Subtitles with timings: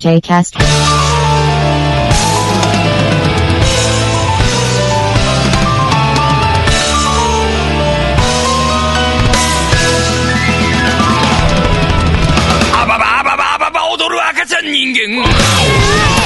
[0.00, 0.56] Jcast
[12.72, 16.17] あばばあばばあばば踊る赤ちゃん人間。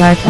[0.00, 0.20] Clark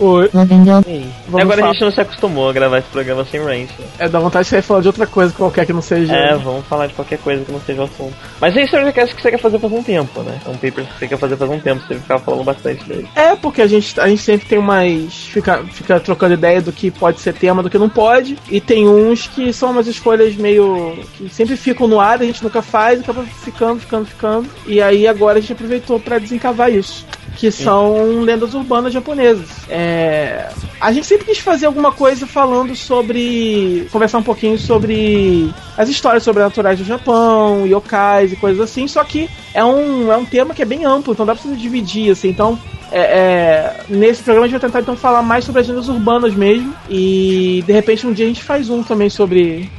[0.00, 0.30] Oi.
[0.32, 1.42] Oi.
[1.42, 3.68] Agora a gente não se acostumou a gravar esse programa sem Range.
[3.98, 6.10] É, dá vontade de falar de outra coisa qualquer que não seja.
[6.10, 8.14] É, vamos falar de qualquer coisa que não seja o assunto.
[8.40, 10.40] Mas esse é um podcast que você quer fazer faz um tempo, né?
[10.46, 13.06] É um paper que você quer fazer faz um tempo, você ficava falando bastante dele.
[13.14, 15.26] É, porque a gente, a gente sempre tem mais.
[15.26, 18.38] Fica, fica trocando ideia do que pode ser tema, do que não pode.
[18.48, 20.98] E tem uns que são umas escolhas meio.
[21.18, 24.48] que sempre ficam no ar, a gente nunca faz, e acaba ficando, ficando, ficando.
[24.66, 27.04] E aí agora a gente aproveitou para desencavar isso
[27.40, 29.48] que são lendas urbanas japonesas.
[29.66, 33.88] É, a gente sempre quis fazer alguma coisa falando sobre.
[33.90, 39.26] conversar um pouquinho sobre as histórias sobrenaturais do Japão, yokais e coisas assim, só que
[39.54, 42.28] é um, é um tema que é bem amplo, então dá pra você dividir, assim,
[42.28, 42.58] então.
[42.92, 46.34] É, é, nesse programa a gente vai tentar então falar mais sobre as lendas urbanas
[46.34, 46.74] mesmo.
[46.90, 49.70] E de repente um dia a gente faz um também sobre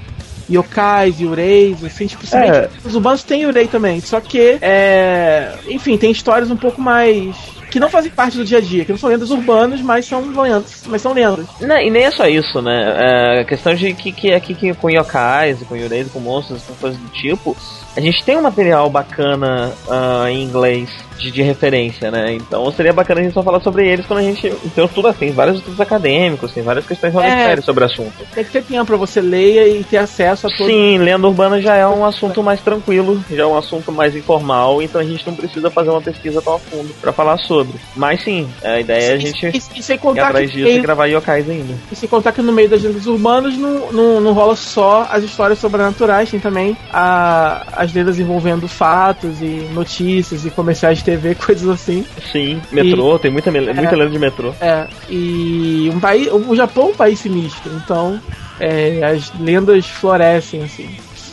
[0.51, 2.69] yokais, yureis, assim, tipo, é.
[2.83, 7.35] os urbanos têm yurei também, só que, é, enfim, tem histórias um pouco mais
[7.71, 10.21] que não fazem parte do dia a dia, que não são lendas urbanas, mas são
[10.41, 10.83] lendas.
[10.87, 11.45] Mas são lendas.
[11.61, 12.95] Não, e nem é só isso, né?
[12.99, 16.73] É, a questão de que, que aqui que, com yokais, com yureis, com monstros, com
[16.75, 17.55] coisas do tipo,
[17.95, 22.33] a gente tem um material bacana uh, em inglês de, de, referência, né?
[22.33, 24.47] Então seria bacana a gente só falar sobre eles quando a gente.
[24.65, 28.13] Então, tudo assim, vários estudos acadêmicos, tem várias questões realmente é, sérias sobre o assunto.
[28.33, 30.67] Tem que ter tempo pra você ler e ter acesso a tudo.
[30.67, 34.81] Sim, lenda urbana já é um assunto mais tranquilo, já é um assunto mais informal,
[34.81, 37.75] então a gente não precisa fazer uma pesquisa tão a fundo para falar sobre.
[37.95, 40.77] Mas sim, a ideia é a gente e, e, e ir atrás disso tem...
[40.77, 41.75] e gravar yokais ainda.
[41.91, 45.23] E sem contar que no meio das lendas urbanas não, não, não rola só as
[45.23, 51.33] histórias sobrenaturais, tem também a, as lendas envolvendo fatos e notícias e comerciais de TV,
[51.43, 52.05] coisas assim.
[52.31, 54.53] Sim, metrô, e, tem muita, é, muita lenda de metrô.
[54.61, 58.21] É, e um país, o Japão é um país sinistro, então
[58.59, 60.89] é, as lendas florescem, assim.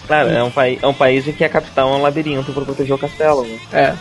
[0.06, 0.50] Claro, é um,
[0.80, 3.42] é um país em que a capital é um labirinto para proteger o castelo.
[3.42, 3.58] Né?
[3.74, 3.94] É.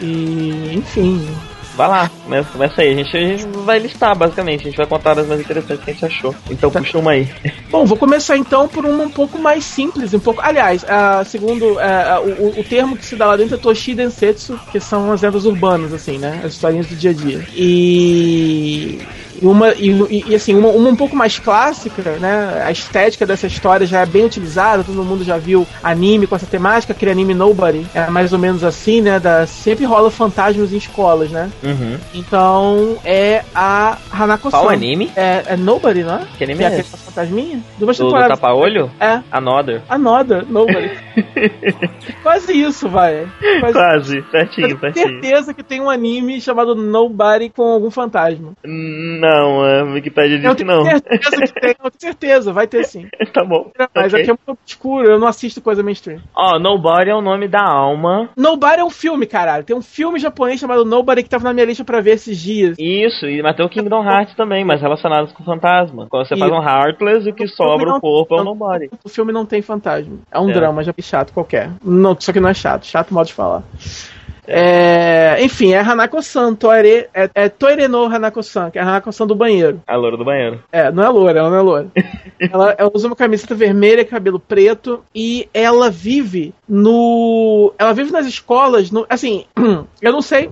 [0.00, 1.24] E, enfim,
[1.74, 2.92] Vai lá, começa, começa aí.
[2.92, 4.62] A gente, a gente vai listar, basicamente.
[4.62, 6.34] A gente vai contar as mais interessantes que a gente achou.
[6.50, 6.80] Então tá.
[6.80, 7.28] puxa uma aí.
[7.70, 10.12] Bom, vou começar então por uma um pouco mais simples.
[10.12, 10.40] Um pouco.
[10.42, 11.78] Aliás, uh, segundo uh,
[12.38, 15.46] o, o, termo que se dá lá dentro é Toshi Densetsu, que são as lendas
[15.46, 16.42] urbanas, assim, né?
[16.44, 17.46] As historinhas do dia a dia.
[17.54, 19.00] E
[19.42, 22.62] e uma, e, e, assim, uma, uma um pouco mais clássica, né?
[22.64, 26.46] A estética dessa história já é bem utilizada, todo mundo já viu anime com essa
[26.46, 27.84] temática, aquele anime Nobody.
[27.92, 29.18] É mais ou menos assim, né?
[29.18, 31.50] Da, sempre rola fantasmas em escolas, né?
[31.62, 31.98] Uhum.
[32.14, 34.58] Então é a Hanako-san.
[34.58, 35.10] Qual anime?
[35.16, 36.26] É, é Nobody, não é?
[36.38, 36.96] Que anime que é, é esse?
[37.12, 37.60] fantasminha?
[37.78, 38.90] Do, do tapa-olho?
[39.00, 39.20] É.
[39.30, 39.82] Another.
[39.88, 40.90] Another, Nobody.
[42.22, 43.26] Quase isso, vai.
[43.60, 44.24] Quase, Quase.
[44.30, 45.08] certinho, certinho.
[45.08, 48.52] certeza que tem um anime chamado Nobody com algum fantasma.
[48.64, 50.84] Não não, a Wikipedia diz que não.
[50.84, 53.08] Certeza que tem, com certeza, vai ter sim.
[53.32, 53.70] tá bom.
[53.94, 54.22] Mas okay.
[54.22, 56.20] aqui é muito obscuro, eu não assisto coisa mainstream.
[56.34, 58.30] Ó, oh, Nobody é o nome da alma.
[58.36, 59.64] Nobody é um filme, caralho.
[59.64, 62.76] Tem um filme japonês chamado Nobody que tava na minha lista pra ver esses dias.
[62.78, 66.06] Isso, e mas tem o Kingdom Hearts também, mas relacionados com fantasma.
[66.08, 68.90] Quando você faz um Heartless, o que o sobra o corpo é o Nobody.
[69.04, 70.18] O filme não tem fantasma.
[70.30, 70.52] É um é.
[70.52, 71.70] drama já chato qualquer.
[71.84, 72.86] Não, só que não é chato.
[72.86, 73.62] Chato modo de falar.
[74.46, 79.34] É, enfim, é Hanako-san, Toire, é, é Toire no Hanako-san, que é a Hanako-san do
[79.34, 79.80] banheiro.
[79.86, 80.62] A loura do banheiro.
[80.72, 81.86] É, não é loura, ela não é loura.
[82.40, 87.72] ela, ela usa uma camiseta vermelha, cabelo preto, e ela vive no.
[87.78, 89.44] Ela vive nas escolas, no, assim,
[90.02, 90.50] eu não sei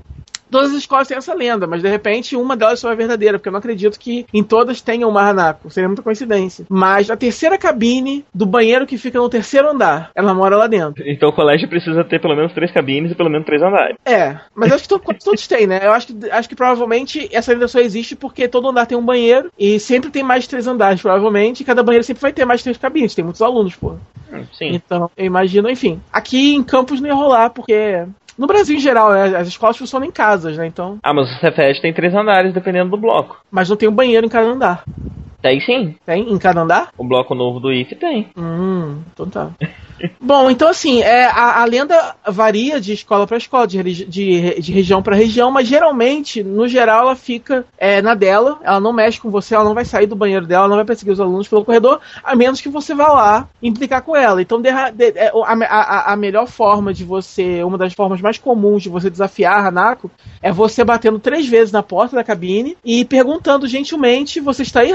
[0.51, 3.49] todas as escolas têm essa lenda, mas de repente uma delas só é verdadeira, porque
[3.49, 5.71] eu não acredito que em todas tenha uma Hanako.
[5.71, 6.65] Seria muita coincidência.
[6.69, 11.03] Mas a terceira cabine do banheiro que fica no terceiro andar, ela mora lá dentro.
[11.07, 13.97] Então o colégio precisa ter pelo menos três cabines e pelo menos três andares.
[14.05, 15.81] É, mas acho que to- todos têm, né?
[15.83, 19.05] Eu acho que, acho que provavelmente essa lenda só existe porque todo andar tem um
[19.05, 22.45] banheiro e sempre tem mais de três andares, provavelmente, e cada banheiro sempre vai ter
[22.45, 23.15] mais de três cabines.
[23.15, 23.95] Tem muitos alunos, pô.
[24.53, 24.71] Sim.
[24.75, 26.01] Então, eu imagino, enfim.
[26.13, 28.05] Aqui em Campos não ia rolar, porque.
[28.41, 30.67] No Brasil em geral, né, as escolas funcionam em casas, né?
[30.67, 30.99] Então.
[31.03, 33.39] Ah, mas o Cefet tem três andares, dependendo do bloco.
[33.51, 34.83] Mas não tem um banheiro em cada andar.
[35.43, 36.31] Daí sim, Tem?
[36.33, 36.91] Em cada andar?
[36.99, 38.29] o bloco novo do IF tem.
[38.37, 39.51] Hum, então tá.
[40.19, 44.73] Bom, então assim, é, a, a lenda varia de escola para escola, de, de, de
[44.73, 49.21] região para região, mas geralmente, no geral, ela fica é, na dela, ela não mexe
[49.21, 51.65] com você, ela não vai sair do banheiro dela, não vai perseguir os alunos pelo
[51.67, 54.41] corredor, a menos que você vá lá implicar com ela.
[54.41, 58.39] Então, derra- de- é, a, a, a melhor forma de você, uma das formas mais
[58.39, 60.11] comuns de você desafiar a Hanako,
[60.41, 64.93] é você batendo três vezes na porta da cabine e perguntando gentilmente: Você está aí,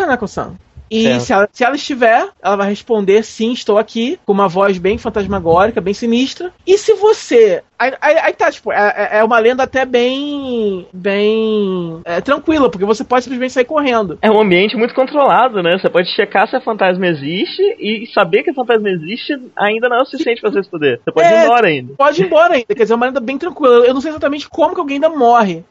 [0.90, 1.22] E Certo.
[1.24, 4.98] se ela, se ela estiver, ela vai responder sim, estou aqui, com uma voz bem
[4.98, 6.54] fantasmagórica, bem sinistra.
[6.66, 7.64] E se você.
[7.78, 10.88] Aí, aí- aí tá, tipo, é, é uma lenda até bem.
[10.94, 12.02] bem.
[12.06, 14.18] é, tranquila, porque você pode simplesmente sair correndo.
[14.22, 15.78] É um ambiente muito controlado, né?
[15.78, 19.98] Você pode checar se a fantasma existe e saber que a fantasma existe ainda não
[19.98, 21.00] é o suficiente pra você se fuder.
[21.04, 21.42] Você pode É.
[21.42, 21.94] ir embora ainda.
[21.98, 23.86] Pode ir embora ainda, quer dizer, é uma lenda bem tranquila.
[23.86, 25.64] Eu não sei exatamente como que alguém ainda morre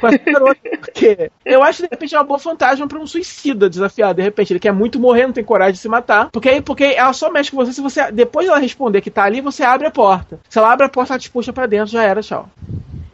[0.00, 3.06] com essa garota, porque eu acho que de repente é uma boa fantasma pra um
[3.06, 4.14] suicida desafiado.
[4.14, 6.30] De repente, ele quer muito morrer, não tem coragem de se matar.
[6.30, 8.10] Porque aí, porque ela só mexe com você se você.
[8.12, 10.38] Depois dela responder que tá ali, você abre a porta.
[10.48, 12.48] Se ela abre a porta, ela te puxa pra dentro, já era, tchau.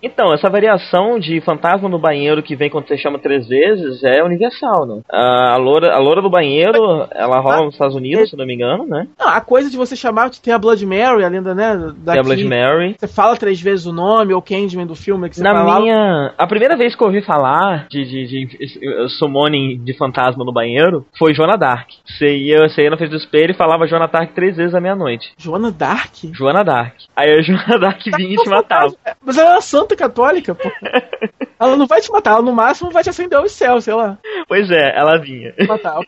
[0.03, 4.23] Então, essa variação de fantasma no banheiro que vem quando você chama três vezes é
[4.23, 5.01] universal, né?
[5.11, 8.87] A loura, a loura do banheiro, ela rola nos Estados Unidos, se não me engano,
[8.87, 9.07] né?
[9.19, 11.77] Não, a coisa de você chamar, tem a Blood Mary, a lenda, né?
[11.77, 12.97] Tem Daqui, a Blood Mary.
[12.99, 16.35] Você fala três vezes o nome, ou Candyman do filme que você Na minha.
[16.37, 21.07] A primeira vez que eu ouvi falar de, de, de, summoning de fantasma no banheiro
[21.19, 21.89] foi Joana Dark.
[22.07, 24.81] Você ia, você ia na frente do espelho e falava Joana Dark três vezes à
[24.81, 25.33] meia-noite.
[25.39, 26.15] Joana Dark?
[26.33, 26.95] Joana Dark.
[27.15, 28.95] Aí a Joana Dark vinha e te matava.
[29.25, 30.69] Mas ela uma santa católica, pô.
[31.59, 34.19] ela não vai te matar, ela no máximo vai te acender aos céus, sei lá.
[34.49, 35.55] Pois é, ela vinha.
[35.67, 36.01] Matar.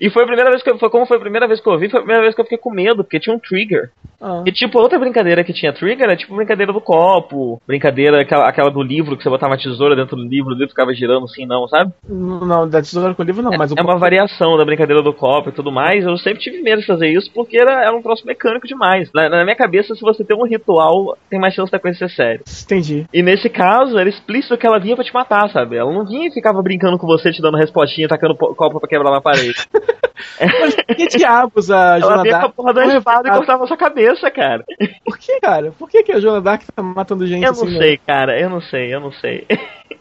[0.00, 1.72] E foi a primeira vez que eu, foi como foi a primeira vez que eu
[1.72, 3.90] ouvi, foi a primeira vez que eu fiquei com medo, porque tinha um trigger.
[4.20, 4.42] Ah.
[4.46, 8.70] E tipo, outra brincadeira que tinha trigger era tipo brincadeira do copo, brincadeira aquela, aquela
[8.70, 11.46] do livro que você botava uma tesoura dentro do livro, o livro ficava girando assim,
[11.46, 11.92] não, sabe?
[12.08, 15.14] Não, da tesoura com o livro não, mas o É uma variação da brincadeira do
[15.14, 16.04] copo e tudo mais.
[16.04, 19.10] Eu sempre tive medo de fazer isso porque era, era um troço mecânico demais.
[19.14, 22.10] Na, na minha cabeça, se você tem um ritual, tem mais chance da coisa ser
[22.10, 22.40] séria.
[22.62, 23.06] Entendi.
[23.12, 25.76] E nesse caso, era explícito que ela vinha pra te matar, sabe?
[25.76, 28.88] Ela não vinha e ficava brincando com você, te dando respostinha, tacando po- copo pra
[28.88, 29.54] quebrar na parede.
[30.60, 32.54] Mas que diabos a ela Joana vinha com a Dark?
[32.54, 34.64] porra da Não, espada e eu- cortava sua cabeça, cara.
[35.04, 35.72] Por que, cara?
[35.78, 37.64] Por que, que a Joana Dark tá matando gente Eu assim?
[37.66, 37.78] não né?
[37.78, 39.46] sei, cara, eu não sei, eu não sei.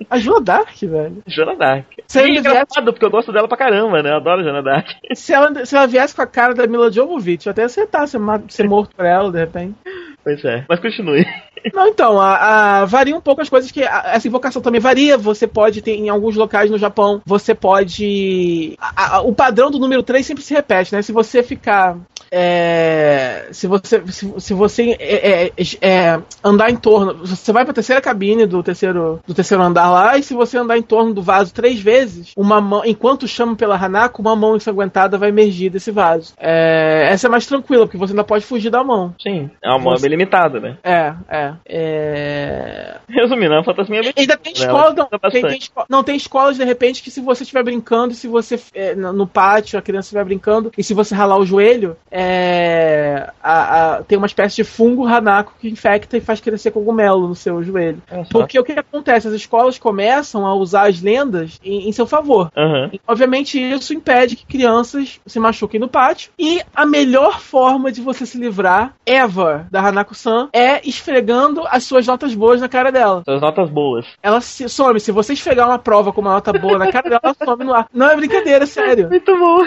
[0.10, 1.21] A Joana Dark, velho.
[1.27, 1.86] Joana Dark.
[2.07, 4.12] Se é ele viesse- engraçado, porque eu gosto dela pra caramba, né?
[4.12, 4.88] Eu adoro Joana Dark.
[5.13, 8.19] Se ela, se ela viesse com a cara da Mila Jovovich, eu até acertar ser,
[8.50, 9.75] ser morto por ela, de repente.
[10.24, 11.25] Pois é, mas continue.
[11.74, 13.84] Não, então, a, a- varia um pouco as coisas que.
[13.84, 15.18] a- essa invocação também varia.
[15.18, 18.76] Você pode ter, em alguns locais no Japão, você pode.
[18.80, 21.02] a- o padrão do número 3 sempre se repete, né?
[21.02, 21.98] Se você ficar.
[22.32, 25.52] é, se você, se, se você é, é,
[25.82, 27.26] é, andar em torno.
[27.26, 30.78] Você vai pra terceira cabine do terceiro, do terceiro andar lá, e se você andar
[30.78, 35.18] em torno do vaso três vezes, uma mão, enquanto chama pela Hanako, uma mão ensanguentada
[35.18, 36.34] vai emergir desse vaso.
[36.40, 39.14] É, essa é mais tranquila, porque você ainda pode fugir da mão.
[39.22, 40.78] Sim, é uma mob Você- limitada, né?
[40.84, 41.49] É, é.
[41.66, 42.98] É...
[43.07, 44.13] Resumindo, é uma fantasminha bem.
[44.16, 47.44] Ainda tem escola, não, tem, tem esco- não, tem escolas de repente que se você
[47.44, 51.38] estiver brincando, se você é, no pátio, a criança estiver brincando, e se você ralar
[51.38, 56.40] o joelho, é, a- a- tem uma espécie de fungo Hanako que infecta e faz
[56.40, 58.02] crescer cogumelo no seu joelho.
[58.31, 59.28] Porque o que acontece?
[59.28, 62.50] As escolas começam a usar as lendas em, em seu favor.
[62.56, 62.90] Aham.
[62.94, 66.31] E, Obviamente, isso impede que crianças se machuquem no pátio.
[66.38, 71.39] E a melhor forma de você se livrar, ever, da Hanako-san, é esfregando
[71.69, 73.24] as suas notas boas na cara dela.
[73.26, 74.06] Suas notas boas.
[74.22, 75.00] Ela se some.
[75.00, 77.74] Se você esfregar uma prova com uma nota boa na cara dela, ela some no
[77.74, 77.88] ar.
[77.94, 79.10] Não é brincadeira, é sério.
[79.10, 79.66] Muito bom.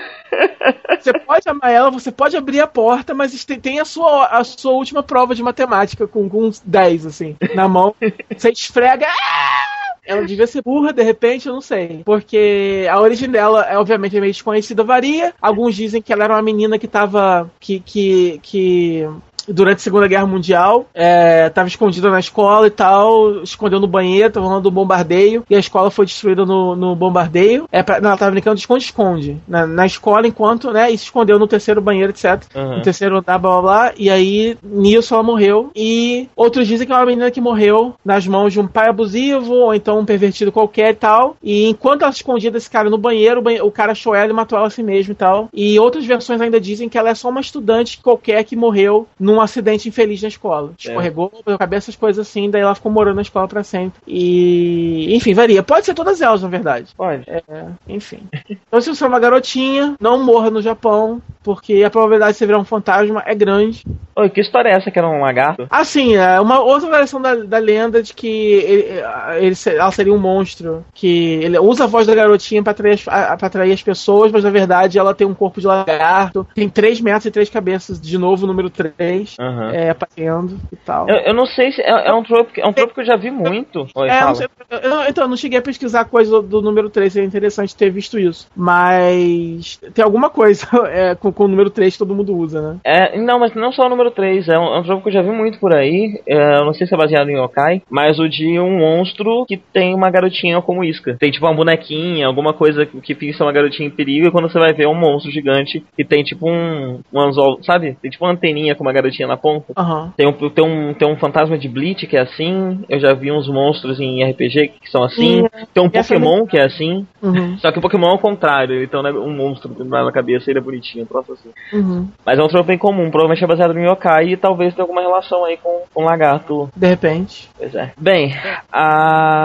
[1.00, 4.44] Você pode amar ela, você pode abrir a porta, mas tem, tem a, sua, a
[4.44, 7.94] sua última prova de matemática com, com uns 10, assim, na mão.
[8.36, 9.06] Você esfrega.
[9.06, 9.82] ah!
[10.04, 12.02] Ela devia ser burra, de repente, eu não sei.
[12.04, 15.32] Porque a origem dela, é, obviamente, é meio desconhecida, varia.
[15.40, 17.50] Alguns dizem que ela era uma menina que tava.
[17.60, 17.78] que.
[17.78, 18.40] que.
[18.42, 19.08] que
[19.48, 24.32] durante a Segunda Guerra Mundial, é, tava escondida na escola e tal, escondeu no banheiro,
[24.32, 27.66] tava rolando um bombardeio, e a escola foi destruída no, no bombardeio.
[27.70, 31.04] É pra, não, ela tava brincando de esconde-esconde na, na, escola, enquanto, né, e se
[31.04, 32.42] escondeu no terceiro banheiro, etc.
[32.54, 32.76] Uhum.
[32.76, 35.70] No terceiro andar, blá blá blá, e aí nisso ela morreu.
[35.74, 39.54] E outros dizem que é uma menina que morreu nas mãos de um pai abusivo,
[39.54, 41.36] ou então um pervertido qualquer e tal.
[41.42, 44.34] E enquanto ela escondia desse cara no banheiro, o, banheiro, o cara achou ela e
[44.34, 45.48] matou ela assim mesmo e tal.
[45.52, 49.40] E outras versões ainda dizem que ela é só uma estudante qualquer que morreu num
[49.40, 50.72] acidente infeliz na escola.
[50.72, 50.88] É.
[50.88, 54.00] Escorregou, perdeu a cabeça, essas coisas assim, daí ela ficou morando na escola para sempre.
[54.06, 55.14] E.
[55.14, 55.62] Enfim, varia.
[55.62, 56.92] Pode ser todas elas, na verdade.
[56.96, 57.24] Pode.
[57.28, 57.42] É,
[57.88, 58.20] enfim.
[58.72, 62.46] Então, se você é uma garotinha, não morra no Japão, porque a probabilidade de você
[62.46, 63.84] virar um fantasma é grande.
[64.14, 65.66] Oi, que história é essa que era um lagarto?
[65.70, 69.02] Ah, sim, é uma outra versão da, da lenda de que ele,
[69.38, 70.84] ele, ela seria um monstro.
[70.94, 74.44] Que ele usa a voz da garotinha pra atrair, as, pra atrair as pessoas, mas
[74.44, 78.18] na verdade ela tem um corpo de lagarto, tem 3 metros e 3 cabeças, de
[78.18, 79.70] novo, número 3, uhum.
[79.70, 81.08] é, passeando e tal.
[81.08, 83.16] Eu, eu não sei se é, é um tropo, é um tropo que eu já
[83.16, 83.86] vi muito.
[83.94, 87.12] Oi, é, sei, eu, então, eu não cheguei a pesquisar coisa do, do número 3,
[87.12, 88.48] seria interessante ter visto isso.
[88.56, 92.78] Mas tem alguma coisa é, com, com o número 3 que todo mundo usa, né?
[92.84, 95.12] É, não, mas não só o número 3, é um, é um jogo que eu
[95.12, 96.20] já vi muito por aí.
[96.26, 99.56] É, eu não sei se é baseado em yokai, mas o de um monstro que
[99.56, 101.16] tem uma garotinha como isca.
[101.18, 104.58] Tem tipo uma bonequinha, alguma coisa que fixa uma garotinha em perigo, e quando você
[104.58, 107.96] vai ver é um monstro gigante que tem tipo um, um anzol, sabe?
[108.00, 109.72] Tem tipo uma anteninha com uma garotinha na ponta.
[109.78, 110.10] Uhum.
[110.16, 112.84] Tem, um, tem, um, tem um fantasma de Bleach que é assim.
[112.88, 115.46] Eu já vi uns monstros em RPG que são assim.
[115.72, 117.06] Tem um Pokémon que é assim.
[117.22, 117.58] Uhum.
[117.58, 120.62] Só que o Pokémon é o contrário, então é um monstro na cabeça ele é
[120.62, 121.50] bonitinho, um troço assim.
[121.72, 122.08] Uhum.
[122.24, 125.00] Mas é um troço bem comum, provavelmente é baseado em yokai e talvez tenha alguma
[125.00, 126.68] relação aí com, com lagarto.
[126.76, 127.48] De repente.
[127.56, 127.92] Pois é.
[127.98, 128.34] Bem,
[128.72, 129.42] a.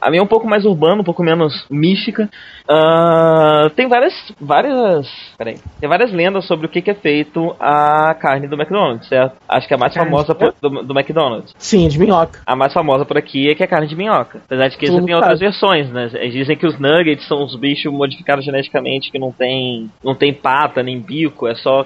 [0.00, 2.28] A minha é um pouco mais urbana, um pouco menos mística.
[2.68, 4.14] Uh, tem várias.
[4.40, 5.08] várias.
[5.36, 5.56] Peraí.
[5.80, 9.36] Tem várias lendas sobre o que, que é feito a carne do McDonald's, certo?
[9.48, 11.54] Acho que a mais a famosa por, do, do, McDonald's.
[11.58, 12.40] Sim, de minhoca.
[12.46, 14.40] A mais famosa por aqui é que é carne de minhoca.
[14.44, 16.10] Apesar de que existem outras versões, né?
[16.14, 20.32] Eles dizem que os nuggets são os bichos modificados geneticamente que não tem, não tem
[20.32, 21.84] pata nem bico, é só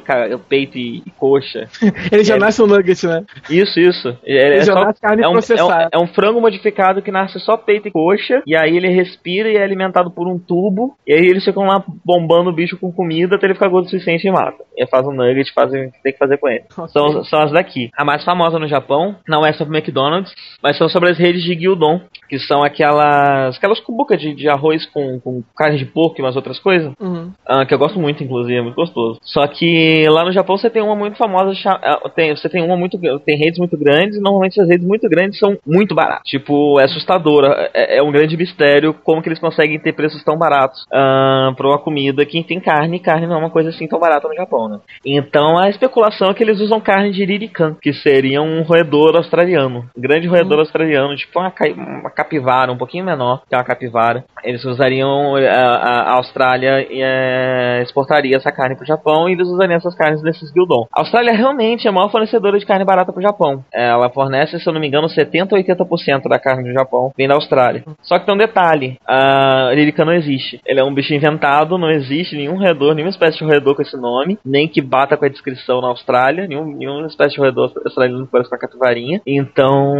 [0.49, 1.69] peito e, e coxa.
[2.11, 3.25] Ele já é, nasce um nugget, né?
[3.49, 4.17] Isso, isso.
[4.25, 5.89] É, ele é já só, nasce carne é um, processada.
[5.93, 8.89] É um, é um frango modificado que nasce só peito e coxa, e aí ele
[8.89, 12.77] respira e é alimentado por um tubo, e aí eles ficam lá bombando o bicho
[12.77, 14.63] com comida até ele ficar gordo o suficiente e mata.
[14.77, 16.65] E faz um nugget, fazem fazer com ele.
[16.71, 16.89] Okay.
[16.89, 17.91] São, são as daqui.
[17.97, 21.55] A mais famosa no Japão não é sobre McDonald's, mas são sobre as redes de
[21.55, 26.23] Gyudon, que são aquelas aquelas cubucas de, de arroz com, com carne de porco e
[26.23, 27.33] umas outras coisas, uhum.
[27.49, 29.19] uh, que eu gosto muito, inclusive, é muito gostoso.
[29.23, 32.77] Só que lá no Japão você tem uma muito famosa, uh, tem, você tem uma
[32.77, 36.29] muito, tem redes muito grandes, e normalmente as redes muito grandes são muito baratas.
[36.29, 40.37] Tipo, é assustadora, é, é um grande mistério como que eles conseguem ter preços tão
[40.37, 43.87] baratos uh, pra uma comida que tem carne, e carne não é uma coisa assim
[43.87, 44.79] tão barata no Japão, né?
[45.05, 49.85] Então a especulação é que eles usam carne de Ririkan, que seria um roedor australiano,
[49.97, 50.61] um grande roedor uhum.
[50.61, 54.25] australiano, tipo uma, uma capivara, um pouquinho menor que uma capivara.
[54.43, 59.95] Eles usariam, a, a Austrália é, exportaria essa carne pro Japão e eles usariam essas
[59.95, 60.87] carnes nesses guildon.
[60.93, 63.65] A Austrália realmente é a maior fornecedora de carne barata pro Japão.
[63.73, 67.29] Ela fornece, se eu não me engano, 70 ou 80% da carne do Japão vem
[67.29, 67.85] da Austrália.
[68.03, 70.61] Só que tem um detalhe, a Lirica não existe.
[70.67, 73.97] Ele é um bicho inventado, não existe nenhum roedor, nenhuma espécie de roedor com esse
[73.97, 78.29] nome, nem que bata com a descrição na Austrália, nenhum, nenhuma espécie de roedor australiano
[78.31, 79.21] parece com a cativarinha.
[79.27, 79.95] Então,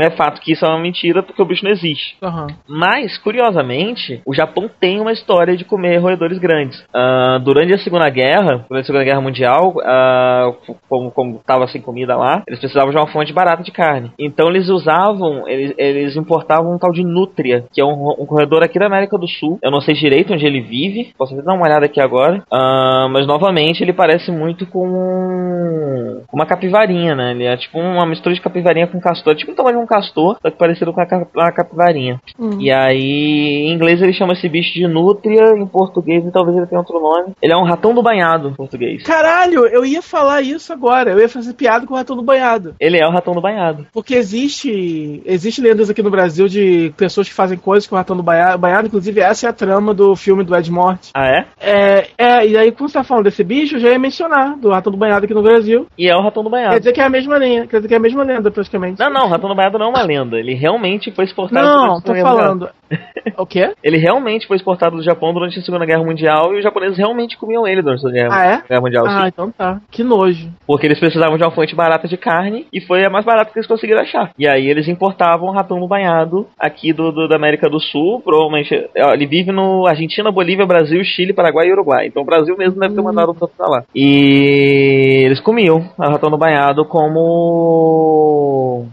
[0.00, 2.16] é fato que isso é uma mentira porque o bicho não existe.
[2.22, 2.46] Uhum.
[2.68, 6.80] Mas, curiosamente, o Japão tem uma história de comer roedores grandes.
[6.94, 11.80] Uh, durante a Segunda Guerra, durante a Segunda Guerra Mundial, uh, como, como tava sem
[11.80, 14.12] comida lá, eles precisavam de uma fonte barata de carne.
[14.18, 18.62] Então eles usavam, eles, eles importavam um tal de nutria, que é um, um corredor
[18.62, 19.58] aqui da América do Sul.
[19.62, 22.42] Eu não sei direito onde ele vive, posso dar uma olhada aqui agora.
[22.52, 27.32] Uh, mas novamente ele parece muito com uma capivarinha, né?
[27.32, 30.36] Ele é tipo uma mistura de capivarinha com castor, tipo o tamanho de um castor,
[30.40, 31.04] só que parecido com a,
[31.46, 32.20] a capivarinha.
[32.38, 32.58] Hum.
[32.60, 36.66] E aí, em inglês ele chama esse bicho de nutria, em português e talvez ele
[36.66, 37.32] tenha outro nome.
[37.40, 39.02] Ele é um ratão do banhado em português.
[39.02, 41.10] Caralho, eu ia falar isso agora.
[41.10, 42.74] Eu ia fazer piada com o ratão do banhado.
[42.80, 43.86] Ele é o ratão do banhado.
[43.92, 48.16] Porque existe existe lendas aqui no Brasil de pessoas que fazem coisas com o ratão
[48.16, 48.58] do banhado.
[48.58, 51.10] banhado inclusive, essa é a trama do filme do Ed Mort.
[51.14, 51.46] Ah, é?
[51.60, 54.27] É, é e aí, quando você tá falando desse bicho, eu já ia mencionar
[54.60, 55.86] do ratão do banhado aqui no Brasil.
[55.96, 56.72] E é o ratão do banhado.
[56.72, 57.66] Quer dizer que é a mesma linha.
[57.66, 59.00] Quer dizer que é a mesma lenda, praticamente.
[59.00, 60.38] Não, não, o ratão do banhado não é uma lenda.
[60.38, 61.66] Ele realmente foi exportado.
[61.66, 62.68] Não, tô falando.
[63.38, 63.72] O quê?
[63.84, 67.36] Ele realmente foi exportado do Japão durante a Segunda Guerra Mundial e os japoneses realmente
[67.36, 68.62] comiam ele durante a Guerra, ah, é?
[68.68, 69.06] Guerra Mundial.
[69.06, 69.28] Ah, sim.
[69.28, 69.80] então tá.
[69.90, 70.50] Que nojo.
[70.66, 73.58] Porque eles precisavam de uma fonte barata de carne e foi a mais barata que
[73.58, 74.32] eles conseguiram achar.
[74.36, 78.20] E aí eles importavam ratão no banhado aqui do, do, da América do Sul.
[78.20, 82.06] Provavelmente ele vive no Argentina, Bolívia, Brasil, Chile, Paraguai e Uruguai.
[82.06, 83.04] Então o Brasil mesmo deve ter hum.
[83.04, 83.84] mandado um tanto pra lá.
[83.94, 88.88] E eles comiam ratão no banhado como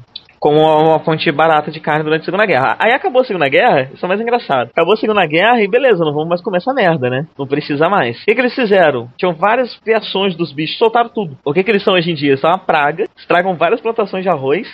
[0.45, 2.77] como uma fonte barata de carne durante a Segunda Guerra.
[2.77, 4.69] Aí acabou a Segunda Guerra, isso é mais engraçado.
[4.69, 7.25] Acabou a Segunda Guerra e beleza, não vamos mais comer essa merda, né?
[7.35, 8.21] Não precisa mais.
[8.21, 9.09] O que, que eles fizeram?
[9.17, 11.35] Tinham várias criações dos bichos, soltaram tudo.
[11.43, 12.37] O que, que eles são hoje em dia?
[12.37, 14.71] São uma praga, estragam várias plantações de arroz,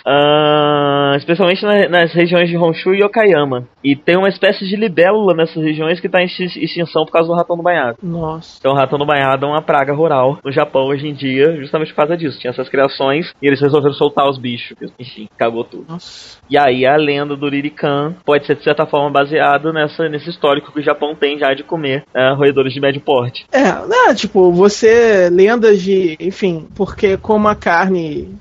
[1.12, 3.66] uh, especialmente na, nas regiões de Honshu e Okayama.
[3.82, 7.34] E tem uma espécie de libélula nessas regiões que está em extinção por causa do
[7.34, 7.98] ratão do banhado.
[8.02, 8.56] Nossa.
[8.58, 11.90] Então o ratão do banhado é uma praga rural no Japão hoje em dia, justamente
[11.90, 12.38] por causa disso.
[12.38, 14.76] Tinha essas criações e eles resolveram soltar os bichos.
[14.98, 15.86] Enfim, acabou tudo.
[15.88, 16.38] Nossa.
[16.48, 20.72] E aí a lenda do Ririkan pode ser de certa forma baseado nessa, nesse histórico
[20.72, 23.46] que o Japão tem já de comer uh, roedores de médio porte.
[23.52, 28.34] É, né, tipo, você lendas de, enfim, porque como a carne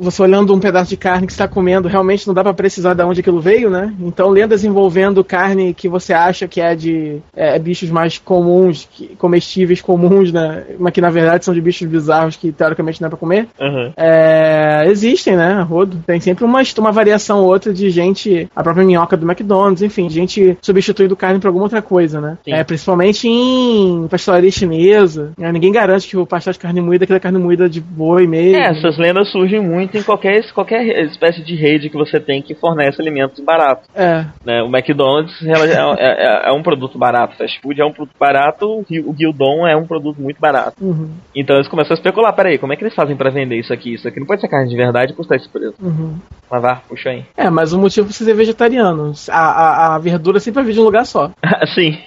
[0.00, 3.02] você olhando um pedaço de carne que está comendo, realmente não dá para precisar de
[3.02, 3.94] onde aquilo veio, né?
[4.00, 8.88] Então, lendas envolvendo carne que você acha que é de é, é, bichos mais comuns,
[8.90, 10.64] que, comestíveis comuns, né?
[10.78, 13.92] Mas que na verdade são de bichos bizarros que teoricamente não é para comer, uhum.
[13.96, 15.60] é, existem, né?
[15.62, 16.02] Rodo.
[16.06, 20.08] Tem sempre uma, uma variação ou outra de gente, a própria minhoca do McDonald's, enfim,
[20.08, 22.38] gente substituindo carne por alguma outra coisa, né?
[22.46, 25.32] É, principalmente em pastelaria chinesa.
[25.38, 25.52] Né?
[25.52, 28.56] Ninguém garante que o pastel de carne moída é aquela carne moída de boi mesmo.
[28.56, 32.54] É, essas lendas surgem muito em qualquer, qualquer espécie de rede que você tem que
[32.54, 33.88] fornece alimentos baratos.
[33.94, 34.24] É.
[34.44, 34.62] Né?
[34.62, 38.80] O McDonald's é, é, é, é, um produto barato, fast food é um produto barato,
[38.80, 40.76] o Gildon é um produto muito barato.
[40.80, 41.10] Uhum.
[41.34, 43.94] Então eles começam a especular, peraí, como é que eles fazem para vender isso aqui?
[43.94, 45.74] Isso aqui não pode ser carne de verdade e custar esse preço.
[45.80, 46.18] Uhum.
[46.50, 47.24] Mas vá, puxa aí.
[47.36, 50.74] É, mas o motivo pra você ser vegetariano, a, a, a verdura sempre vai vir
[50.74, 51.30] de um lugar só.
[51.74, 51.98] Sim.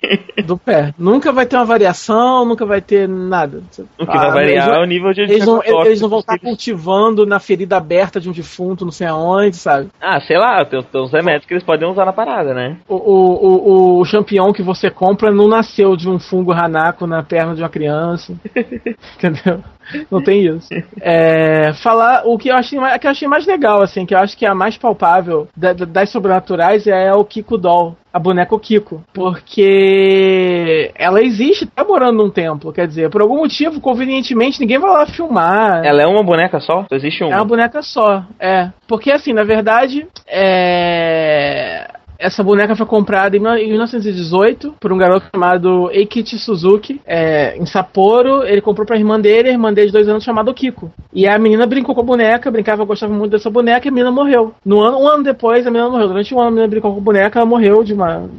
[0.45, 0.93] Do pé.
[0.97, 3.61] Nunca vai ter uma variação, nunca vai ter nada.
[3.99, 6.39] O que ah, vai variar é o nível de Eles não, eles não vão estar
[6.39, 9.89] cultivando na ferida aberta de um defunto, não sei aonde, sabe?
[9.99, 12.77] Ah, sei lá, tem, tem uns remédios que eles podem usar na parada, né?
[12.87, 17.23] O, o, o, o champion que você compra não nasceu de um fungo ranaco na
[17.23, 18.33] perna de uma criança.
[19.15, 19.61] Entendeu?
[20.09, 20.69] Não tem isso.
[20.99, 24.19] É, falar o que eu achei mais, que eu achei mais legal, assim, que eu
[24.19, 28.19] acho que é a mais palpável da, da, das sobrenaturais é o Kiko Doll, a
[28.19, 29.03] boneca Kiko.
[29.13, 32.73] Porque ela existe, tá morando num templo.
[32.73, 35.85] Quer dizer, por algum motivo, convenientemente, ninguém vai lá filmar.
[35.85, 36.85] Ela é uma boneca só?
[36.89, 37.33] Só existe uma?
[37.33, 38.69] É uma boneca só, é.
[38.87, 41.87] Porque assim, na verdade, é
[42.21, 48.43] essa boneca foi comprada em 1918 por um garoto chamado Eikichi Suzuki, é, em Sapporo.
[48.43, 50.91] Ele comprou pra irmã dele, a irmã dele de dois anos, chamada Kiko.
[51.11, 54.11] E a menina brincou com a boneca, brincava, gostava muito dessa boneca, e a menina
[54.11, 54.53] morreu.
[54.63, 56.09] No ano, um ano depois, a menina morreu.
[56.09, 58.29] Durante um ano, a menina brincou com a boneca, ela morreu de uma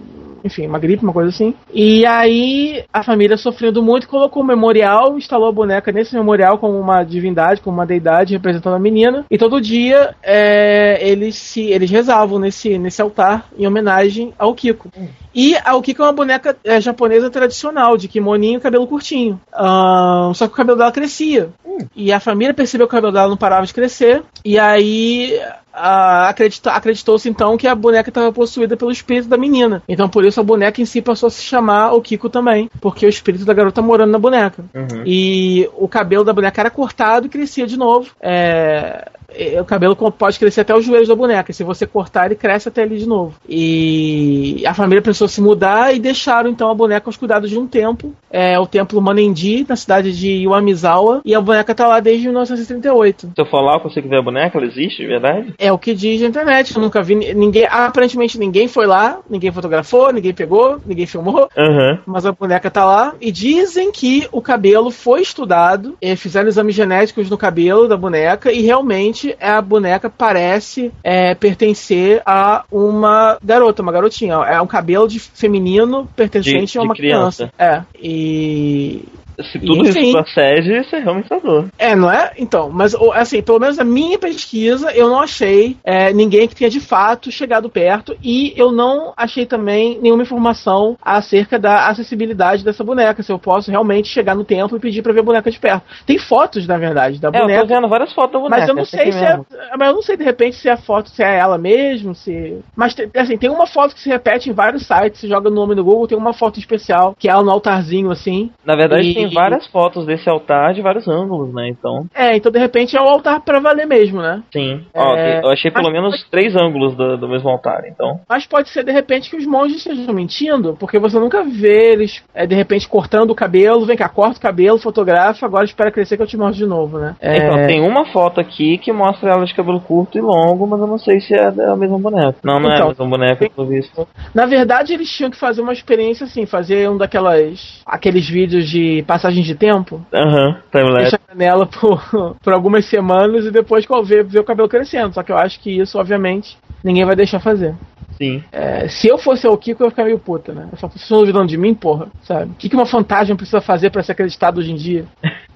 [0.45, 1.55] enfim, uma gripe, uma coisa assim.
[1.73, 6.79] E aí a família sofrendo muito colocou um memorial, instalou a boneca nesse memorial como
[6.79, 9.25] uma divindade, como uma deidade representando a menina.
[9.31, 14.91] E todo dia é, eles se eles rezavam nesse, nesse altar em homenagem ao Kiko.
[15.35, 19.41] E a Kiko é uma boneca é, japonesa tradicional, de kimoninho e cabelo curtinho.
[19.53, 21.51] Uh, só que o cabelo dela crescia.
[21.97, 24.23] E a família percebeu que o cabelo dela não parava de crescer.
[24.45, 25.41] E aí
[25.75, 26.29] Uh,
[26.67, 29.83] acreditou-se então que a boneca estava possuída pelo espírito da menina.
[29.89, 33.07] Então por isso a boneca em si passou a se chamar o Kiko também, porque
[33.07, 34.65] o espírito da garota morando na boneca.
[34.75, 35.03] Uhum.
[35.07, 38.11] E o cabelo da boneca era cortado e crescia de novo.
[38.21, 39.11] É,
[39.61, 41.53] o cabelo pode crescer até os joelhos da boneca.
[41.53, 43.35] Se você cortar, ele cresce até ali de novo.
[43.49, 47.67] E a família pensou se mudar e deixaram então a boneca aos cuidados de um
[47.67, 48.15] templo.
[48.31, 51.23] É o templo Manendi, na cidade de Iwamizawa.
[51.25, 53.33] E a boneca tá lá desde 1938.
[53.35, 54.59] Se eu falar, eu consigo ver a boneca?
[54.59, 55.55] Ela existe, de verdade?
[55.59, 56.75] É o que diz na internet.
[56.75, 57.67] Eu nunca vi ninguém.
[57.71, 61.49] Aparentemente ninguém foi lá, ninguém fotografou, ninguém pegou, ninguém filmou.
[61.57, 61.99] Uhum.
[62.07, 63.15] Mas a boneca tá lá.
[63.21, 65.97] E dizem que o cabelo foi estudado.
[66.17, 72.23] Fizeram exames genéticos no cabelo da boneca e realmente é a boneca parece é, pertencer
[72.27, 74.35] a uma garota, uma garotinha.
[74.35, 77.49] É um cabelo de feminino pertencente de, a uma criança.
[77.49, 77.53] criança.
[77.59, 77.83] É.
[78.01, 79.05] E
[79.41, 81.67] se tudo Enfim, isso procede, isso é realmente assustador.
[81.79, 82.33] É, não é?
[82.37, 86.71] Então, mas assim, pelo menos a minha pesquisa, eu não achei é, ninguém que tenha
[86.71, 92.85] de fato chegado perto e eu não achei também nenhuma informação acerca da acessibilidade dessa
[92.85, 95.59] boneca, se eu posso realmente chegar no templo e pedir pra ver a boneca de
[95.59, 95.85] perto.
[96.07, 97.61] Tem fotos, na verdade, da é, boneca.
[97.61, 98.61] Eu tô vendo várias fotos da boneca.
[98.61, 99.39] Mas eu não sei se é,
[99.79, 102.95] mas eu não sei de repente se a foto se é ela mesmo, se Mas
[103.17, 105.85] assim, tem uma foto que se repete em vários sites, você joga o nome no
[105.85, 108.51] Google, tem uma foto especial que é ela no altarzinho assim.
[108.65, 109.22] Na verdade, e...
[109.27, 111.69] tem várias fotos desse altar de vários ângulos, né?
[111.69, 112.07] Então.
[112.15, 114.43] É, então de repente é o altar pra valer mesmo, né?
[114.53, 114.85] Sim.
[114.95, 118.21] Ó, É, eu achei pelo mas- menos três ângulos do, do mesmo altar, então.
[118.29, 122.23] Mas pode ser de repente que os monges estejam mentindo, porque você nunca vê eles
[122.35, 126.17] é, de repente cortando o cabelo, vem cá, corta o cabelo, fotografa, agora espera crescer
[126.17, 127.15] que eu te mostro de novo, né?
[127.21, 130.81] É, Então, tem uma foto aqui que mostra ela de cabelo curto e longo, mas
[130.81, 132.37] eu não sei se é a mesma boneca.
[132.43, 134.07] Não, não é Então, a mesma boneca, pelo visto.
[134.35, 137.81] Na verdade, eles tinham que fazer uma experiência assim, fazer um daquelas.
[137.87, 140.01] aqueles vídeos de passagem de tempo.
[140.13, 141.11] Aham, timelapse.
[141.11, 142.03] Deixa nela por,
[142.43, 145.13] por algumas semanas e depois ver, ver o cabelo crescendo.
[145.13, 147.75] Só que eu acho que isso, obviamente, ninguém vai deixar fazer.
[148.17, 148.43] Sim.
[148.53, 150.69] É, se eu fosse o Kiko, eu ia ficar meio puta, né?
[150.73, 152.51] Eu só vocês estão duvidando de mim, porra, sabe?
[152.53, 155.05] O que, que uma fantasma precisa fazer pra ser acreditado hoje em dia?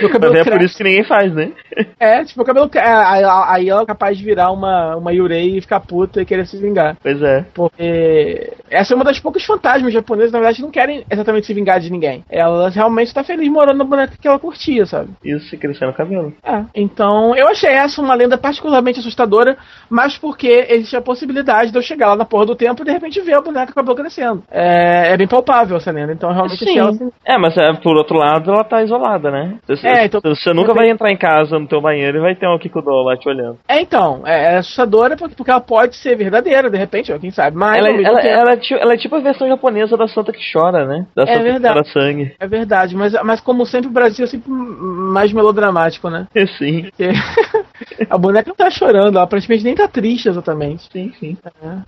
[0.00, 0.64] Meu cabelo Mas é por cresce.
[0.66, 1.52] isso que ninguém faz, né?
[1.98, 2.68] É, tipo, o cabelo.
[2.68, 6.46] cre- Aí, ela é capaz de virar uma, uma Yurei e ficar puta e querer
[6.46, 6.96] se vingar.
[7.02, 7.44] Pois é.
[7.54, 11.54] Porque essa é uma das poucas fantasmas japonesas, na verdade, que não querem exatamente se
[11.54, 12.24] vingar de ninguém.
[12.28, 15.10] Ela realmente tá feliz morando na boneca que ela curtia, sabe?
[15.24, 16.34] Isso, crescendo o cabelo.
[16.44, 16.62] É.
[16.74, 19.56] Então, eu achei essa uma lenda particularmente assustadora,
[19.88, 22.92] mas porque existe a possibilidade de eu chegar lá na porra do tempo e de
[22.92, 24.42] repente ver a boneca com o cabelo crescendo.
[24.50, 27.96] É, é bem palpável essa lenda, então realmente achei ela assim, É, mas é, por
[27.96, 29.58] outro lado, ela tá isolada, né?
[29.66, 32.48] Você, É, então- você nunca vai entrar em casa no teu banheiro e vai ter
[32.48, 33.58] um Kikudo lá te olhando.
[33.68, 37.30] É, então, é, é assustadora porque, porque ela pode ser verdadeira, de repente, ó, quem
[37.30, 40.32] sabe, mas Ela, ela, ela é ti- ela é tipo a versão japonesa da Santa
[40.32, 41.06] que chora, né?
[41.14, 41.82] Da É Santa verdade.
[41.84, 42.34] que chora sangue.
[42.38, 46.26] É verdade, mas, mas como sempre o Brasil é sempre mais melodramático, né?
[46.58, 47.08] Sim, Porque
[48.08, 50.88] a boneca não tá chorando, ela praticamente nem tá triste exatamente.
[50.92, 51.36] sim, sim.
[51.64, 51.78] É.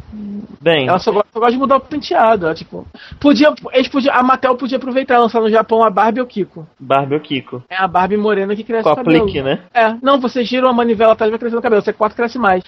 [0.60, 2.46] Bem, Ela só, go- só gosta de mudar o penteado.
[2.46, 2.86] Ela, tipo,
[3.20, 6.66] podia, eles podia, a Mattel podia aproveitar e lançar no Japão a Barbie ou Kiko.
[6.80, 7.62] Barbie ou Kiko.
[7.68, 9.24] É a Barbie morena que cresce Com o a cabelo.
[9.24, 9.60] plique, né?
[9.74, 11.82] É, não, você gira uma manivela atrás e vai crescendo o cabelo.
[11.82, 12.64] Você corta e cresce mais.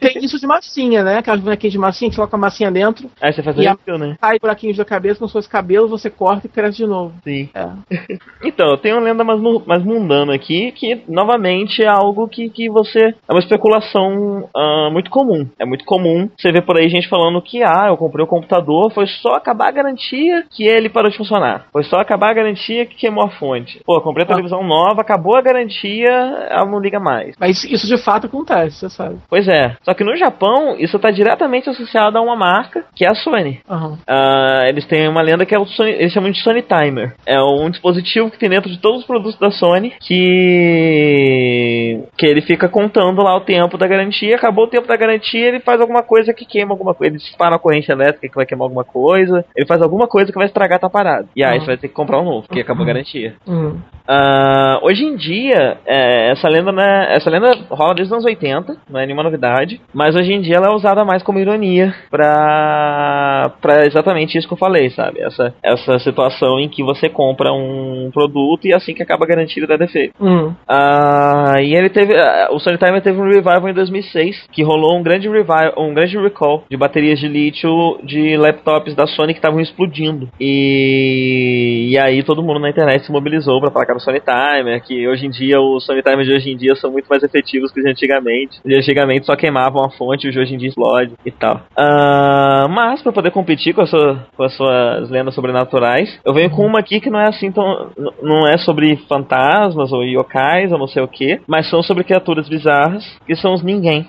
[0.00, 1.18] Tem isso de massinha, né?
[1.18, 3.72] Aquelas bonequinhas de massinha que você coloca a massinha dentro, Aí você faz E a-
[3.72, 4.16] review, né?
[4.20, 7.14] sai buraquinhos da cabeça, como se fosse cabelo, você corta e cresce de novo.
[7.24, 7.48] Sim.
[7.54, 7.66] É.
[8.44, 12.68] Então, eu tenho uma lenda mais, mais mundana aqui, que novamente é algo que, que
[12.70, 13.14] você.
[13.28, 15.46] É uma especulação ah, muito comum.
[15.58, 18.90] É muito comum você ver por aí gente falando que, ah, eu comprei o computador,
[18.92, 21.66] foi só acabar a garantia que ele parou de funcionar.
[21.72, 23.80] Foi só acabar a garantia que queimou a fonte.
[23.84, 24.34] Pô, comprei a Ah.
[24.34, 26.08] televisão nova, acabou a garantia,
[26.50, 27.34] ela não liga mais.
[27.38, 29.16] Mas isso de fato acontece, você sabe.
[29.28, 29.76] Pois é.
[29.82, 33.60] Só que no Japão, isso tá diretamente associado a uma marca, que é a Sony.
[33.68, 33.98] Aham.
[34.08, 37.14] Ah, eles têm uma lenda que é o Sony, eles chamam de Sony Timer.
[37.26, 42.40] É um dispositivo que tem dentro de todos os produtos da Sony que que ele
[42.40, 44.36] fica contando lá o tempo da garantia.
[44.36, 47.12] Acabou o tempo da garantia, ele faz alguma coisa que queima alguma coisa.
[47.14, 49.44] Ele dispara uma corrente elétrica que vai queimar alguma coisa.
[49.56, 51.28] Ele faz alguma coisa que vai estragar tá parado.
[51.34, 51.60] E aí Uhum.
[51.60, 53.34] você vai ter que comprar um novo, porque acabou a garantia.
[53.46, 53.78] Uhum.
[54.08, 58.76] Ah, hoje em dia, é, essa lenda né, essa lenda rola desde os anos 80,
[58.88, 63.50] não é nenhuma novidade, mas hoje em dia ela é usada mais como ironia pra,
[63.60, 65.20] pra exatamente isso que eu falei, sabe?
[65.20, 69.60] Essa, essa situação em que você compra um produto e assim que acaba a garantia
[69.60, 70.14] ele dá defeito.
[70.20, 70.54] Uhum.
[70.68, 72.14] Ah, e ele teve.
[72.16, 75.92] ah, o Sony Timer teve um revival em 2006, que rolou um grande revival, um
[75.94, 80.28] grande recall de baterias de lítio de laptops da Sony que estavam explodindo.
[80.40, 85.06] E, e aí todo mundo na internet se mobilizou que era o Sony Timer, que
[85.08, 87.80] hoje em dia os Sony Timer de hoje em dia são muito mais efetivos que
[87.80, 88.60] os de antigamente.
[88.64, 91.62] De antigamente só queimavam a fonte os de hoje em dia explode e tal.
[91.76, 96.64] Ah, mas pra poder competir com, sua- com as suas lendas sobrenaturais, eu venho com
[96.66, 97.90] uma aqui que não é assim tão.
[98.22, 102.48] não é sobre fantasmas ou yokais ou não sei o que, mas são sobre criaturas
[102.48, 104.06] bizarras, que são os ninguém.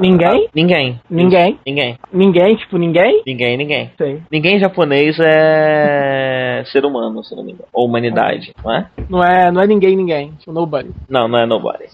[0.00, 0.44] Ninguém?
[0.46, 1.00] ah, ninguém.
[1.10, 1.58] Ninguém?
[1.66, 1.98] Ninguém.
[2.12, 3.22] Ninguém, tipo, ninguém?
[3.26, 3.90] Ninguém, ninguém.
[3.96, 4.20] Sei.
[4.30, 7.68] Ninguém japonês é ser humano, se não me engano.
[7.72, 8.86] Ou humanidade, não é?
[9.08, 10.32] Não é, não é ninguém, ninguém.
[10.38, 10.90] Tipo, nobody.
[11.08, 11.84] Não, não é nobody.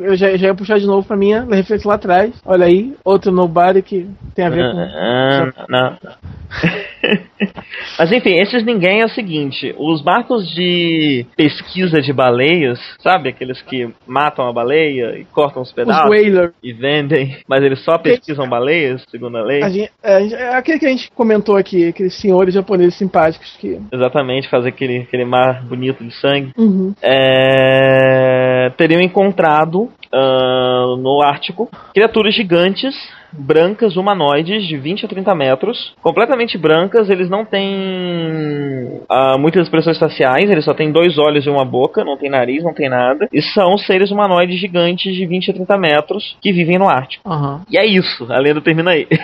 [0.00, 2.32] Eu já, já ia puxar de novo pra minha referência lá atrás.
[2.44, 4.78] Olha aí, outro nobody que tem a ver com.
[4.78, 5.98] Ah, não, não.
[7.98, 13.30] Mas enfim, esses ninguém é o seguinte: os barcos de pesquisa de baleias, sabe?
[13.30, 16.52] Aqueles que matam a baleia e cortam os Os pedaços whaler.
[16.62, 17.11] e vendem,
[17.46, 19.62] mas eles só pesquisam baleias, segundo a lei.
[19.62, 22.94] A gente, é, a gente- é aquele que a gente comentou aqui, aqueles senhores japoneses
[22.96, 23.78] simpáticos que.
[23.92, 26.52] Exatamente, fazer aquele, aquele mar bonito de sangue.
[26.56, 26.94] Uhum.
[27.02, 32.94] é, teriam encontrado ah, no Ártico criaturas gigantes,
[33.32, 37.08] brancas, humanoides, de 20 a 30 metros, completamente brancas.
[37.10, 42.04] Eles não têm ah, muitas expressões faciais, eles só têm dois olhos e uma boca,
[42.04, 43.28] não tem nariz, não tem nada.
[43.32, 47.28] E são seres humanoides gigantes de 20 a 30 metros que vivem no Ártico.
[47.28, 47.62] Aham.
[47.70, 49.06] E é isso, a lenda termina aí.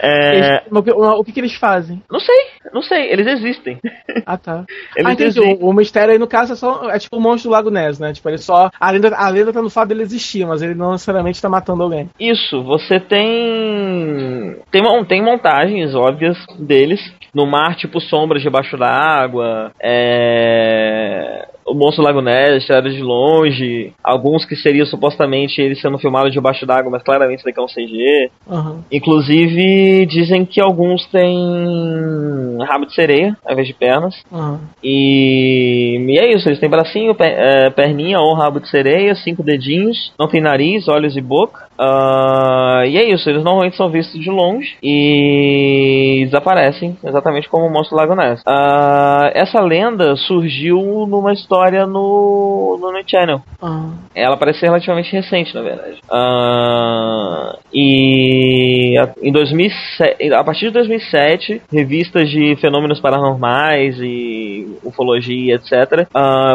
[0.00, 0.62] É, Eles-
[0.94, 2.02] o, o que, que eles fazem?
[2.10, 2.36] não sei,
[2.72, 3.78] não sei, eles existem.
[4.26, 4.64] Ah, tá.
[4.96, 5.24] Eles ah, entendi.
[5.24, 5.58] existem.
[5.60, 7.98] O, o mistério aí, no caso, é, só, é tipo o monstro do Lago Ness,
[7.98, 8.12] né?
[8.12, 8.70] Tipo, ele só.
[8.78, 11.82] A lenda, a lenda tá no fato dele existir, mas ele não necessariamente tá matando
[11.82, 12.10] alguém.
[12.18, 14.56] Isso, você tem.
[14.70, 17.00] Tem, tem montagens óbvias deles
[17.38, 23.92] no mar, tipo sombras debaixo da água, é o Monstro Lago Ness era de longe,
[24.02, 28.30] alguns que seriam supostamente eles sendo filmados debaixo d'água, mas claramente daqui é um CG.
[28.46, 28.82] Uhum.
[28.90, 34.14] Inclusive, dizem que alguns têm rabo de sereia ao invés de pernas.
[34.32, 34.58] Uhum.
[34.82, 35.98] E...
[36.08, 40.26] e é isso, eles têm bracinho, é, perninha ou rabo de sereia, cinco dedinhos, não
[40.26, 41.67] tem nariz, olhos e boca.
[41.78, 47.72] Uh, e é isso, eles normalmente são vistos de longe e desaparecem, exatamente como o
[47.72, 48.40] Monstro Lago Ness.
[48.42, 53.40] Uh, essa lenda surgiu numa história no, no Night Channel.
[53.62, 53.94] Uhum.
[54.14, 56.00] Ela parece ser relativamente recente, na verdade.
[56.10, 65.54] Uh, e a, em 2007, a partir de 2007, revistas de fenômenos paranormais e ufologia,
[65.54, 66.08] etc.,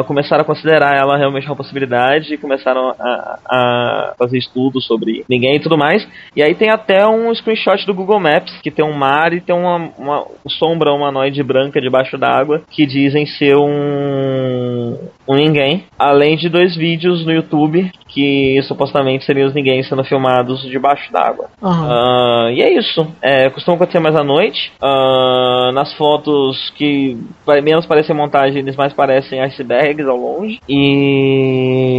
[0.05, 5.55] começaram a considerar ela realmente uma possibilidade e começaram a, a, fazer estudos sobre ninguém
[5.55, 6.07] e tudo mais.
[6.35, 9.55] E aí tem até um screenshot do Google Maps que tem um mar e tem
[9.55, 14.93] uma, uma sombra humanoide branca debaixo d'água que dizem ser um
[15.27, 20.61] um, ninguém, além de dois vídeos no YouTube que supostamente seriam os ninguém sendo filmados
[20.61, 21.47] debaixo d'água.
[21.61, 21.69] Uhum.
[21.69, 23.07] Uh, e é isso.
[23.21, 24.71] É, costuma acontecer mais à noite.
[24.81, 27.17] Uh, nas fotos que
[27.63, 30.59] menos parecem montagem, eles mais parecem icebergs ao longe.
[30.69, 31.93] E,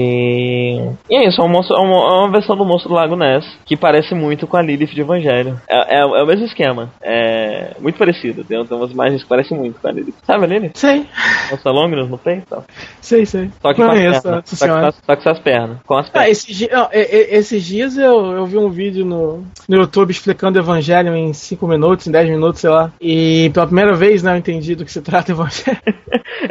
[1.10, 1.40] e é isso.
[1.40, 4.46] É uma, é uma, é uma versão do Monstro do Lago Ness que parece muito
[4.46, 5.60] com a Lilith de Evangelho.
[5.68, 6.90] É, é, o mesmo esquema.
[7.02, 8.44] É muito parecido.
[8.44, 10.14] Tem, tem umas imagens que parecem muito com a Lilith.
[10.22, 10.72] Sabe a Lilith?
[10.74, 11.06] Sei.
[11.50, 12.62] Nossa Longnos no peito?
[13.00, 13.50] Sei, sei.
[13.60, 14.22] Só que com as pernas.
[14.22, 14.66] Só, que, só,
[15.16, 15.78] com suas pernas.
[15.86, 16.03] Com as pernas.
[16.12, 20.62] Ah, esses, não, esses dias eu, eu vi um vídeo no, no YouTube explicando o
[20.62, 22.92] Evangelho em 5 minutos, em 10 minutos, sei lá.
[23.00, 25.78] E pela primeira vez, né, eu entendi do que se trata o Evangelho.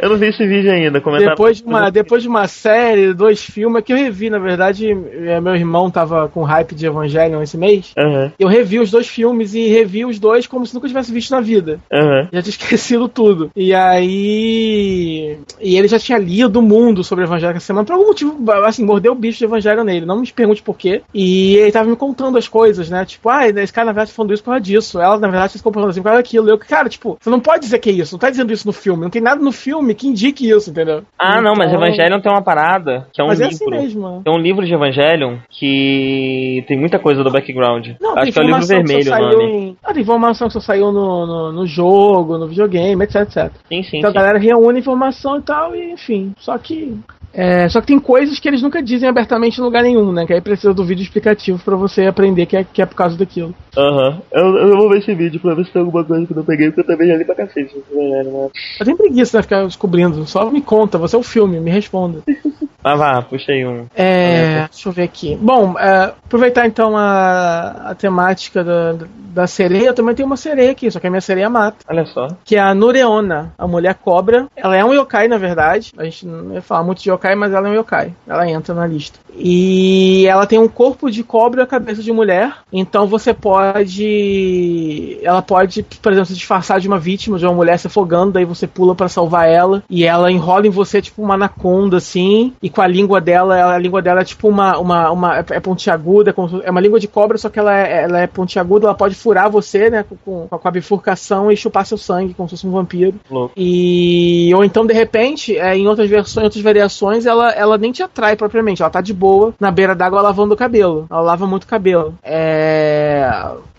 [0.00, 1.00] eu não vi esse vídeo ainda.
[1.18, 5.40] Depois de, uma, depois de uma série, dois filmes, que eu revi, na verdade, é,
[5.40, 7.92] meu irmão tava com hype de Evangelho esse mês.
[7.96, 8.30] Uhum.
[8.38, 11.40] Eu revi os dois filmes e revi os dois como se nunca tivesse visto na
[11.40, 11.80] vida.
[11.92, 12.28] Uhum.
[12.32, 13.50] Já tinha esquecido tudo.
[13.54, 15.38] E aí.
[15.60, 17.84] E ele já tinha lido o mundo sobre o Evangelho essa semana.
[17.84, 20.06] Por algum motivo, assim, mordeu o bicho de Evangelho nele.
[20.06, 21.02] Não me pergunte por quê.
[21.12, 23.04] E ele tava me contando as coisas, né?
[23.04, 25.00] Tipo, ah, esse cara na verdade tá falando isso por causa disso.
[25.00, 26.48] Ela, na verdade, tá se comportando assim por causa daquilo.
[26.48, 28.14] Eu, cara, tipo, você não pode dizer que é isso.
[28.14, 29.02] Não tá dizendo isso no filme.
[29.02, 31.02] Não tem nada no filme que indique isso, entendeu?
[31.18, 31.42] Ah, então...
[31.42, 33.52] não, mas então, Evangelion tem uma parada que é um mas livro.
[33.52, 34.22] É assim mesmo.
[34.24, 37.88] Tem um livro de Evangelion que tem muita coisa do background.
[38.00, 39.44] Não, Acho que é o livro vermelho o nome.
[39.44, 39.76] Em...
[39.82, 43.52] Ah, tem informação que só saiu no, no, no, jogo, no videogame, etc, etc.
[43.68, 43.98] Sim, sim.
[43.98, 44.16] Então sim.
[44.16, 46.34] a galera reúne informação e tal, e enfim.
[46.38, 46.96] Só que
[47.34, 50.24] é, só que tem coisas que eles nunca dizem abertamente em lugar nenhum, né?
[50.24, 53.16] Que aí precisa do vídeo explicativo para você aprender que é, que é por causa
[53.16, 53.54] daquilo.
[53.76, 54.08] Aham.
[54.10, 54.20] Uhum.
[54.30, 56.44] Eu, eu vou ver esse vídeo pra ver se tem alguma coisa que eu não
[56.44, 57.74] peguei, porque eu também já li pra cacete.
[57.90, 58.22] Né?
[58.24, 59.42] Eu tenho preguiça, né?
[59.42, 60.24] Ficar descobrindo.
[60.26, 62.22] Só me conta, você é o filme, me responda.
[62.84, 63.86] Ah, vá, puxei um.
[63.96, 65.38] É, deixa eu ver aqui.
[65.40, 68.94] Bom, é, aproveitar então a, a temática da,
[69.34, 71.78] da sereia, eu também tenho uma sereia aqui, só que a minha sereia mata.
[71.88, 72.28] Olha só.
[72.44, 74.48] Que é a Nureona, a mulher cobra.
[74.54, 75.92] Ela é um yokai, na verdade.
[75.96, 78.12] A gente não ia falar muito de yokai, mas ela é um yokai.
[78.26, 79.20] Ela entra na lista.
[79.36, 82.52] E ela tem um corpo de cobra e a cabeça de mulher.
[82.72, 85.18] Então você pode.
[85.22, 88.44] Ela pode, por exemplo, se disfarçar de uma vítima, de uma mulher se afogando, daí
[88.44, 89.82] você pula para salvar ela.
[89.88, 92.52] E ela enrola em você tipo uma anaconda, assim.
[92.62, 94.78] E com a língua dela, a língua dela é tipo uma.
[94.78, 98.26] uma, uma é pontiaguda, é uma língua de cobra, só que ela é, ela é
[98.26, 102.48] pontiaguda, ela pode furar você, né, com, com a bifurcação e chupar seu sangue, como
[102.48, 103.14] se fosse um vampiro.
[103.30, 103.52] Louco.
[103.56, 104.52] E.
[104.54, 108.02] Ou então, de repente, é, em outras versões, em outras variações, ela, ela nem te
[108.02, 111.06] atrai propriamente, ela tá de boa na beira d'água lavando o cabelo.
[111.10, 112.14] Ela lava muito cabelo.
[112.22, 113.30] É.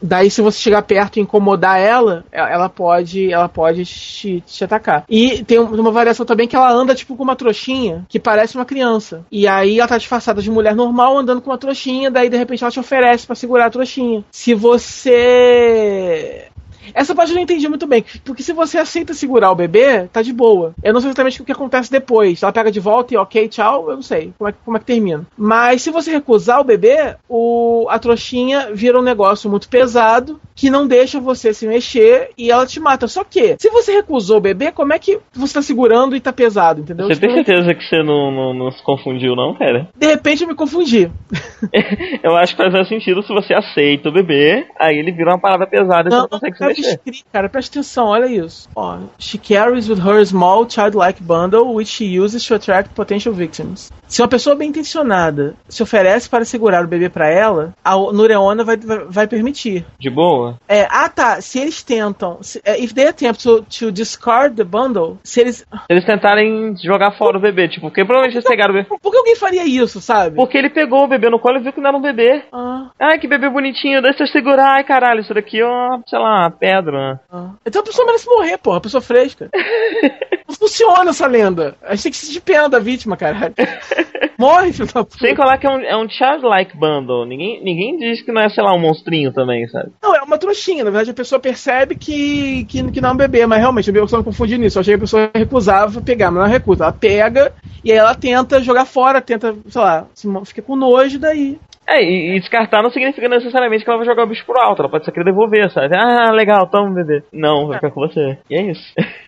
[0.01, 5.03] Daí, se você chegar perto e incomodar ela, ela pode, ela pode te, te atacar.
[5.09, 8.65] E tem uma variação também que ela anda tipo com uma trouxinha que parece uma
[8.65, 9.25] criança criança.
[9.31, 12.63] E aí ela tá disfarçada de mulher normal andando com uma trouxinha, daí de repente
[12.63, 14.23] ela te oferece para segurar a trouxinha.
[14.31, 16.45] Se você
[16.93, 20.21] essa parte eu não entendi muito bem, porque se você aceita segurar o bebê, tá
[20.21, 20.73] de boa.
[20.83, 22.41] Eu não sei exatamente o que acontece depois.
[22.41, 24.85] Ela pega de volta e ok, tchau, eu não sei como é, como é que
[24.85, 25.25] termina.
[25.37, 30.69] Mas se você recusar o bebê, o, a trouxinha vira um negócio muito pesado que
[30.69, 33.07] não deixa você se mexer e ela te mata.
[33.07, 36.31] Só que, se você recusou o bebê, como é que você tá segurando e tá
[36.31, 37.07] pesado, entendeu?
[37.07, 39.89] Você tem certeza que você não, não, não se confundiu, não, cara?
[39.95, 41.11] De repente eu me confundi.
[42.23, 45.39] eu acho que faz mais sentido se você aceita o bebê, aí ele vira uma
[45.39, 46.74] parada pesada e você não consegue se mexer.
[46.81, 48.69] Escrito, cara, presta atenção, olha isso.
[48.75, 53.91] Ó, she carries with her small childlike bundle which she uses to attract potential victims.
[54.07, 58.63] Se uma pessoa bem intencionada se oferece para segurar o bebê para ela, a Nureona
[58.63, 59.85] vai, vai, vai permitir.
[59.99, 60.57] De boa?
[60.67, 62.37] É, ah tá, se eles tentam.
[62.41, 65.57] Se, é, if they attempt to, to discard the bundle, se eles.
[65.57, 68.87] Se eles tentarem jogar fora o bebê, tipo, porque provavelmente eles pegaram o bebê.
[69.01, 70.35] Por que alguém faria isso, sabe?
[70.35, 72.43] Porque ele pegou o bebê no colo e viu que não era um bebê.
[72.51, 74.75] Ah, Ai, que bebê bonitinho, deixa eu segurar.
[74.75, 77.19] Ai, caralho, isso daqui é uma, sei lá, pedra.
[77.31, 77.51] ah.
[77.65, 79.49] Então a pessoa merece morrer, porra, a pessoa fresca.
[80.47, 81.75] não funciona essa lenda.
[81.83, 83.53] A gente tem que sentir pena da vítima, caralho.
[84.37, 85.17] Morre, filho da puta.
[85.17, 87.25] Sem falar que é um, é um childlike bundle.
[87.25, 89.91] Ninguém, ninguém diz que não é, sei lá, um monstrinho também, sabe?
[90.03, 90.83] Não, é uma trouxinha.
[90.83, 94.07] Na verdade, a pessoa percebe que, que, que não é um bebê, mas realmente, eu
[94.07, 94.77] só me confundi nisso.
[94.77, 96.83] Eu achei que a pessoa recusava pegar, mas não recusa.
[96.83, 101.17] Ela pega e aí ela tenta jogar fora, tenta, sei lá, se, fica com nojo,
[101.17, 101.57] daí.
[101.87, 104.81] É, e, e descartar não significa necessariamente que ela vai jogar o bicho pro alto.
[104.81, 105.95] Ela pode só querer devolver, sabe?
[105.95, 107.23] Ah, legal, toma, bebê.
[107.31, 108.37] Não, vai ficar com você.
[108.49, 108.93] E é isso.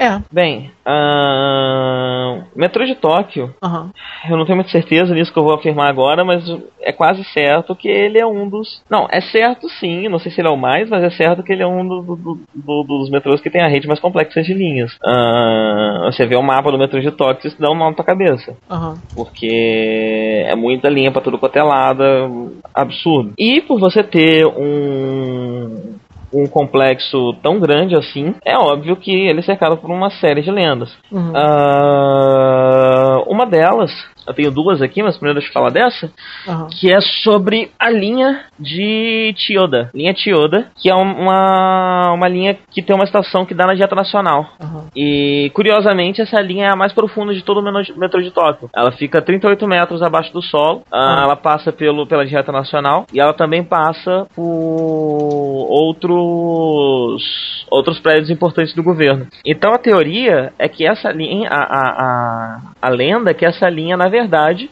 [0.00, 0.20] É.
[0.32, 3.90] Bem, ahn, metrô de Tóquio, Aham.
[4.30, 6.44] eu não tenho muita certeza nisso que eu vou afirmar agora, mas
[6.80, 8.80] é quase certo que ele é um dos.
[8.90, 11.52] Não, é certo sim, não sei se ele é o mais, mas é certo que
[11.52, 14.54] ele é um do- do- do- dos metrôs que tem a rede mais complexa de
[14.54, 14.92] linhas.
[15.04, 18.04] Ahn, você vê o mapa do metrô de Tóquio, isso dá um nó na tua
[18.04, 18.56] cabeça.
[18.70, 18.98] Aham.
[19.14, 23.32] Porque é muita linha pra tudo quanto é lado, absurdo.
[23.38, 25.96] E por você ter um
[26.32, 30.50] um complexo tão grande assim, é óbvio que ele é cercado por uma série de
[30.50, 30.96] lendas.
[31.10, 31.32] Uhum.
[31.34, 33.90] Ah, uma delas,
[34.28, 36.10] eu tenho duas aqui, mas primeiro deixa eu falar dessa,
[36.46, 36.68] Aham.
[36.70, 39.90] que é sobre a linha de Chiyoda.
[39.94, 43.94] Linha Chiyoda, que é uma, uma linha que tem uma estação que dá na Dieta
[43.94, 44.46] Nacional.
[44.60, 44.86] Aham.
[44.94, 48.68] E curiosamente, essa linha é a mais profunda de todo o metrô de Tóquio.
[48.74, 50.82] Ela fica 38 metros abaixo do solo.
[50.92, 51.22] Ah, Ah.
[51.24, 55.66] Ela passa pelo, pela dieta nacional e ela também passa por
[55.98, 59.26] outros outros prédios importantes do governo.
[59.44, 63.68] Então a teoria é que essa linha, a, a, a, a lenda é que essa
[63.68, 64.17] linha, na verdade,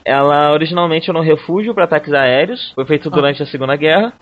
[0.04, 2.72] ela originalmente era um refúgio para ataques aéreos.
[2.74, 4.12] Foi feito durante a Segunda Guerra.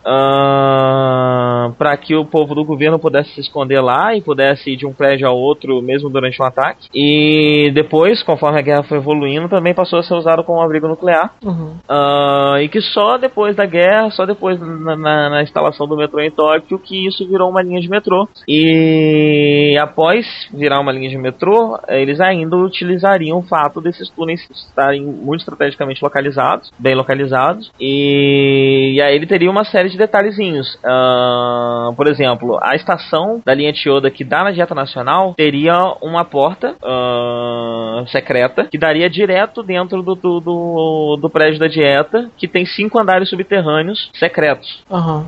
[1.78, 4.92] para que o povo do governo pudesse se esconder lá e pudesse ir de um
[4.92, 6.88] prédio ao outro mesmo durante um ataque.
[6.94, 11.32] E depois, conforme a guerra foi evoluindo, também passou a ser usado como abrigo nuclear.
[11.42, 11.74] Uhum.
[11.88, 16.20] Ah, e que só depois da guerra, só depois na, na- na instalação do metrô
[16.20, 18.28] em Tóquio, que isso virou uma linha de metrô.
[18.48, 25.03] E após virar uma linha de metrô, eles ainda utilizariam o fato desses túneis estarem
[25.04, 27.70] muito estrategicamente localizados, bem localizados.
[27.80, 30.78] E, e aí ele teria uma série de detalhezinhos.
[30.84, 36.24] Ah, por exemplo, a estação da linha Chiyoda que dá na Dieta Nacional teria uma
[36.24, 42.46] porta ah, secreta que daria direto dentro do, do, do, do prédio da dieta, que
[42.48, 44.82] tem cinco andares subterrâneos secretos.
[44.90, 45.26] Aham.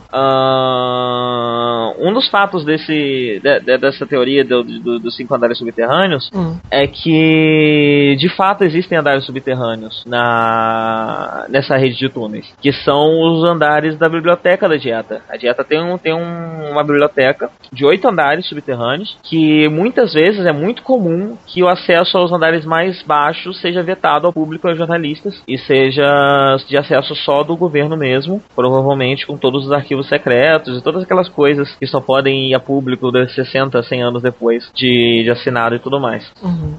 [0.87, 6.29] Ah, um dos fatos desse, de- de- dessa teoria do- do- dos cinco andares subterrâneos
[6.35, 6.57] Hum.
[6.71, 9.66] é que de fato existem andares subterrâneos
[10.07, 15.23] na nessa rede de túneis, que são os andares da biblioteca da dieta.
[15.29, 20.45] A dieta tem, um, tem um- uma biblioteca de oito andares subterrâneos, que muitas vezes
[20.47, 24.71] é muito comum que o acesso aos andares mais baixos seja vetado ao público e
[24.71, 30.09] aos jornalistas e seja de acesso só do governo mesmo, provavelmente com todos os arquivos
[30.09, 34.23] secretos e todas aquelas coisas que só podem ir a público de 60, 100 anos
[34.23, 36.31] depois de, de assinado e tudo mais.
[36.43, 36.75] Uhum.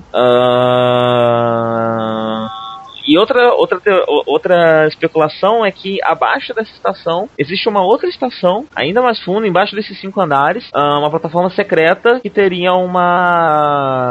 [1.28, 2.47] Ah,
[3.08, 3.80] E outra, outra,
[4.26, 9.76] outra especulação é que abaixo dessa estação existe uma outra estação, ainda mais funda, embaixo
[9.76, 14.08] desses cinco andares, ah, uma plataforma secreta que teria uma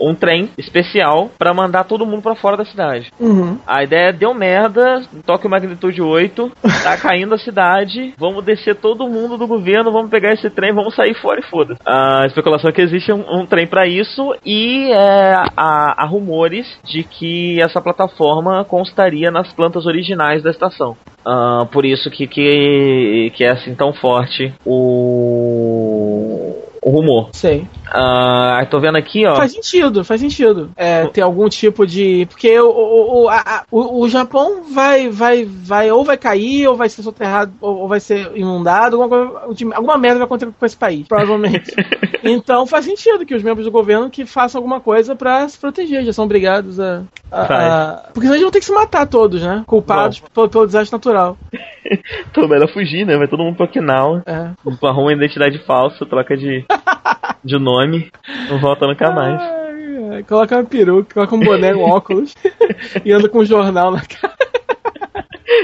[0.00, 3.10] um trem especial para mandar todo mundo para fora da cidade.
[3.18, 3.58] Uhum.
[3.66, 6.52] A ideia deu merda, toque magnitude 8,
[6.82, 10.94] tá caindo a cidade, vamos descer todo mundo do governo, vamos pegar esse trem, vamos
[10.94, 11.76] sair fora e foda.
[11.86, 16.66] A especulação é que existe um, um trem para isso e é, há, há rumores
[16.84, 20.96] de que essa plataforma constaria nas plantas originais da estação.
[21.24, 27.28] Ah, por isso que, que, que é assim tão forte o rumor.
[27.32, 27.66] Sei.
[27.86, 29.36] Ah, tô vendo aqui, ó.
[29.36, 30.70] Faz sentido, faz sentido.
[30.76, 32.26] É, ter algum tipo de.
[32.26, 36.76] Porque o, o, o, a- o, o Japão vai, vai, vai, ou vai cair, ou
[36.76, 40.66] vai ser soterrado, ou, ou vai ser inundado, alguma, coisa- alguma merda vai acontecer com
[40.66, 41.70] esse país, provavelmente.
[42.24, 46.04] então faz sentido que os membros do governo que façam alguma coisa pra se proteger,
[46.04, 47.02] já são obrigados a.
[47.30, 49.62] a- a- porque senão eles vão ter que se matar todos, né?
[49.66, 51.36] Culpados pelo, pelo desastre natural.
[52.32, 53.16] Tô melhor fugir, né?
[53.16, 54.22] Vai todo mundo pro Okinawa.
[54.26, 54.50] É.
[54.86, 56.64] Arruma uma identidade falsa, troca de,
[57.44, 58.10] de nome,
[58.48, 59.40] não volta nunca mais.
[59.40, 62.34] Ai, Coloca uma peruca, coloca um boné, um óculos
[63.04, 64.34] e anda com um jornal na cara.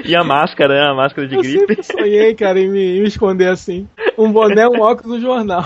[0.04, 0.90] E a máscara, né?
[0.90, 1.58] A máscara de Eu gripe.
[1.58, 3.88] sempre sonhei, cara, em me, em me esconder assim.
[4.16, 5.64] Um boné, um óculos um jornal.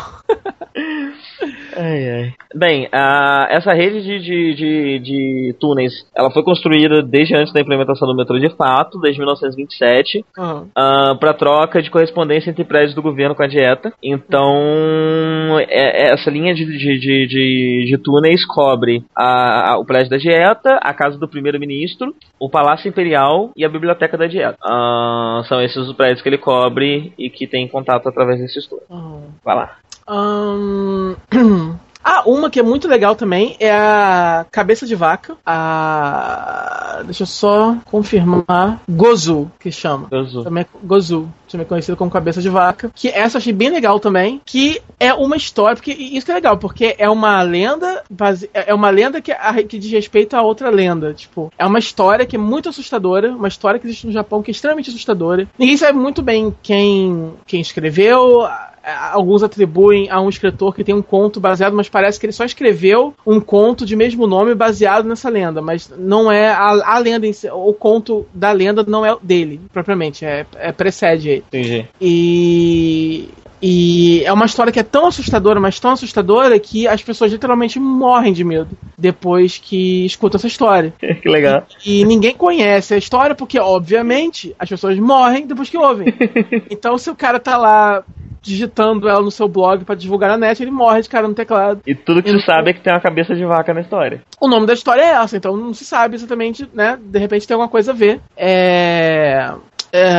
[1.77, 2.33] Ai, ai.
[2.55, 7.61] Bem, a, essa rede de, de, de, de, túneis, ela foi construída desde antes da
[7.61, 10.68] implementação do metrô de fato, desde 1927, uhum.
[10.68, 13.92] uh, para troca de correspondência entre prédios do governo com a dieta.
[14.03, 20.11] Então, é, é essa linha de, de, de, de, túneis cobre a, a, o prédio
[20.11, 24.59] da dieta, a casa do primeiro-ministro, o Palácio Imperial e a Biblioteca da Dieta.
[24.64, 28.88] Uh, são esses os prédios que ele cobre e que tem contato através desses túneis.
[28.90, 29.23] Uhum.
[29.44, 29.77] Vai lá.
[30.08, 31.14] Um...
[32.04, 35.38] Ah, uma que é muito legal também é a cabeça de vaca.
[35.44, 37.00] A.
[37.06, 38.82] Deixa eu só confirmar.
[38.86, 40.08] Gozu, que chama.
[40.10, 40.44] Gozu.
[40.44, 41.32] Também é Gozu.
[41.50, 42.90] Também é conhecido como cabeça de vaca.
[42.94, 44.38] Que essa eu achei bem legal também.
[44.44, 45.76] Que é uma história.
[45.76, 48.05] Porque isso que é legal, porque é uma lenda.
[48.11, 49.32] Base, é uma lenda que,
[49.66, 51.14] que diz respeito a outra lenda.
[51.14, 53.30] Tipo, é uma história que é muito assustadora.
[53.32, 55.48] Uma história que existe no Japão que é extremamente assustadora.
[55.59, 58.46] Ninguém sabe muito bem quem, quem escreveu
[58.85, 62.45] alguns atribuem a um escritor que tem um conto baseado, mas parece que ele só
[62.45, 67.32] escreveu um conto de mesmo nome baseado nessa lenda, mas não é a, a lenda,
[67.32, 71.45] si, o conto da lenda não é dele, propriamente, é, é precede ele.
[71.49, 71.89] Entendi.
[72.01, 73.28] E
[73.66, 77.80] e é uma história que é tão assustadora, mas tão assustadora que as pessoas literalmente
[77.80, 80.92] morrem de medo depois que escutam essa história.
[81.00, 81.66] que legal.
[81.82, 86.08] E, e, ninguém conhece a história porque, obviamente, as pessoas morrem depois que ouvem.
[86.70, 88.04] então, se o cara tá lá
[88.42, 91.80] digitando ela no seu blog para divulgar na net, ele morre de cara no teclado.
[91.86, 94.20] E tudo que se sabe é que tem uma cabeça de vaca na história.
[94.38, 96.98] O nome da história é essa, então não se sabe exatamente, né?
[97.02, 98.20] De repente tem alguma coisa a ver.
[98.36, 99.54] É.
[99.97, 100.12] É,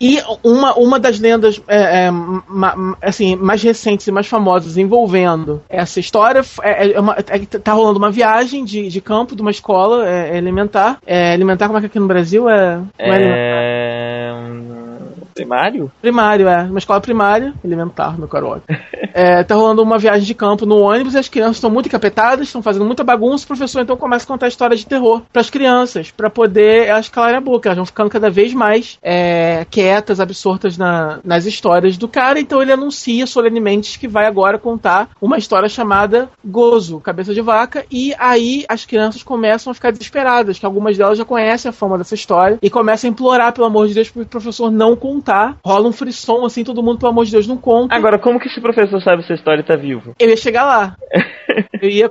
[0.00, 5.60] e uma, uma das lendas é, é, ma, assim, mais recentes e mais famosas envolvendo
[5.68, 9.50] essa história é, é uma, é, tá rolando uma viagem de, de campo de uma
[9.50, 10.98] escola elementar.
[11.04, 12.80] Elementar, como é que aqui no Brasil é?
[12.96, 14.15] é...
[15.36, 15.92] Primário?
[16.00, 16.62] Primário, é.
[16.62, 18.62] Uma escola primária, elementar, meu caro.
[19.12, 22.46] é, tá rolando uma viagem de campo no ônibus e as crianças estão muito encapetadas,
[22.46, 23.44] estão fazendo muita bagunça.
[23.44, 27.10] O professor então começa a contar histórias de terror para as crianças, para poder elas
[27.10, 27.68] calarem a boca.
[27.68, 32.40] Elas vão ficando cada vez mais é, quietas, absortas na, nas histórias do cara.
[32.40, 37.84] Então ele anuncia solenemente que vai agora contar uma história chamada Gozo, Cabeça de Vaca.
[37.90, 41.98] E aí as crianças começam a ficar desesperadas, que algumas delas já conhecem a fama
[41.98, 45.25] dessa história e começam a implorar, pelo amor de Deus, para o professor não contar
[45.26, 47.94] contar, rola um frisson assim, todo mundo, pelo amor de Deus, não conta.
[47.94, 50.14] Agora, como que esse professor sabe se a história tá vivo?
[50.18, 50.96] Eu ia chegar lá.
[51.82, 52.10] eu ia,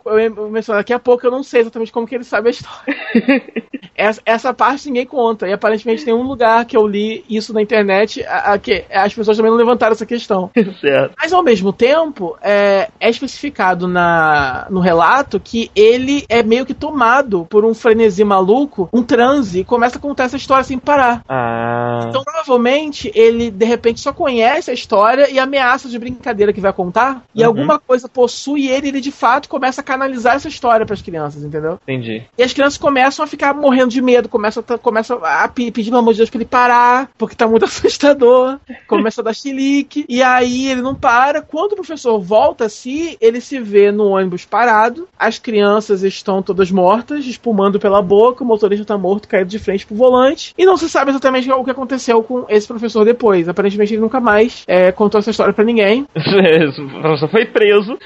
[0.49, 2.95] mencionar daqui a pouco, eu não sei exatamente como que ele sabe a história.
[3.95, 5.47] essa, essa, parte ninguém conta.
[5.47, 9.13] E aparentemente tem um lugar que eu li isso na internet, a, a, que as
[9.13, 10.51] pessoas também não levantaram essa questão.
[10.81, 11.13] certo.
[11.17, 16.73] Mas ao mesmo tempo, é, é especificado na, no relato que ele é meio que
[16.73, 21.21] tomado por um frenesi maluco, um transe, e começa a contar essa história sem parar.
[21.29, 22.05] Ah.
[22.07, 26.73] Então provavelmente ele de repente só conhece a história e ameaça de brincadeira que vai
[26.73, 27.47] contar, e uhum.
[27.47, 31.43] alguma coisa possui ele, ele de fato começa a canalizar essa história para as crianças,
[31.43, 31.79] entendeu?
[31.83, 32.23] Entendi.
[32.37, 35.97] E as crianças começam a ficar morrendo de medo, começam a, começam a pedir pelo
[35.97, 40.21] amor de Deus pra ele parar, porque tá muito assustador, começa a dar chilique, e
[40.21, 41.41] aí ele não para.
[41.41, 46.41] Quando o professor volta a si, ele se vê no ônibus parado, as crianças estão
[46.41, 50.65] todas mortas, espumando pela boca, o motorista tá morto, caído de frente pro volante, e
[50.65, 53.49] não se sabe exatamente o que aconteceu com esse professor professor depois.
[53.49, 56.05] Aparentemente ele nunca mais é, contou essa história para ninguém.
[56.15, 57.97] o professor foi preso,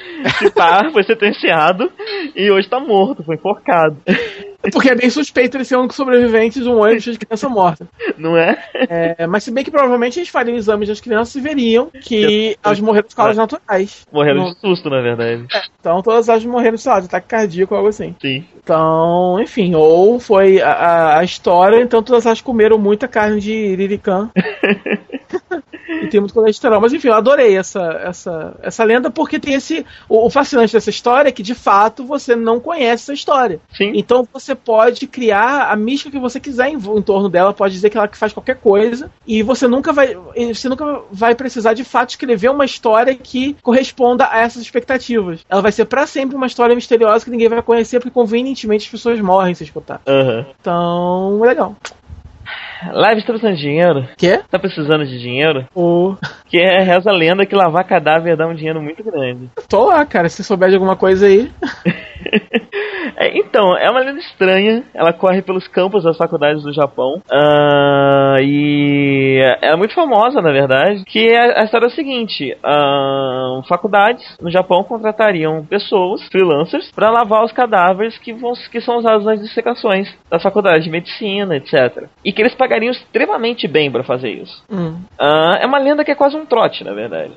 [0.56, 1.92] tá, foi sentenciado
[2.36, 3.98] e hoje tá morto, foi enforcado.
[4.62, 7.88] Porque é bem suspeito ele ser um sobrevivente de um ônibus de criança morta.
[8.18, 8.62] Não é?
[8.74, 9.26] é?
[9.26, 13.08] Mas se bem que provavelmente eles fariam exames das crianças e veriam que elas morreram
[13.08, 13.40] de causas é.
[13.40, 14.06] naturais.
[14.12, 15.46] Morreram de susto, na verdade.
[15.54, 18.16] É, então todas elas morreram, sei lá, de ataque cardíaco ou algo assim.
[18.22, 18.46] Sim.
[18.62, 24.30] Então, enfim, ou foi a, a história, então todas elas comeram muita carne de liricã.
[26.02, 26.82] e tem muito colesterol.
[26.82, 29.86] Mas enfim, eu adorei essa, essa, essa lenda porque tem esse.
[30.08, 33.60] O, o, fascinante dessa história é que de fato você não conhece essa história.
[33.74, 33.92] Sim.
[33.96, 37.90] Então você pode criar a mística que você quiser em, em torno dela, pode dizer
[37.90, 40.16] que ela faz qualquer coisa, e você nunca vai.
[40.54, 45.42] Você nunca vai precisar de fato escrever uma história que corresponda a essas expectativas.
[45.50, 48.92] Ela vai ser para sempre uma história misteriosa que ninguém vai conhecer, porque convenientemente as
[48.92, 50.02] pessoas morrem se escutar.
[50.08, 50.46] Uhum.
[50.60, 51.76] Então, é legal.
[52.88, 54.10] Live, tá precisando de dinheiro?
[54.18, 54.40] Quê?
[54.50, 55.68] Tá precisando de dinheiro?
[55.76, 56.16] Oh.
[56.48, 59.50] Que é, reza a lenda que lavar cadáver dá um dinheiro muito grande.
[59.68, 60.30] Tô lá, cara.
[60.30, 61.52] Se souber de alguma coisa aí.
[63.18, 64.84] é, então, é uma lenda estranha.
[64.94, 67.22] Ela corre pelos campos das faculdades do Japão.
[67.32, 71.04] Uh, e é muito famosa, na verdade.
[71.06, 77.10] Que a, a história é a seguinte: uh, faculdades no Japão contratariam pessoas, freelancers, para
[77.10, 82.06] lavar os cadáveres que, vão, que são usados nas dissecações da faculdade de medicina, etc.
[82.24, 84.64] E que eles pagariam extremamente bem para fazer isso.
[84.72, 85.02] Hum.
[85.20, 87.34] Uh, é uma lenda que é quase um trote, na verdade.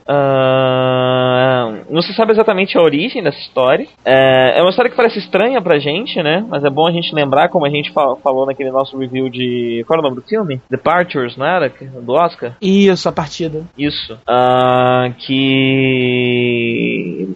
[1.90, 3.86] Não se sabe exatamente a origem dessa história.
[4.04, 6.44] É, é, uma história que parece estranha pra gente, né?
[6.48, 9.84] Mas é bom a gente lembrar, como a gente falou naquele nosso review de.
[9.86, 10.60] Qual é o nome do filme?
[10.68, 11.70] Departures, não era?
[12.02, 12.56] Do Oscar?
[12.60, 13.64] Isso, a partida.
[13.78, 14.14] Isso.
[14.14, 16.52] Uh, que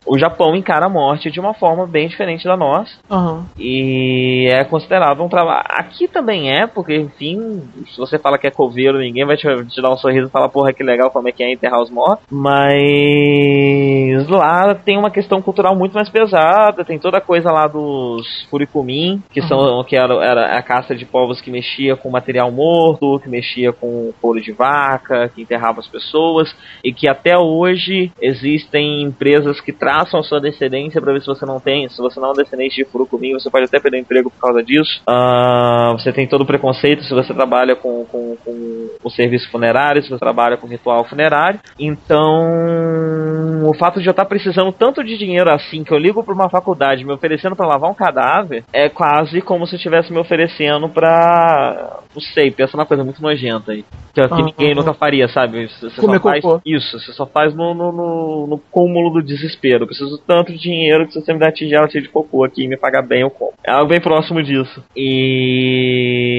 [0.04, 2.92] o Japão encara a morte de uma forma bem diferente da nossa.
[3.10, 3.44] Uhum.
[3.58, 5.64] E é considerado um trabalho.
[5.68, 9.82] Aqui também é, porque, enfim, se você fala que é coveiro, ninguém vai te, te
[9.82, 12.24] dar um sorriso e falar, porra, que legal como é que é enterrar os mortos.
[12.30, 18.46] Mas lá tem uma questão cultural muito mais pesada, tem toda a coisa lá dos
[18.48, 19.48] Furikumin, que uhum.
[19.48, 23.72] são que era, era a caça de povos que mexia com material morto, que mexia
[23.72, 29.72] com couro de vaca, que enterrava as pessoas, e que até hoje existem empresas que
[29.72, 32.34] traçam a sua descendência para ver se você não tem, se você não é um
[32.34, 35.02] descendente de Furikumin, você pode até perder emprego por causa disso.
[35.08, 40.02] Uh, você tem todo o preconceito se você trabalha com, com, com o serviço funerário,
[40.02, 41.60] se você trabalha com ritual funerário.
[41.78, 46.34] Então, o fato de eu estar precisando tanto de dinheiro assim que eu ligo para
[46.34, 50.88] uma faculdade me oferecendo para lavar um cadáver é quase como se estivesse me oferecendo
[50.88, 55.68] para, não sei, pensa uma coisa muito nojenta aí, que, que ninguém nunca faria, sabe?
[55.68, 56.60] Você Comer só faz cocô.
[56.64, 59.82] isso, você só faz no, no, no, no cúmulo do desespero.
[59.84, 62.64] Eu preciso tanto de dinheiro que se você me dar tigela cheia de cocô aqui
[62.64, 63.52] e me pagar bem, eu como.
[63.64, 64.82] É algo bem próximo disso.
[64.96, 66.36] E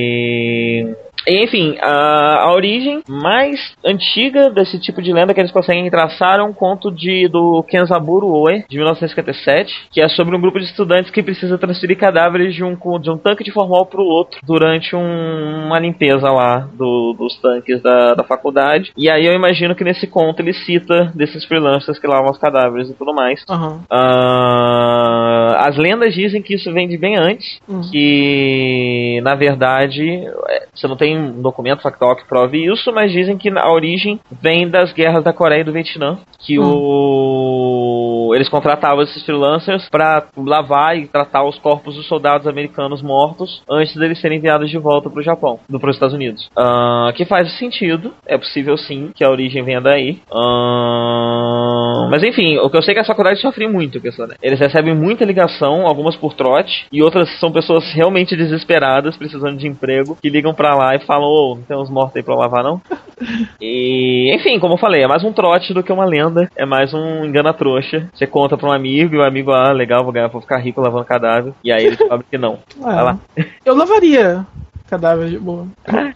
[1.28, 6.44] enfim, a, a, origem mais antiga desse tipo de lenda que eles conseguem traçar é
[6.44, 11.12] um conto de, do Kenzaburo Oe, de 1957, que é sobre um grupo de estudantes
[11.12, 14.96] que precisa transferir cadáveres de um, de um tanque de formol para o outro durante
[14.96, 18.92] um, uma limpeza lá do, dos tanques da, da faculdade.
[18.98, 22.90] E aí eu imagino que nesse conto ele cita desses freelancers que lavam os cadáveres
[22.90, 23.44] e tudo mais.
[23.50, 23.80] Uhum.
[23.92, 27.82] Uh, as lendas dizem que isso vem de bem antes, uhum.
[27.92, 30.04] que na verdade
[30.50, 34.20] é, você não tem um documento factual que prove isso, mas dizem que a origem
[34.42, 36.64] vem das guerras da Coreia e do Vietnã, que hum.
[36.64, 40.28] o eles contratavam esses freelancers para
[40.58, 45.10] lavar e tratar os corpos dos soldados americanos mortos antes deles serem enviados de volta
[45.10, 46.50] para o Japão, para os Estados Unidos.
[46.58, 50.20] Uh, que faz sentido, é possível sim que a origem venha daí.
[50.32, 54.26] Uh, mas enfim, o que eu sei é que essa faculdade sofre muito com isso,
[54.26, 54.36] né?
[54.42, 59.68] Eles recebem muita ligação, algumas por trote, e outras são pessoas realmente desesperadas, precisando de
[59.68, 62.36] emprego, que ligam para lá e falam, ô, oh, não tem uns mortos aí pra
[62.36, 62.82] lavar, não?
[63.62, 66.94] e, enfim, como eu falei, é mais um trote do que uma lenda, é mais
[66.94, 68.10] um engana-trouxa.
[68.14, 70.82] Você conta pra um amigo e o amigo, ah, legal, vou ganhar, vou ficar rico
[70.82, 71.54] lavando cadáver.
[71.64, 72.60] E aí ele descobre que não.
[72.78, 73.20] Vai lá.
[73.66, 74.46] Eu lavaria
[74.88, 75.68] cadáver de boa.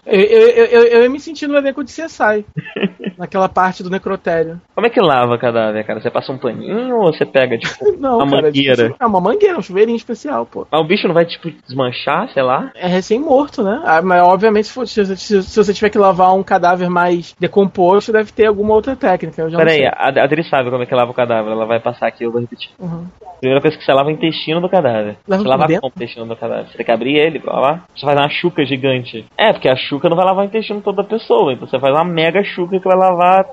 [0.06, 2.46] Eu, eu, eu, eu, ia me sentir no elenco de CSI.
[3.18, 4.60] naquela parte do necrotério.
[4.74, 6.02] Como é que lava cadáver, cara?
[6.02, 8.90] Você passa um paninho ou você pega, tipo, não, uma cara, mangueira?
[8.90, 10.68] Tipo, é uma mangueira, um chuveirinho especial, pô.
[10.72, 12.72] Mas o bicho não vai, tipo, desmanchar, sei lá?
[12.76, 13.82] É recém-morto, né?
[13.86, 17.36] Ah, mas, obviamente, se, for, se, se, se, você tiver que lavar um cadáver mais
[17.40, 19.48] decomposto, deve ter alguma outra técnica.
[19.50, 21.52] Peraí, a, a Adri sabe como é que lava o cadáver.
[21.52, 22.72] Ela vai passar aqui, eu vou repetir.
[22.80, 23.06] Uhum.
[23.42, 25.18] Primeira coisa que você lava é o intestino do cadáver.
[25.28, 26.68] Lava você lava como o intestino do cadáver?
[26.68, 27.86] Você tem que abrir ele pra lavar?
[27.96, 29.26] Você faz uma chuca gigante.
[29.36, 31.52] É, porque a chuca não vai lavar o intestino toda a pessoa.
[31.52, 33.46] Então você faz uma mega chuca que vai lavar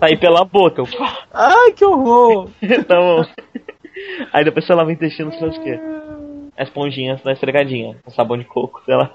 [0.00, 0.82] Sair pela boca.
[1.32, 2.48] Ai, que horror!
[2.88, 3.24] tá bom.
[4.32, 5.78] Aí depois você lava o intestino, você faz o quê?
[6.56, 7.96] A esponjinha da estregadinha.
[8.04, 9.10] Com sabão de coco, sei lá.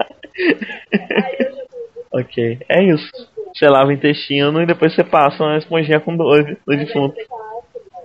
[2.12, 3.12] ok, é isso.
[3.54, 7.16] Você lava o intestino e depois você passa uma esponjinha com doce no defunto.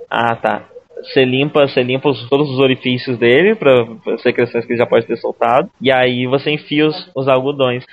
[0.09, 0.65] Ah, tá.
[1.05, 3.87] Você limpa, você limpa os, todos os orifícios dele para
[4.19, 5.69] secreções que ele já pode ter soltado.
[5.81, 7.85] E aí você enfia os, os algodões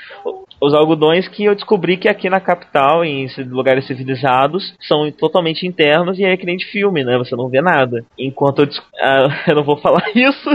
[0.62, 6.20] os algodões que eu descobri que aqui na capital, em lugares civilizados, são totalmente internos
[6.20, 7.18] e é que nem de filme, né?
[7.18, 8.06] Você não vê nada.
[8.18, 8.68] Enquanto eu,
[9.02, 10.50] ah, eu não vou falar isso.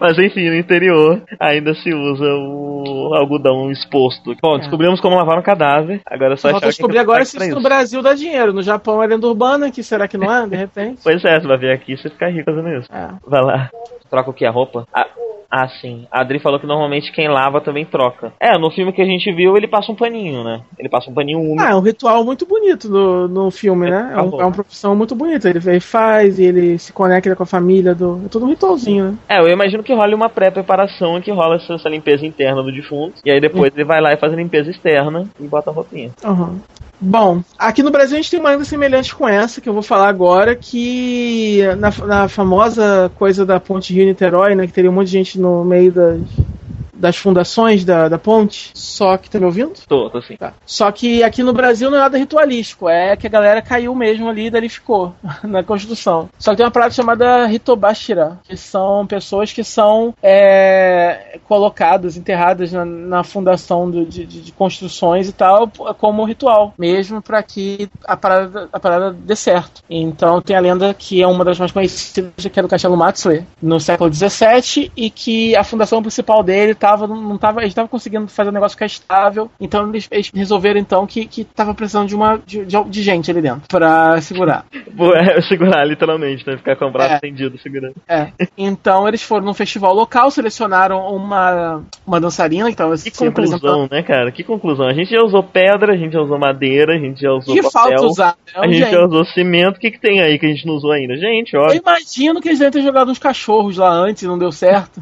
[0.00, 4.34] Mas enfim, no interior ainda se usa o algodão exposto.
[4.42, 4.58] Bom, é.
[4.58, 6.00] descobrimos como lavar um cadáver.
[6.06, 8.52] Agora é só achar descobrir agora se isso no Brasil dá dinheiro.
[8.52, 11.00] No Japão é lenda urbana, que será que não é, de repente?
[11.02, 12.88] pois é, você vai vir aqui e você fica rico fazendo isso.
[12.92, 13.08] É.
[13.26, 13.70] Vai lá.
[14.08, 14.44] Troca o que?
[14.44, 14.86] A roupa?
[14.92, 15.06] Ah,
[15.50, 16.06] ah, sim.
[16.12, 18.32] A Adri falou que normalmente quem lava também troca.
[18.38, 20.62] É, no filme que a gente viu, ele passa um paninho, né?
[20.78, 21.60] Ele passa um paninho úmido.
[21.60, 24.14] Ah, é um ritual muito bonito no, no filme, né?
[24.16, 25.50] É, um, é uma profissão muito bonita.
[25.50, 27.96] Ele, ele faz e ele se conecta com a família.
[27.96, 29.18] Do, é todo um ritualzinho, né?
[29.28, 32.70] É, eu imagino que rola uma pré-preparação e que rola essa, essa, limpeza interna do
[32.70, 33.20] defunto.
[33.24, 36.12] E aí depois ele vai lá e faz a limpeza externa e bota a roupinha.
[36.24, 36.60] Uhum.
[37.02, 39.82] Bom, aqui no Brasil a gente tem uma lenda semelhante com essa que eu vou
[39.82, 45.06] falar agora, que na, na famosa coisa da Ponte Rio-Niterói, né, que teria um monte
[45.06, 46.20] de gente no meio das,
[47.00, 48.70] das fundações da, da ponte.
[48.74, 49.72] Só que tá me ouvindo?
[49.88, 50.36] Tô, tô sim.
[50.36, 50.52] Tá.
[50.66, 54.28] Só que aqui no Brasil não é nada ritualístico, é que a galera caiu mesmo
[54.28, 56.28] ali e dali ficou na construção.
[56.38, 62.72] Só que tem uma parada chamada Hitobashira, que são pessoas que são é, colocadas, enterradas
[62.72, 68.16] na, na fundação do, de, de, construções e tal, como ritual, mesmo para que a
[68.16, 69.82] parada, a parada dê certo.
[69.88, 73.44] Então tem a lenda que é uma das mais conhecidas, que é do Castelo Matsue,
[73.62, 78.26] no século XVII, e que a fundação principal dele tava, não tava, eles estavam conseguindo
[78.28, 82.14] fazer o negócio ficar estável, então eles, eles resolveram então que, que tava precisando de
[82.14, 84.64] uma de, de, gente ali dentro para segurar.
[84.72, 86.56] É, segurar literalmente, né?
[86.56, 87.14] Ficar com o braço é.
[87.16, 87.94] estendido segurando.
[88.08, 88.32] É.
[88.56, 94.02] Então eles foram num festival local, selecionaram uma, uma dançarina que tava Que conclusão, né,
[94.02, 94.32] cara?
[94.32, 94.86] Que conclusão.
[94.86, 97.62] A gente já usou pedra, a gente já usou madeira, a gente já usou que
[97.62, 98.52] papel, falta usar, né?
[98.54, 98.90] a gente gente.
[98.90, 99.76] já usou cimento.
[99.76, 101.16] O que, que tem aí que a gente não usou ainda?
[101.16, 101.74] Gente, olha.
[101.74, 105.00] Eu imagino que eles devem ter jogado uns cachorros lá antes e não deu certo.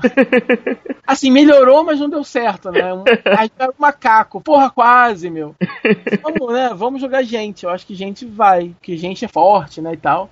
[1.06, 2.82] assim, melhorou, mas não deu certo, né?
[3.38, 4.40] Aí um macaco.
[4.40, 5.54] Porra, quase, meu.
[6.22, 6.70] Vamos, né?
[6.74, 7.64] Vamos jogar gente.
[7.64, 8.72] Eu acho que gente vai.
[8.82, 9.92] Que gente é forte, né?
[9.92, 10.30] E tal.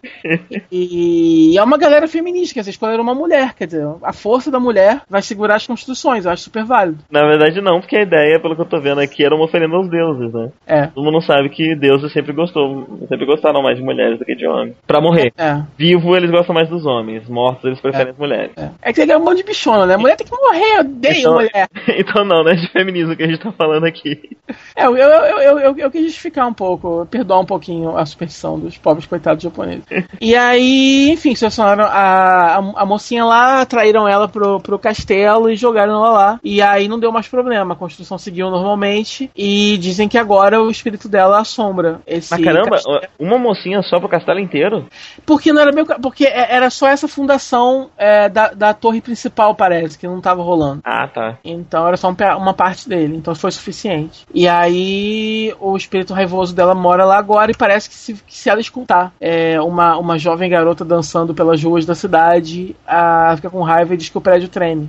[0.71, 3.55] E, e é uma galera feminista, que vocês escolheram uma mulher.
[3.55, 6.25] Quer dizer, a força da mulher vai segurar as construções.
[6.25, 6.99] Eu acho super válido.
[7.11, 9.77] Na verdade, não, porque a ideia, pelo que eu tô vendo aqui, era uma oferenda
[9.77, 10.51] aos deuses, né?
[10.67, 10.87] É.
[10.89, 14.47] Todo mundo sabe que deuses sempre gostou, sempre gostaram mais de mulheres do que de
[14.47, 14.77] homens.
[14.87, 15.33] Pra morrer.
[15.37, 15.63] É.
[15.77, 17.29] Vivo, eles gostam mais dos homens.
[17.29, 18.11] Mortos, eles preferem é.
[18.11, 18.53] as mulheres.
[18.57, 18.71] É.
[18.83, 19.97] é que é um monte de bichona, né?
[19.97, 21.69] Mulher tem que morrer, eu odeio mulher.
[21.99, 24.37] então não, não é de feminismo que a gente tá falando aqui.
[24.75, 28.59] É, eu, eu, eu, eu, eu quis justificar um pouco, perdoar um pouquinho a superstição
[28.59, 29.85] dos pobres coitados japoneses.
[30.21, 35.57] e aí, enfim, selecionaram a, a, a, mocinha lá, atraíram ela pro, pro castelo e
[35.57, 36.41] jogaram ela lá.
[36.43, 40.71] E aí não deu mais problema, a construção seguiu normalmente e dizem que agora o
[40.71, 43.01] espírito dela assombra esse Mas caramba, castelo.
[43.19, 44.87] uma mocinha só pro castelo inteiro?
[45.25, 49.55] Porque não era meu, porque é, era só essa fundação é, da, da torre principal,
[49.55, 50.81] parece, que não tava rolando.
[50.85, 51.26] Ah, tá.
[51.45, 54.27] Então era só um, uma parte dele, então foi suficiente.
[54.35, 58.49] E aí o espírito raivoso dela mora lá agora e parece que se, que se
[58.49, 63.63] ela escutar é, uma, uma jovem garota dançando pelas ruas da cidade, a, fica com
[63.63, 64.89] raiva e diz que o prédio treme.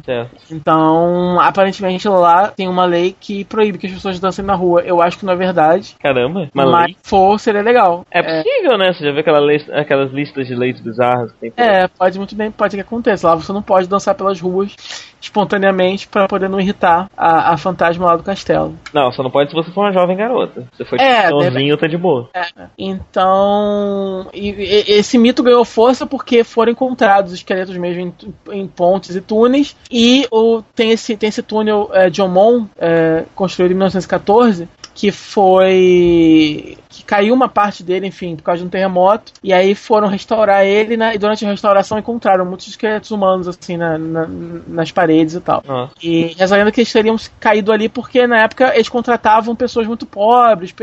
[0.51, 4.81] Então, aparentemente lá tem uma lei que proíbe que as pessoas dancem na rua.
[4.81, 5.95] Eu acho que não é verdade.
[5.99, 6.97] Caramba, uma mas lei?
[7.03, 8.05] for, seria legal.
[8.11, 8.77] É possível, é.
[8.77, 8.93] né?
[8.93, 12.17] Você já vê aquela lei, aquelas listas de leis bizarras que tem por É, pode
[12.17, 13.27] muito bem, pode que aconteça.
[13.27, 14.75] Lá você não pode dançar pelas ruas
[15.21, 18.75] espontaneamente para poder não irritar a, a, fantasma lá do castelo.
[18.93, 20.65] Não, só não pode se você for uma jovem garota.
[20.75, 21.77] Se for é, deve...
[21.77, 22.29] tá de boa.
[22.33, 22.45] É.
[22.77, 28.13] Então, e, e, esse mito ganhou força porque foram encontrados esqueletos mesmo em,
[28.51, 33.71] em pontes e túneis e o, tem, esse, tem esse túnel é, Jomon, é, construído
[33.71, 39.33] em 1914, que foi que caiu uma parte dele, enfim, por causa de um terremoto.
[39.43, 43.77] E aí foram restaurar ele, né, e durante a restauração encontraram muitos esqueletos humanos, assim,
[43.77, 44.27] na, na,
[44.67, 45.63] nas paredes e tal.
[45.67, 45.89] Ah.
[46.01, 50.73] E lenda que eles teriam caído ali porque na época eles contratavam pessoas muito pobres,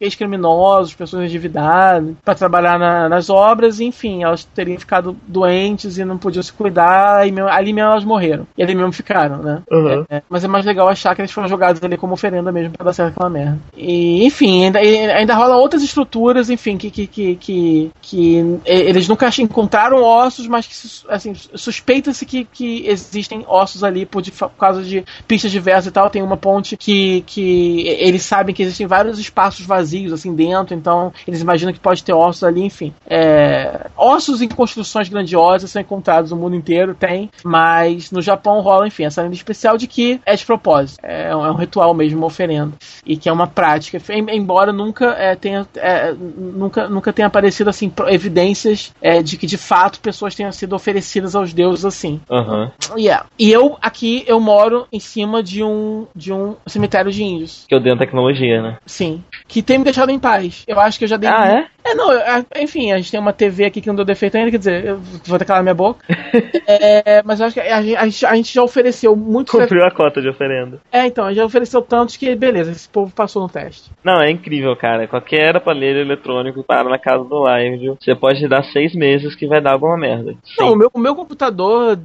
[0.00, 6.04] ex-criminosos, pessoas endividadas, para trabalhar na, nas obras, e enfim, elas teriam ficado doentes e
[6.04, 8.46] não podiam se cuidar, e mesmo, ali mesmo elas morreram.
[8.56, 9.62] E ali mesmo ficaram, né?
[9.70, 10.04] Uhum.
[10.08, 12.84] É, mas é mais legal achar que eles foram jogados ali como oferenda mesmo pra
[12.84, 13.58] dar certo aquela merda.
[13.76, 19.30] E, enfim, ainda, ainda rola outras estruturas, enfim, que, que, que, que, que eles nunca
[19.40, 24.82] encontraram ossos, mas que assim, suspeita-se que, que existem ossos ali por, de, por causa
[24.82, 26.10] de pistas diversas e tal.
[26.10, 31.12] Tem uma ponte que, que eles sabem que existem vários espaços vazios assim dentro, então
[31.26, 32.92] eles imaginam que pode ter ossos ali, enfim.
[33.06, 38.86] É, ossos em construções grandiosas são encontrados no mundo inteiro, tem, mas no Japão rola,
[38.86, 41.00] enfim, essa lenda especial de que é de propósito.
[41.02, 42.72] É, é um ritual mesmo, uma oferenda.
[43.06, 47.92] E que é uma prática, embora nunca é, tenha é, nunca, nunca tenha aparecido assim
[48.08, 52.20] evidências é, de que de fato pessoas tenham sido oferecidas aos deuses assim.
[52.28, 52.70] Uhum.
[52.96, 53.26] Yeah.
[53.38, 57.64] E eu aqui eu moro em cima de um de um cemitério de índios.
[57.68, 58.78] Que eu dei tecnologia, né?
[58.86, 59.22] Sim.
[59.46, 60.64] Que tem me deixado em paz.
[60.66, 61.28] Eu acho que eu já dei.
[61.28, 61.66] Ah, é?
[61.84, 62.08] É, não,
[62.56, 64.98] enfim, a gente tem uma TV aqui que não deu defeito ainda, quer dizer, eu
[64.98, 66.04] vou ter calar minha boca.
[66.66, 69.52] é, mas eu acho que a, a, a, gente já ofereceu muito.
[69.52, 70.80] Cumpriu a cota de oferenda.
[70.92, 73.90] É, então, a gente já ofereceu tantos que, beleza, esse povo passou no teste.
[74.04, 75.06] Não, é incrível, cara.
[75.20, 79.60] Qualquer aparelho eletrônico para na casa do live, você pode dar seis meses que vai
[79.60, 80.34] dar alguma merda.
[80.58, 81.96] Não, o meu, o meu computador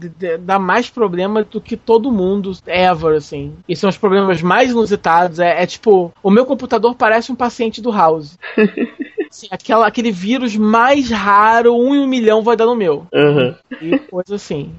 [0.41, 3.53] dá mais problema do que todo mundo ever, assim.
[3.69, 5.39] E são os problemas mais inusitados.
[5.39, 8.37] É, é tipo, o meu computador parece um paciente do House.
[9.35, 13.05] Assim, aquela, aquele vírus mais raro, um em um milhão vai dar no meu.
[13.13, 13.53] Uhum.
[13.81, 14.71] E coisa assim.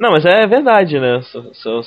[0.00, 1.20] Não, mas é verdade, né?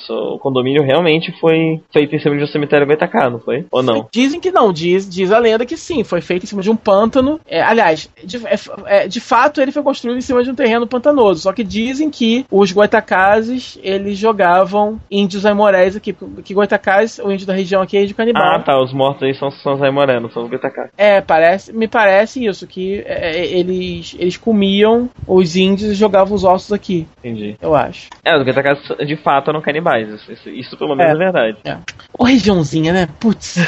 [0.08, 3.66] O condomínio realmente foi feito em cima de um cemitério Goitacá, não foi?
[3.70, 4.08] Ou não?
[4.10, 6.76] Dizem que não, diz, diz a lenda que sim, foi feito em cima de um
[6.76, 7.38] pântano.
[7.46, 8.54] É, aliás, de, é,
[8.86, 12.08] é, de fato ele foi construído em cima de um terreno pantanoso, só que dizem
[12.08, 17.98] que os Goitacazes, eles jogavam índios aimorés aqui, que Goitacazes, o índio da região aqui
[17.98, 18.42] é índio canibal.
[18.42, 20.92] Ah, tá, os mortos aí são, são os aimorés, não são os Goitacazes.
[20.96, 26.34] É, parece, me parece isso, que é, é, eles, eles comiam os índios e jogavam
[26.34, 27.06] os ossos aqui.
[27.18, 27.56] Entendi.
[27.60, 28.08] Eu acho.
[28.24, 31.58] É, os Goitacazes de fato eram canibais, isso, isso pelo menos é, é verdade.
[31.64, 31.78] É.
[32.18, 33.08] Ô, regiãozinha, né?
[33.18, 33.56] Putz.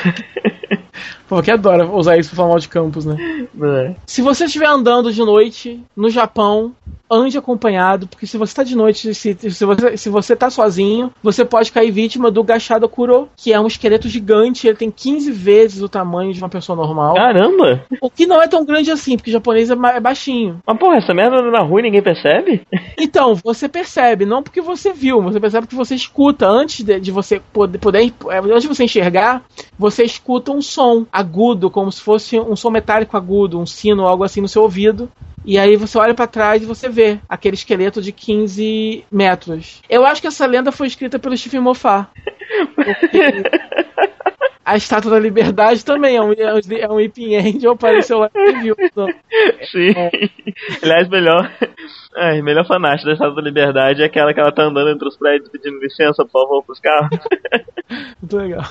[1.28, 3.16] Pô, que adora usar isso pra falar mal de campos, né?
[3.60, 3.94] É.
[4.06, 6.72] Se você estiver andando de noite no Japão,
[7.10, 11.10] ande acompanhado, porque se você tá de noite, se, se, você, se você tá sozinho,
[11.22, 15.30] você pode cair vítima do Gachado Kuro, que é um esqueleto gigante, ele tem 15
[15.30, 17.14] vezes o tamanho de uma pessoa normal.
[17.14, 17.84] Caramba!
[18.00, 20.58] O que não é tão grande assim, porque o japonês é, é baixinho.
[20.66, 22.62] Mas porra, essa merda na rua e ninguém percebe?
[22.98, 27.10] Então, você percebe, não porque você viu, você percebe que você escuta antes de, de
[27.10, 29.42] você poder, poder, antes de você enxergar,
[29.78, 34.24] você escuta um som agudo, como se fosse um som metálico agudo, um sino, algo
[34.24, 35.10] assim no seu ouvido.
[35.46, 39.80] E aí você olha para trás e você vê aquele esqueleto de 15 metros.
[39.88, 42.08] Eu acho que essa lenda foi escrita pelo Stephen Moffat.
[44.66, 48.74] a Estátua da Liberdade também é um, é um Iping Angel, apareceu lá e viu.
[49.70, 49.92] Sim.
[49.96, 50.10] É.
[50.82, 51.52] Aliás, melhor,
[52.16, 55.16] é, melhor fanática da Estátua da Liberdade é aquela que ela tá andando entre os
[55.16, 57.10] prédios pedindo licença, por favor, pros carros.
[58.20, 58.64] Muito legal.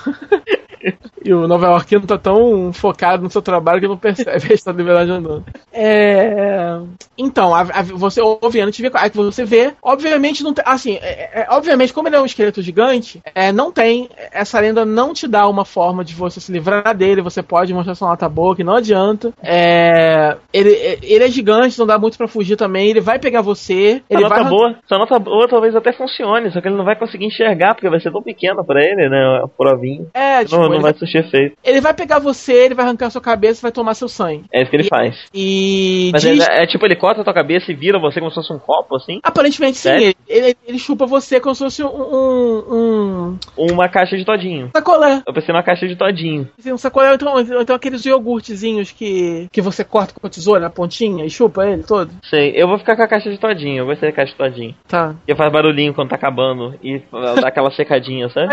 [1.24, 4.74] E o Nova Yorkino tá tão focado no seu trabalho que não percebe a Estátua
[4.74, 5.46] da Liberdade andando.
[5.72, 6.78] É...
[7.18, 11.42] Então, a, a, você ouve antes aí que você vê, obviamente não tem, assim, é,
[11.42, 15.26] é, obviamente como ele é um esqueleto gigante, é, não tem, essa lenda não te
[15.26, 18.56] dá uma forma forma de você se livrar dele, você pode mostrar sua nota boa,
[18.56, 19.32] que não adianta.
[19.44, 20.72] É, ele,
[21.04, 24.02] ele é gigante, não dá muito para fugir também, ele vai pegar você.
[24.10, 24.50] Ele nota vai...
[24.50, 27.90] boa, sua nota boa talvez até funcione, só que ele não vai conseguir enxergar, porque
[27.90, 29.42] vai ser tão pequeno para ele, né?
[29.44, 30.08] A provinha.
[30.14, 31.56] É, tipo, não, não vai surgir efeito.
[31.64, 34.46] Ele vai pegar você, ele vai arrancar sua cabeça e vai tomar seu sangue.
[34.52, 35.16] É isso que ele e, faz.
[35.34, 36.10] E.
[36.14, 36.48] Mas diz...
[36.48, 38.60] é, é, tipo, ele corta a tua cabeça e vira você como se fosse um
[38.60, 39.20] copo, assim?
[39.22, 39.90] Aparentemente sim.
[39.90, 41.88] Ele, ele, ele, chupa você como se fosse um.
[41.88, 43.72] um, um...
[43.72, 44.72] Uma caixa de todinho.
[44.76, 45.22] Sacolé.
[45.28, 46.48] Eu pensei numa caixa de todinho.
[46.66, 51.26] Um sacolé, então, então aqueles iogurtezinhos que, que você corta com a tesoura na pontinha
[51.26, 52.12] e chupa ele todo?
[52.30, 54.76] Sei, eu vou ficar com a caixa de todinho, eu gostei da caixa de todinho.
[54.88, 55.16] Tá.
[55.26, 58.48] Que faz barulhinho quando tá acabando e dá aquela secadinha, sabe?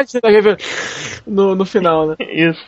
[1.27, 2.17] no, no final, né?
[2.33, 2.63] Isso.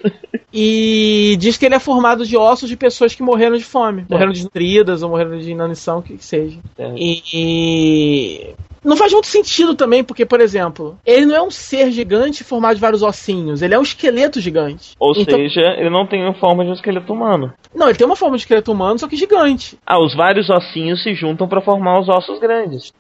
[0.52, 4.02] E diz que ele é formado de ossos de pessoas que morreram de fome.
[4.08, 4.12] É.
[4.12, 6.58] Morreram desnutridas ou morreram de inanição, o que, que seja.
[6.78, 6.92] É.
[6.96, 8.54] E
[8.84, 12.74] não faz muito sentido também, porque, por exemplo, ele não é um ser gigante formado
[12.74, 14.94] de vários ossinhos, ele é um esqueleto gigante.
[14.98, 15.38] Ou então...
[15.38, 17.52] seja, ele não tem forma de um esqueleto humano.
[17.74, 19.76] Não, ele tem uma forma de esqueleto humano, só que gigante.
[19.86, 22.92] Ah, os vários ossinhos se juntam para formar os ossos grandes.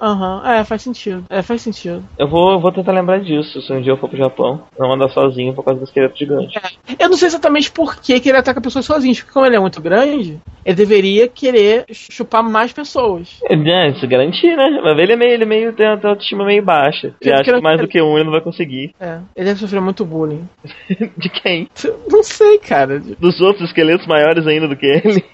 [0.00, 0.50] Aham, uhum.
[0.50, 1.24] é, faz sentido.
[1.28, 2.02] É, faz sentido.
[2.18, 4.62] Eu vou, vou tentar lembrar disso se um dia eu for pro Japão.
[4.78, 6.58] Não andar sozinho por causa do esqueleto gigante.
[6.58, 7.04] É.
[7.04, 9.60] Eu não sei exatamente por que, que ele ataca pessoas sozinhos, porque como ele é
[9.60, 13.40] muito grande, ele deveria querer chupar mais pessoas.
[13.48, 14.80] É, se garantir, né?
[14.82, 17.14] Mas ele é meio, ele é meio tem a autoestima meio baixa.
[17.20, 18.94] Ele acha que mais do que um ele não vai conseguir.
[19.00, 20.48] É, ele deve sofrer muito bullying.
[21.16, 21.68] De quem?
[22.10, 22.98] Não sei, cara.
[22.98, 25.24] Dos outros esqueletos maiores ainda do que ele.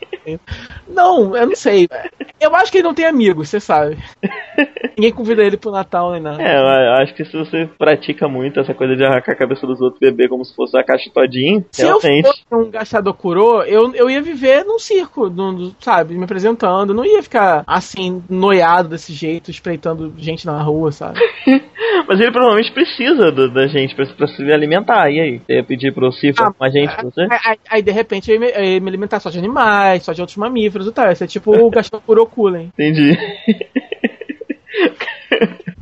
[0.88, 1.88] Não, eu não sei.
[2.40, 3.96] Eu acho que ele não tem amigos, você sabe.
[4.96, 6.42] Ninguém convida ele pro Natal nem nada.
[6.42, 9.80] É, eu acho que se você pratica muito essa coisa de arrancar a cabeça dos
[9.80, 12.26] outros beber como se fosse uma caixa todinho, se realmente...
[12.26, 16.94] eu fosse um gastador curô, eu, eu ia viver num circo, num, sabe, me apresentando.
[16.94, 19.81] Não ia ficar assim, noiado desse jeito, espreitando
[20.16, 21.18] gente na rua, sabe?
[22.08, 25.10] Mas ele provavelmente precisa do, da gente pra, pra, se alimentar.
[25.10, 25.38] E aí?
[25.38, 27.22] Você ia pedir pro Cifra ah, a gente pra você?
[27.22, 30.36] Aí, aí, de repente, eu ia, me, me alimentar só de animais, só de outros
[30.36, 31.06] mamíferos e tal.
[31.06, 33.16] Ia ser tipo o gastador curô Entendi.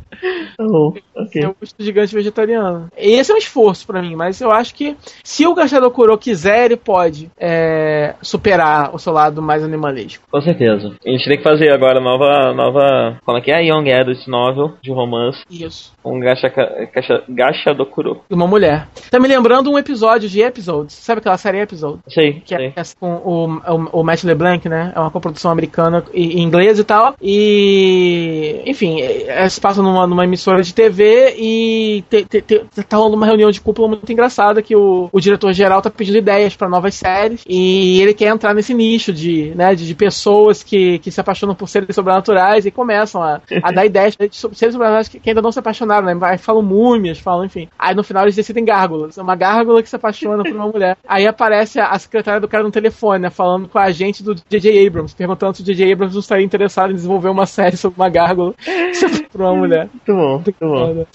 [0.59, 1.43] Oh, okay.
[1.43, 2.89] É um gigante vegetariano.
[2.97, 6.66] Esse é um esforço para mim, mas eu acho que se o Gastador Kuro quiser,
[6.66, 10.25] ele pode é, superar o seu lado mais animalesco.
[10.31, 10.95] Com certeza.
[11.05, 12.53] A gente tem que fazer agora nova.
[12.55, 13.64] nova como é que é?
[13.64, 15.43] Young Adult Novel de romance.
[15.51, 15.93] Isso.
[16.05, 16.49] Um gacha,
[16.95, 18.21] gacha, Gastador Kuro.
[18.31, 18.89] Uma mulher.
[19.11, 20.95] Tá me lembrando um episódio de Episodes.
[20.95, 22.01] Sabe aquela série Episodes?
[22.09, 22.41] Sei.
[22.41, 22.73] Que é sei.
[22.77, 24.93] é com o, o, o Matt LeBlanc, né?
[24.95, 27.14] É uma coprodução americana em inglês e tal.
[27.21, 28.62] E.
[28.66, 33.17] Enfim, é, se passa numa, numa emissora de TV e te, te, te, tá rolando
[33.17, 36.95] uma reunião de cúpula muito engraçada que o, o diretor-geral tá pedindo ideias para novas
[36.95, 41.21] séries e ele quer entrar nesse nicho de, né, de, de, pessoas que, que se
[41.21, 45.31] apaixonam por seres sobrenaturais e começam a, a dar ideias de seres sobrenaturais que, que,
[45.31, 46.19] ainda não se apaixonaram, né?
[46.23, 47.69] Aí falam múmias, falam, enfim.
[47.79, 49.17] Aí no final eles decidem gárgulas.
[49.17, 50.97] É uma gárgula que se apaixona por uma mulher.
[51.07, 54.35] Aí aparece a, a secretária do cara no telefone, né, falando com a agente do
[54.35, 54.87] J.J.
[54.87, 55.93] Abrams, perguntando se o J.J.
[55.93, 58.55] Abrams não estaria interessado em desenvolver uma série sobre uma gárgula
[59.31, 59.89] por uma mulher.
[60.07, 61.07] Muito bom, muito bom.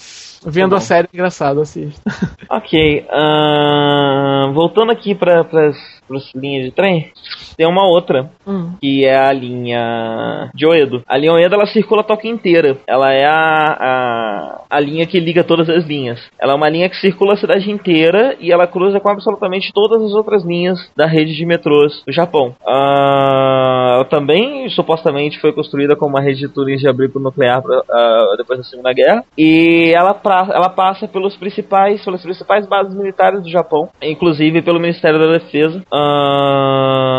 [0.46, 2.02] Vendo tá a série engraçada, assista.
[2.48, 7.10] Ok, uh, voltando aqui para as linhas de trem,
[7.56, 8.72] tem uma outra, hum.
[8.80, 11.02] que é a linha de Oedo.
[11.06, 12.78] A linha Oedo, ela circula a toca inteira.
[12.86, 16.20] Ela é a, a, a linha que liga todas as linhas.
[16.38, 20.02] Ela é uma linha que circula a cidade inteira e ela cruza com absolutamente todas
[20.02, 22.54] as outras linhas da rede de metrôs do Japão.
[22.62, 27.78] Uh, ela também, supostamente, foi construída como uma rede de túneis de abrigo nuclear pra,
[27.78, 29.24] uh, depois da Segunda Guerra.
[29.36, 34.25] E ela pra, ela passa pelos principais, pelas principais bases militares do Japão, inclusive
[34.62, 35.82] pelo Ministério da Defesa.
[35.92, 37.16] Uh...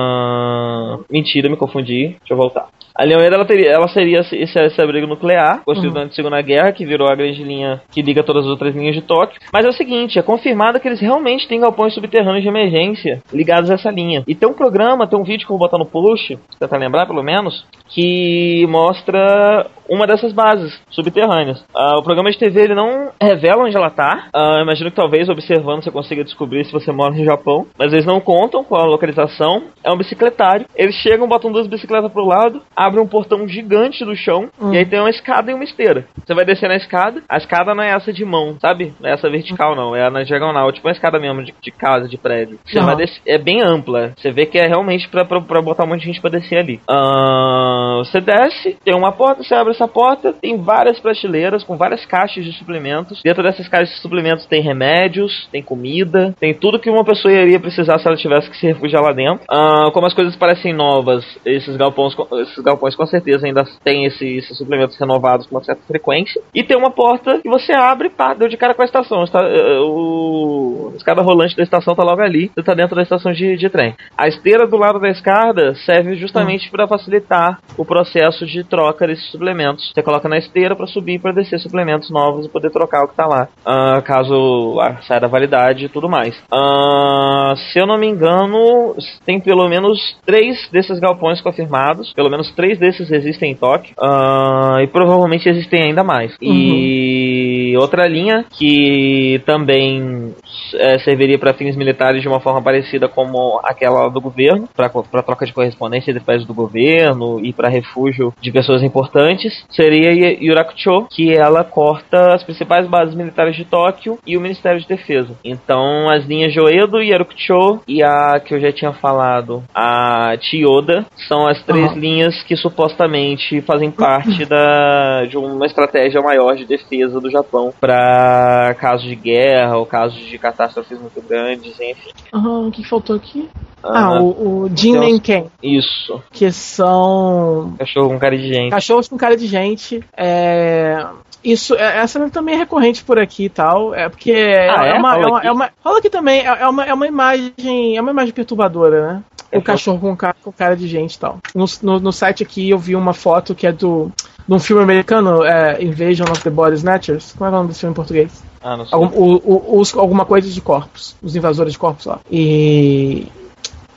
[1.10, 2.16] Mentira, me confundi.
[2.20, 2.70] Deixa eu voltar.
[2.98, 5.94] A Leoneda ela, teria, ela seria esse, esse abrigo nuclear, construído uhum.
[5.94, 8.96] durante a Segunda Guerra, que virou a grande linha que liga todas as outras linhas
[8.96, 9.40] de Tóquio.
[9.54, 13.70] Mas é o seguinte, é confirmado que eles realmente têm galpões subterrâneos de emergência ligados
[13.70, 14.24] a essa linha.
[14.28, 16.78] E tem um programa, tem um vídeo que eu vou botar no post, pra tentar
[16.78, 21.62] lembrar pelo menos, que mostra uma dessas bases subterrâneas.
[21.74, 24.28] Uh, o programa de TV ele não revela onde ela está.
[24.36, 28.06] Uh, imagino que talvez observando você consiga descobrir se você mora no Japão, mas eles
[28.06, 29.64] não contam qual a localização.
[29.84, 30.66] É um bicicletário.
[30.76, 34.74] Eles chegam, botam duas bicicletas pro lado, abrem um portão gigante do chão hum.
[34.74, 36.06] e aí tem uma escada e uma esteira.
[36.26, 37.22] Você vai descer na escada.
[37.30, 38.94] A escada não é essa de mão, sabe?
[39.00, 42.08] Não é essa vertical não, é na diagonal, tipo uma escada mesmo de, de casa,
[42.08, 42.60] de prédio.
[42.66, 42.86] Você uhum.
[42.86, 44.14] vai descer, é bem ampla.
[44.18, 46.60] Você vê que é realmente pra, pra, pra botar um monte de gente pra descer
[46.60, 46.80] ali.
[46.90, 52.06] Uh, você desce, tem uma porta, você abre essa porta, tem várias prateleiras com várias
[52.06, 53.22] caixas de suplementos.
[53.24, 57.60] Dentro dessas caixas de suplementos tem remédios, tem comida, tem tudo que uma pessoa iria
[57.60, 59.44] precisar se ela tivesse que se refugiar lá dentro.
[59.52, 64.26] Uh, como as coisas parecem novas, esses galpões, esses galpões com certeza ainda têm esse,
[64.38, 66.42] esses suplementos renovados com uma certa frequência.
[66.54, 69.24] E tem uma porta que você abre, pá, deu de cara com a estação.
[69.24, 73.02] Está, uh, o a escada rolante da estação tá logo ali, você tá dentro da
[73.02, 73.96] estação de, de trem.
[74.18, 76.72] A esteira do lado da escada serve justamente hum.
[76.72, 79.92] para facilitar o processo de troca desses suplementos.
[79.94, 83.16] Você coloca na esteira para subir para descer suplementos novos e poder trocar o que
[83.16, 83.48] tá lá.
[83.66, 86.36] Uh, caso ah, saia da validade e tudo mais.
[86.52, 92.14] Uh, se eu não me engano, tem pelo menos três desses galpões confirmados.
[92.14, 93.94] Pelo menos três desses existem em Tóquio.
[94.00, 96.32] Uh, e provavelmente existem ainda mais.
[96.42, 96.54] Uhum.
[96.54, 100.34] E outra linha que também
[100.76, 105.46] é, serviria para fins militares de uma forma parecida como aquela do governo, para troca
[105.46, 110.12] de correspondência entre países do governo e para refúgio de pessoas importantes, seria
[110.42, 115.36] Yurakucho, que ela corta as principais bases militares de Tóquio e o Ministério de Defesa.
[115.44, 121.48] Então, as linhas Joedo, Yurakucho e a que eu já tinha falado, a Chiyoda, são
[121.48, 122.00] as três uhum.
[122.00, 128.76] linhas que supostamente fazem parte da, de uma estratégia maior de defesa do Japão para
[128.80, 132.12] casos de guerra ou casos de catástrofes muito grandes, enfim.
[132.34, 133.48] Uhum, o que faltou aqui?
[133.84, 135.52] Ah, o, o Jin Nenken.
[135.62, 136.22] Isso.
[136.32, 137.76] Que são.
[137.78, 138.72] Cachorro com cara de gente.
[138.72, 140.04] Cachorros com cara de gente.
[140.18, 141.06] É.
[141.44, 143.94] Isso, é, essa também é recorrente por aqui e tal.
[143.94, 146.68] É porque ah, é, é, uma, é, uma, é, uma, Rola aqui também, é, é,
[146.68, 147.96] uma, é uma imagem.
[147.96, 149.24] É uma imagem perturbadora, né?
[149.54, 151.38] O cachorro com cara, com cara de gente e tal.
[151.56, 154.12] No, no, no, site aqui eu vi uma foto que é do.
[154.48, 157.34] De um filme americano, é, Invasion of the Body Snatchers.
[157.38, 158.44] Como é o nome desse filme em português?
[158.62, 158.94] Ah, não sei.
[158.94, 161.16] Algum, o, o, os, alguma coisa de corpos.
[161.22, 162.20] Os invasores de corpos lá.
[162.32, 163.28] E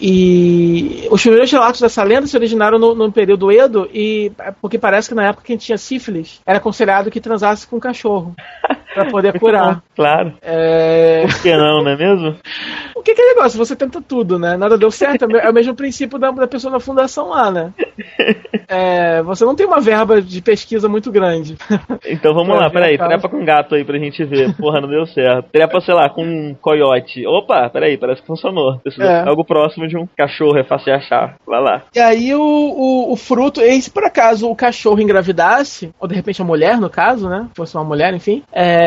[0.01, 4.33] e os primeiros relatos dessa lenda se originaram no, no, período Edo, e
[4.63, 8.35] porque parece que na época quem tinha sífilis era aconselhado que transasse com um cachorro
[8.95, 9.83] para poder curar.
[9.95, 10.35] Claro.
[10.43, 11.23] É...
[11.27, 12.37] Por que não, não é mesmo?
[13.01, 13.57] O que, que é negócio?
[13.57, 14.59] Você tenta tudo, né?
[14.59, 15.25] Nada deu certo.
[15.35, 17.73] É o mesmo princípio da, da pessoa na fundação lá, né?
[18.73, 21.57] É, você não tem uma verba de pesquisa muito grande.
[22.07, 24.55] Então vamos lá, peraí, trepa com um gato aí pra gente ver.
[24.57, 25.49] Porra, não deu certo.
[25.51, 27.27] Trepa, sei lá, com um coiote.
[27.27, 28.81] Opa, peraí, parece que funcionou.
[28.99, 29.29] É.
[29.29, 31.37] algo próximo de um cachorro, é fácil de achar.
[31.47, 31.83] Vai lá.
[31.95, 36.15] E aí o, o, o fruto, e se por acaso o cachorro engravidasse, ou de
[36.15, 37.49] repente a mulher, no caso, né?
[37.55, 38.80] Fosse uma mulher, enfim, é,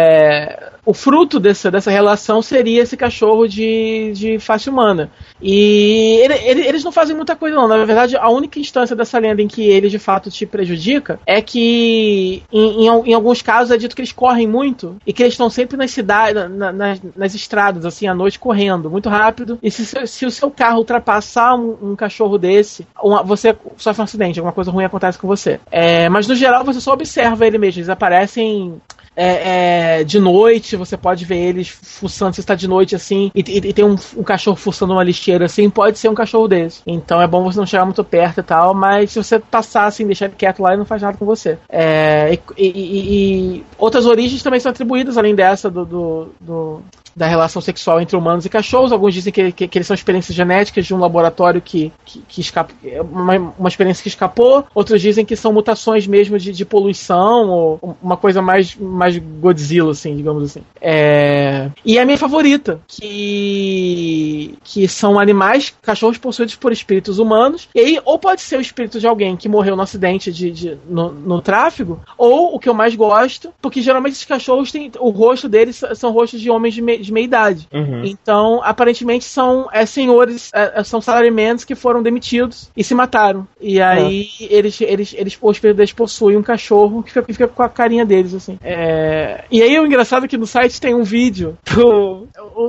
[0.86, 5.10] o fruto dessa, dessa relação seria esse cachorro de, de face humana.
[5.42, 7.68] E ele, ele, eles não fazem muita coisa, não.
[7.68, 11.42] Na verdade, a única instância dessa lenda em que ele de fato te prejudica é
[11.42, 15.34] que, em, em, em alguns casos, é dito que eles correm muito e que eles
[15.34, 19.58] estão sempre nas cidades, na, nas, nas estradas, assim, à noite, correndo muito rápido.
[19.64, 24.06] E se, se o seu carro ultrapassar um, um cachorro desse, uma, você sofre um
[24.06, 25.62] acidente, alguma coisa ruim acontece com você.
[25.72, 27.80] É, mas no geral, você só observa ele mesmo.
[27.80, 28.82] Eles aparecem
[29.16, 33.42] é, é, de noite, você pode ver eles fuçando, se está de noite assim, e,
[33.42, 36.82] e, e tem um, um, cachorro fuçando uma lixeira assim, pode ser um cachorro desse.
[36.86, 40.06] Então é bom você não chegar muito perto e tal, mas se você passar assim,
[40.06, 41.58] deixar ele quieto lá, ele não faz nada com você.
[41.70, 46.82] É, e, e, outras origens também são atribuídas, além dessa do, do, do
[47.16, 48.92] da relação sexual entre humanos e cachorros.
[48.92, 52.42] Alguns dizem que, que, que eles são experiências genéticas de um laboratório que, que, que
[52.42, 54.66] escapa, uma, uma experiência que escapou.
[54.74, 59.92] Outros dizem que são mutações mesmo de, de poluição ou uma coisa mais, mais Godzilla,
[59.92, 60.62] assim, digamos assim.
[60.82, 61.70] É...
[61.86, 67.68] E a minha favorita, que, que são animais, cachorros possuídos por espíritos humanos.
[67.76, 70.78] E aí, ou pode ser o espírito de alguém que morreu no acidente de, de
[70.88, 74.92] no, no tráfego, ou o que eu mais gosto, porque geralmente esses cachorros têm.
[75.00, 77.68] O rosto deles são rostos de homens de, de meia idade.
[77.74, 78.04] Uhum.
[78.06, 83.48] Então, aparentemente, são é, senhores, é, é são salarimentos que foram demitidos e se mataram.
[83.60, 84.48] E aí, uhum.
[84.50, 88.06] eles, eles, eles, o espírito deles possui um cachorro que fica, fica com a carinha
[88.06, 88.58] deles, assim.
[88.64, 89.44] É...
[89.52, 92.28] E aí, o engraçado é que no site tem um vídeo pro.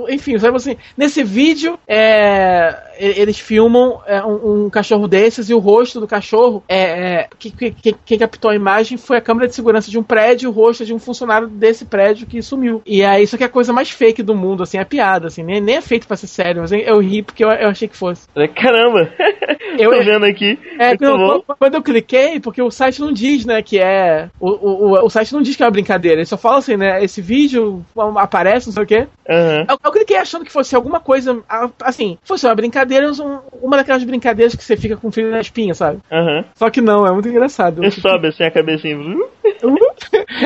[0.08, 5.58] Enfim, sabe assim, nesse vídeo, é eles filmam é, um, um, cachorro desses e o
[5.58, 9.54] rosto do cachorro é, é que, que, quem captou a imagem foi a câmera de
[9.54, 12.82] segurança de um prédio, o rosto de um funcionário desse prédio que sumiu.
[12.86, 15.42] E aí isso aqui é a coisa mais fake do mundo, assim, é piada, assim,
[15.42, 17.96] nem, nem é feito pra ser sério, mas eu ri porque eu, eu achei que
[17.96, 18.26] fosse.
[18.54, 19.10] Caramba!
[19.76, 20.56] Eu, Tô vendo aqui.
[20.78, 24.28] É, quando, quando, eu cliquei, porque o site não diz, né, que é.
[24.38, 27.02] O, o, o site não diz que é uma brincadeira, ele só fala assim, né,
[27.02, 27.84] esse vídeo
[28.16, 29.08] aparece, não sei o quê.
[29.28, 29.66] Uhum.
[29.68, 31.42] Eu, eu cliquei achando que fosse alguma coisa,
[31.82, 35.40] assim, fosse uma brincadeira brincadeiras, uma daquelas brincadeiras que você fica com o filho na
[35.40, 36.00] espinha, sabe?
[36.10, 36.44] Uhum.
[36.54, 37.82] Só que não, é muito engraçado.
[37.82, 38.96] Ele sobe assim a cabecinha.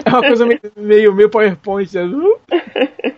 [0.05, 1.95] é uma coisa meio, meio, PowerPoint.
[1.95, 2.05] Né?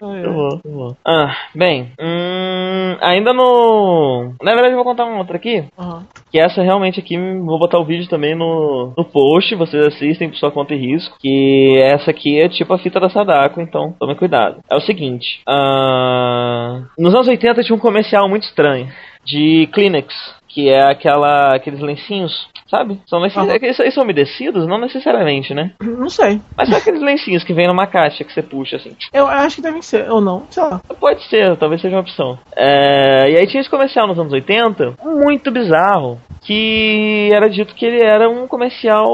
[0.00, 0.96] Muito bom, muito bom.
[1.04, 4.34] Ah, bem, hum, ainda no.
[4.42, 5.64] Na verdade, eu vou contar uma outra aqui.
[5.78, 6.02] Uhum.
[6.30, 10.36] Que essa realmente aqui, vou botar o vídeo também no, no post, vocês assistem por
[10.36, 11.16] sua conta e risco.
[11.18, 14.60] Que essa aqui é tipo a fita da Sadako, então tome cuidado.
[14.70, 18.88] É o seguinte: uh, nos anos 80 tinha um comercial muito estranho
[19.24, 20.14] de Kleenex,
[20.48, 23.00] que é aquela, aqueles lencinhos Sabe?
[23.06, 23.48] São lencinhos.
[23.48, 23.54] Uhum.
[23.54, 24.66] Eles, são umedecidos?
[24.66, 25.72] Não necessariamente, né?
[25.80, 26.40] Não sei.
[26.54, 28.94] Mas são aqueles lencinhos que vem numa caixa que você puxa assim.
[29.12, 30.80] Eu acho que devem ser, ou não, sei lá.
[31.00, 32.38] Pode ser, talvez seja uma opção.
[32.54, 33.30] É...
[33.30, 38.04] E aí tinha esse comercial nos anos 80, muito bizarro, que era dito que ele
[38.04, 39.06] era um comercial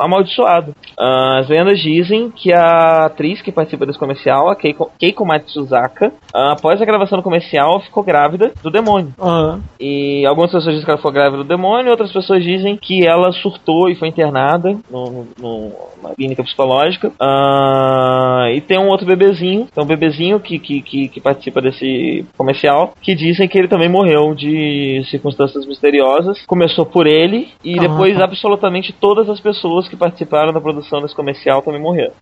[0.00, 0.74] amaldiçoado.
[0.98, 6.08] Uh, as lendas dizem que a atriz que participa desse comercial, a Keiko, Keiko Matsuzaka,
[6.08, 9.12] uh, após a gravação do comercial, ficou grávida do demônio.
[9.18, 9.60] Uhum.
[9.80, 13.32] E algumas pessoas dizem que ela ficou grávida do demônio, outras pessoas dizem que ela
[13.32, 17.08] surtou e foi internada no, no, numa clínica psicológica.
[17.08, 22.26] Uh, e tem um outro bebezinho, tem um bebezinho que, que, que, que, participa desse
[22.36, 26.44] comercial, que dizem que ele também morreu de circunstâncias misteriosas.
[26.46, 28.24] Começou por ele e ah, depois tá.
[28.24, 32.12] absolutamente todas as pessoas que participaram da produção desse comercial também morreram.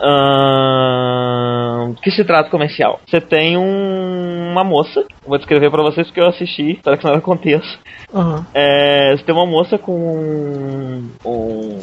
[0.00, 3.00] Uh, que se trata comercial?
[3.06, 7.18] Você tem um, uma moça, vou descrever para vocês porque eu assisti, espero que nada
[7.18, 7.78] aconteça.
[8.12, 8.44] Uhum.
[8.54, 11.78] É, você tem uma moça com um, um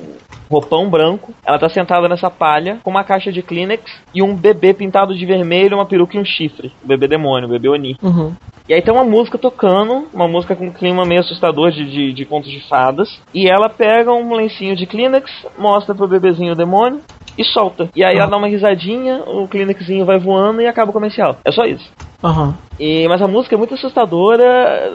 [0.49, 1.33] roupão branco.
[1.45, 5.25] Ela tá sentada nessa palha com uma caixa de Kleenex e um bebê pintado de
[5.25, 6.71] vermelho, uma peruca e um chifre.
[6.83, 7.95] O bebê demônio, o bebê Oni.
[8.01, 8.33] Uhum.
[8.67, 12.13] E aí tem uma música tocando, uma música com um clima meio assustador de, de,
[12.13, 13.19] de contos de fadas.
[13.33, 17.01] E ela pega um lencinho de Kleenex, mostra pro bebezinho demônio
[17.37, 17.89] e solta.
[17.95, 21.37] E aí ela dá uma risadinha, o Kleenexzinho vai voando e acaba o comercial.
[21.45, 21.89] É só isso.
[22.23, 22.53] Uhum.
[22.79, 24.89] E, mas a música é muito assustadora,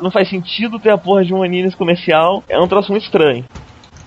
[0.00, 3.44] não faz sentido ter a porra de um anime comercial, é um troço muito estranho.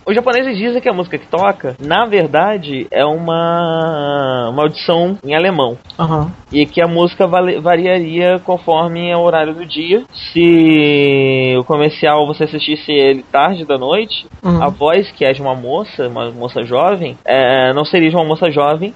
[0.06, 5.36] Os japoneses dizem que a música que toca, na verdade, é uma, uma audição em
[5.36, 5.78] alemão.
[5.98, 6.32] Uhum.
[6.52, 10.04] E que a música variaria conforme o horário do dia.
[10.32, 14.62] Se o comercial você assistisse ele tarde da noite, uhum.
[14.62, 18.26] a voz que é de uma moça, uma moça jovem, é, não seria de uma
[18.26, 18.94] moça jovem,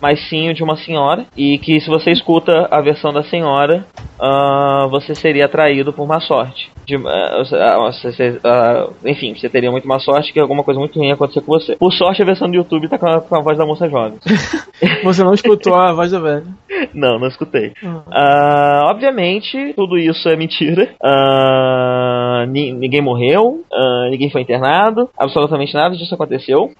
[0.00, 1.26] mas sim de uma senhora.
[1.36, 3.84] E que se você escuta a versão da senhora,
[4.18, 6.70] uh, você seria atraído por má sorte.
[6.86, 11.14] De, uh, uh, enfim, você teria muito má sorte que alguma coisa muito ruim ia
[11.14, 11.76] acontecer com você.
[11.76, 14.18] Por sorte, a versão do YouTube tá com a, com a voz da moça jovem.
[15.04, 16.44] você não escutou a voz da velha?
[16.94, 17.72] Não, não escutei.
[18.88, 20.88] Obviamente, tudo isso é mentira.
[22.46, 23.62] Ninguém morreu,
[24.10, 26.70] ninguém foi internado, absolutamente nada disso aconteceu.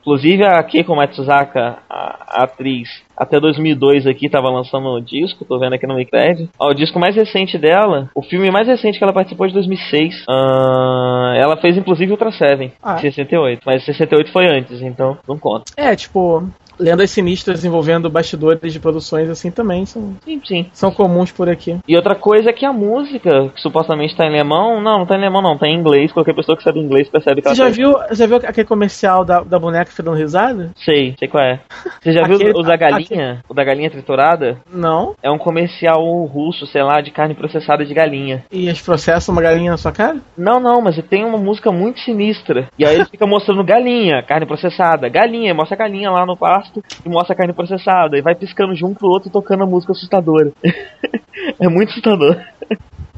[0.00, 2.88] inclusive, a Keiko Matsuzaka, a, a atriz,
[3.20, 6.48] até 2002 aqui estava lançando o disco, tô vendo aqui no Wikipedia.
[6.58, 10.24] Ó, o disco mais recente dela, o filme mais recente que ela participou de 2006.
[10.26, 12.96] Uh, ela fez inclusive Ultra Seven, ah.
[12.96, 15.64] 68, mas 68 foi antes, então não conta.
[15.76, 16.42] É, tipo,
[16.80, 20.66] lendas sinistras envolvendo bastidores de produções assim também são, Sim, sim.
[20.72, 21.78] são comuns por aqui.
[21.86, 25.14] E outra coisa é que a música, que supostamente tá em alemão, não, não tá
[25.14, 26.12] em alemão não, tá em inglês.
[26.12, 28.66] Qualquer pessoa que sabe inglês percebe que Você ela já tá- viu, já viu aquele
[28.66, 30.70] comercial da, da boneca dando risada?
[30.76, 31.60] Sei, sei qual é.
[32.02, 33.42] Você já Aquele- viu o da galinha?
[33.48, 34.58] O da galinha triturada?
[34.72, 35.14] Não.
[35.22, 38.44] É um comercial russo, sei lá, de carne processada de galinha.
[38.50, 40.18] E eles processam uma galinha na sua cara?
[40.36, 42.68] Não, não, mas tem uma música muito sinistra.
[42.78, 46.69] E aí ele fica mostrando galinha, carne processada, galinha, mostra a galinha lá no pasto
[47.04, 48.16] e mostra a carne processada.
[48.16, 50.52] E vai piscando de um pro outro tocando a música assustadora.
[51.58, 52.36] é muito assustador.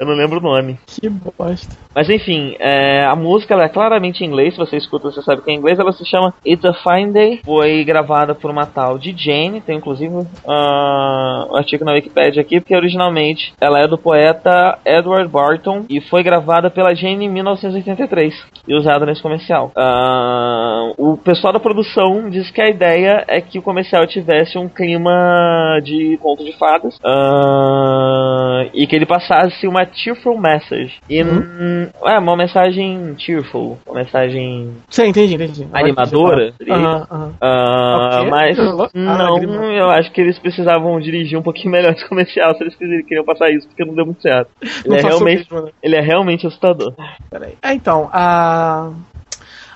[0.02, 0.80] Eu não lembro o nome.
[0.84, 1.76] Que bosta.
[1.94, 5.42] Mas enfim, é, a música ela é claramente em inglês, se você escuta você sabe
[5.42, 8.66] que é em inglês, ela se chama It's a Fine Day, foi gravada por uma
[8.66, 10.12] tal de Jane, tem inclusive
[10.48, 16.00] ah, um artigo na Wikipedia aqui, porque originalmente ela é do poeta Edward Barton e
[16.00, 18.34] foi gravada pela Jane em 1983
[18.66, 19.70] e usada nesse comercial.
[19.76, 24.68] Ah, o pessoal da produção diz que a ideia é que o comercial tivesse um
[24.68, 30.94] clima de conto de fadas ah, e que ele passasse uma cheerful message.
[31.08, 35.68] E, hum, é, uma mensagem cheerful, uma mensagem Sim, entendi, entendi.
[35.72, 36.52] Animadora?
[36.68, 37.32] Aham, aham.
[37.40, 38.30] Ah, Ok.
[38.30, 38.58] mas
[38.94, 39.64] Ah, não, lágrima.
[39.64, 43.50] eu acho que eles precisavam dirigir um pouquinho melhor esse comercial se eles queriam passar
[43.50, 44.50] isso, porque não deu muito certo.
[44.84, 45.70] Ele é, realmente, mesmo, né?
[45.82, 46.94] ele é realmente assustador.
[47.30, 47.54] Peraí.
[47.62, 48.90] É, então, a.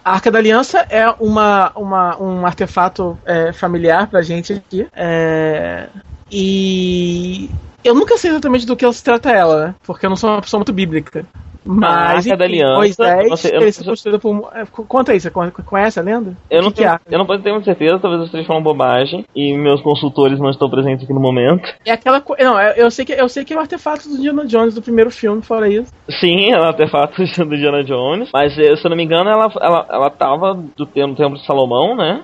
[0.05, 4.87] A Arca da Aliança é uma, uma, um artefato é, familiar pra gente aqui.
[4.95, 5.89] É,
[6.31, 7.51] e
[7.87, 9.75] eu nunca sei exatamente do que se trata ela, né?
[9.85, 11.27] Porque eu não sou uma pessoa muito bíblica.
[11.67, 14.51] Mas Arca da Aliança, Moisés, construído por.
[14.55, 16.37] é, Conta aí, você con- conhece a lenda?
[16.51, 19.25] Eu O não, é tenho, eu não tenho muita certeza, talvez eu esteja falando bobagem,
[19.35, 21.69] e meus consultores não estão presentes aqui no momento.
[21.85, 22.45] É aquela coisa.
[22.45, 24.83] Não, é- eu sei, que, eu sei que é o artefato do Indiana Jones do
[24.83, 25.93] primeiro filme, fora isso.
[26.21, 29.51] Sim, é um artefato do Indiana Jones, mas eh, se eu não me engano, ela,
[29.61, 32.23] ela, ela tava do tempo, no Templo de Salomão, né?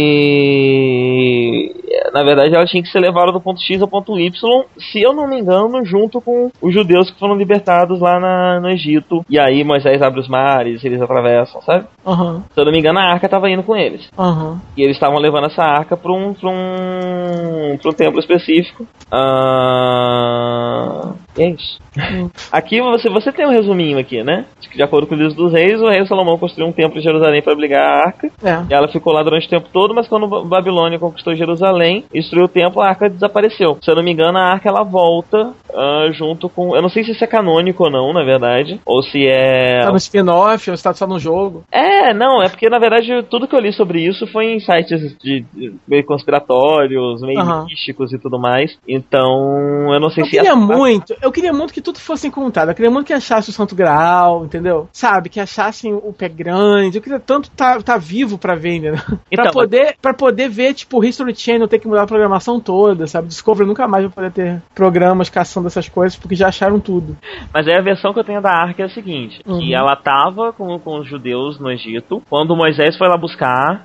[0.00, 1.72] E
[2.12, 4.32] na verdade ela tinha que ser levada do ponto X ao ponto Y,
[4.78, 8.68] se eu não me engano, junto com os judeus que foram libertados lá na- no
[8.70, 9.24] Egito.
[9.28, 11.86] E aí Moisés abre os mares, eles atravessam, sabe?
[12.06, 14.08] Aham, Se eu não me engano, a arca tava indo com eles.
[14.18, 14.60] aham.
[14.76, 18.86] E eles estavam levando essa arca para um, pra um, pra um templo específico.
[19.12, 21.78] Ah, e isso.
[21.96, 22.30] Hum.
[22.52, 24.44] Aqui você, você tem um resuminho aqui, né?
[24.74, 27.42] De acordo com o livro dos reis, o rei Salomão construiu um templo em Jerusalém
[27.42, 28.30] para abrigar a arca.
[28.44, 28.62] É.
[28.70, 32.20] E ela ficou lá durante o tempo todo, mas quando Ba- Babilônia conquistou Jerusalém e
[32.20, 33.78] destruiu o templo, a arca desapareceu.
[33.82, 36.76] Se eu não me engano, a arca ela volta ah, junto com.
[36.76, 38.80] Eu não sei se isso é canônico ou não, na verdade.
[38.86, 39.80] Ou se é.
[39.82, 41.64] Tá no spin-off, ou se tá só no jogo.
[41.72, 45.16] É, não, é porque na verdade tudo que eu li sobre isso foi em sites
[45.18, 47.64] de, de meio conspiratórios, meio Aham.
[47.64, 48.78] místicos e tudo mais.
[48.86, 52.26] Então, eu não sei Eu se queria essa- muito, eu queria muito que tudo fosse
[52.26, 52.68] encontrado.
[52.70, 54.88] Eu queria muito que achasse o Santo Graal, entendeu?
[54.92, 56.98] Sabe, que achassem o pé grande.
[56.98, 59.00] Eu queria tanto tá, tá vivo pra ver, entendeu?
[59.30, 62.58] Então, pra, poder, pra poder ver, tipo, o History Channel ter que mudar a programação
[62.58, 63.28] toda, sabe?
[63.28, 67.16] Discovery nunca mais vai poder ter programas caçando essas coisas, porque já acharam tudo.
[67.54, 69.60] Mas aí a versão que eu tenho da arca é a seguinte: Uhum.
[69.60, 72.22] que ela tava com, com os judeus no Egito.
[72.28, 73.84] Quando Moisés foi lá buscar,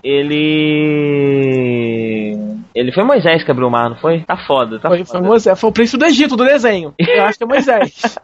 [1.15, 2.37] ele.
[2.73, 4.21] Ele foi Moisés que abriu o mar, não foi?
[4.21, 5.27] Tá foda, tá Foi, foi, foda.
[5.27, 6.93] Moisés, foi o príncipe do Egito, do desenho.
[7.25, 8.19] Acho que é Moisés.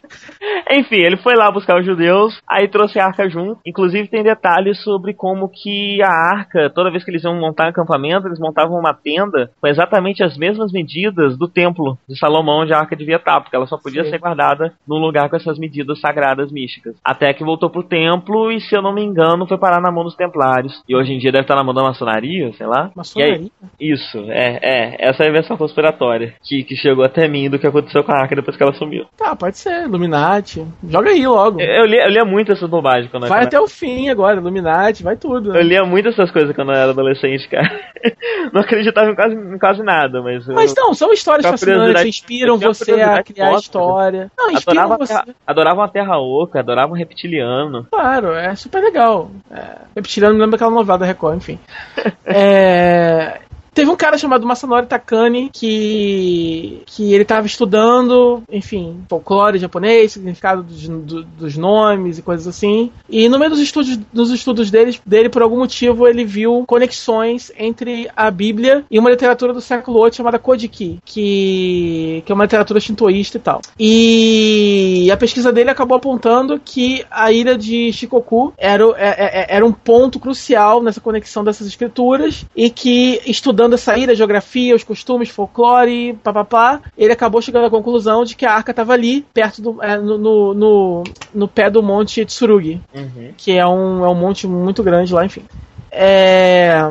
[0.70, 3.60] Enfim, ele foi lá buscar os judeus, aí trouxe a arca junto.
[3.66, 8.26] Inclusive tem detalhes sobre como que a arca, toda vez que eles iam montar acampamento,
[8.26, 12.78] eles montavam uma tenda com exatamente as mesmas medidas do templo de Salomão onde a
[12.78, 14.10] arca devia estar, porque ela só podia Sim.
[14.10, 16.96] ser guardada num lugar com essas medidas sagradas místicas.
[17.04, 20.04] Até que voltou pro templo e, se eu não me engano, foi parar na mão
[20.04, 20.82] dos templários.
[20.88, 22.90] E hoje em dia deve estar na mão da maçonaria, sei lá.
[23.16, 23.50] E aí, Maçonaria.
[23.80, 25.08] isso, é, é.
[25.08, 28.20] Essa é a versão conspiratória que, que chegou até mim do que aconteceu com a
[28.20, 29.06] arca depois que ela sumiu.
[29.16, 29.84] Tá, pode ser.
[29.84, 30.64] Illuminati.
[30.86, 31.60] Joga aí logo.
[31.60, 34.08] Eu, eu, lia, eu lia muito essas bobagens quando eu Vai quando até o fim
[34.08, 35.56] agora, Illuminati, vai tudo.
[35.56, 37.70] Eu lia muito essas coisas quando eu era adolescente, cara.
[38.52, 40.46] Não acreditava em quase, em quase nada, mas.
[40.46, 44.30] eu Mas não, são histórias fascinantes, inspiram você a criar foda, história.
[44.36, 45.14] Não, inspiram adorava, você.
[45.14, 47.86] terra, adorava uma terra oca, adorava um reptiliano.
[47.90, 49.30] Claro, é super legal.
[49.50, 51.58] É, Reptiliano me lembra daquela novela da Record, enfim.
[52.26, 53.40] É,
[53.74, 60.62] Teve um cara chamado Masanori Takane que, que ele estava estudando, enfim, folclore japonês, significado
[60.62, 62.90] dos, do- dos nomes e coisas assim.
[63.08, 67.50] E no meio dos estudos, dos estudos dele, dele, por algum motivo, ele viu conexões
[67.58, 72.44] entre a Bíblia e uma literatura do século VIII chamada Kojiki, que, que é uma
[72.44, 73.60] literatura shintoísta e tal.
[73.78, 79.46] E a pesquisa dele acabou apontando que a ilha de Shikoku era, o- é- é-
[79.56, 84.76] era um ponto crucial nessa conexão dessas escrituras e que estudando essa ilha, a geografia,
[84.76, 89.24] os costumes, folclore, papapá, ele acabou chegando à conclusão de que a arca estava ali,
[89.32, 91.04] perto do é, no, no, no,
[91.34, 93.32] no pé do monte Tsurugi, Uhum.
[93.36, 95.42] que é um, é um monte muito grande lá, enfim.
[95.90, 96.90] É,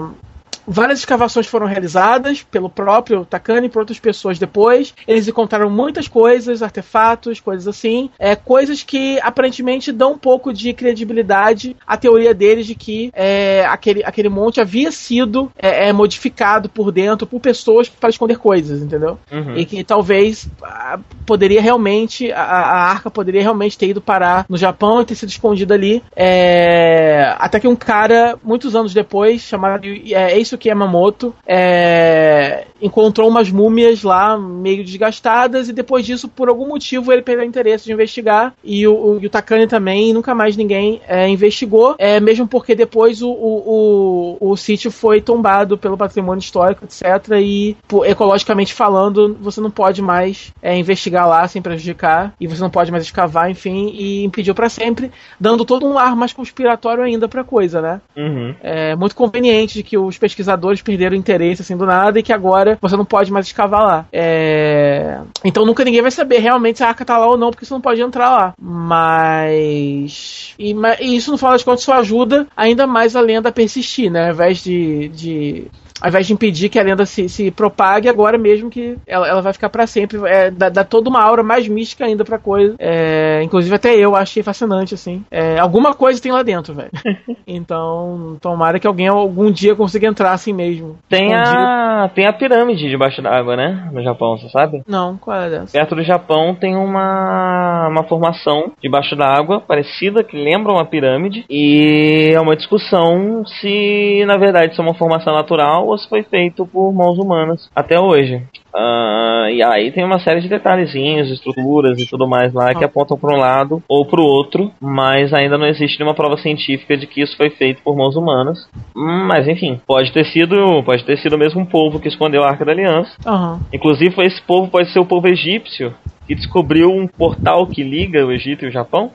[0.68, 4.93] várias escavações foram realizadas pelo próprio Takane e por outras pessoas depois.
[5.07, 8.09] Eles encontraram muitas coisas, artefatos, coisas assim.
[8.18, 13.66] É, coisas que aparentemente dão um pouco de credibilidade à teoria deles de que é,
[13.66, 18.82] aquele, aquele monte havia sido é, é modificado por dentro por pessoas para esconder coisas,
[18.82, 19.18] entendeu?
[19.32, 19.55] Uhum.
[19.55, 24.57] E que talvez a, poderia realmente, a, a, arca poderia realmente ter ido parar no
[24.57, 26.03] Japão e ter sido escondida ali.
[26.16, 33.49] É, até que um cara, muitos anos depois, chamado é, Eisuke Yamamoto, é, encontrou umas
[33.49, 38.53] múmias lá meio desgastadas e depois disso, por algum motivo, ele perdeu interesse de investigar
[38.63, 43.29] e o, o, Takane também, nunca mais ninguém é, investigou, é, mesmo porque depois o,
[43.29, 47.03] o, o, o sítio foi tombado pelo patrimônio histórico, etc.
[47.41, 47.75] E
[48.05, 52.91] ecologicamente falando, você não pode mais é, investigar lá sem prejudicar e você não pode
[52.91, 57.43] mais escavar, enfim, e impediu para sempre, dando todo um ar mais conspiratório ainda pra
[57.43, 58.01] coisa, né?
[58.15, 58.55] Uhum.
[58.61, 60.42] É muito conveniente de que os pesquisadores
[60.81, 64.05] perderam interesse assim do nada e que agora você não pode mais escavar lá.
[64.11, 65.19] É...
[65.43, 67.73] Então nunca ninguém vai saber realmente se a arca tá lá ou não, porque você
[67.73, 68.53] não pode entrar lá.
[68.59, 70.53] Mas.
[70.57, 74.11] E, e isso no final das contas só ajuda ainda mais a lenda a persistir,
[74.11, 74.27] né?
[74.27, 75.67] Ao invés de, de
[76.03, 79.41] ao invés de impedir que a lenda se, se propague, agora mesmo que ela, ela
[79.41, 80.19] vai ficar para sempre.
[80.27, 82.75] É, dá, dá, toda uma aura mais mística ainda pra coisa.
[82.77, 85.23] É, inclusive até eu achei fascinante, assim.
[85.31, 86.91] É, alguma coisa tem lá dentro, velho.
[87.47, 90.97] então, tomara que alguém algum dia consiga entrar assim mesmo.
[91.07, 93.89] Tem, a, tem a pirâmide debaixo d'água, né?
[93.93, 94.84] No Japão, você sabe?
[94.85, 95.71] Não, qual é dessa?
[95.71, 101.45] Perto do Japão tem uma, uma formação debaixo d'água parecida, que lembra uma pirâmide.
[101.49, 106.65] E é uma discussão se, na verdade, isso é uma formação natural fosse foi feito
[106.65, 108.41] por mãos humanas até hoje.
[108.74, 113.18] Uh, e aí tem uma série de detalhezinhos, estruturas e tudo mais lá que apontam
[113.18, 117.06] para um lado ou para o outro, mas ainda não existe nenhuma prova científica de
[117.06, 118.68] que isso foi feito por mãos humanas.
[118.95, 122.65] Mas enfim, pode ter sido, pode ter sido o mesmo povo que escondeu a Arca
[122.65, 123.11] da Aliança.
[123.26, 123.60] Uhum.
[123.72, 125.94] Inclusive, esse povo pode ser o povo egípcio
[126.26, 129.11] que descobriu um portal que liga o Egito e o Japão.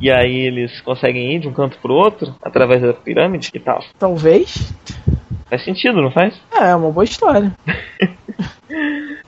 [0.00, 3.82] E aí eles conseguem ir de um canto pro outro através da pirâmide e tal.
[3.98, 4.74] Talvez.
[5.54, 6.34] Faz sentido, não faz?
[6.52, 7.52] É, é uma boa história.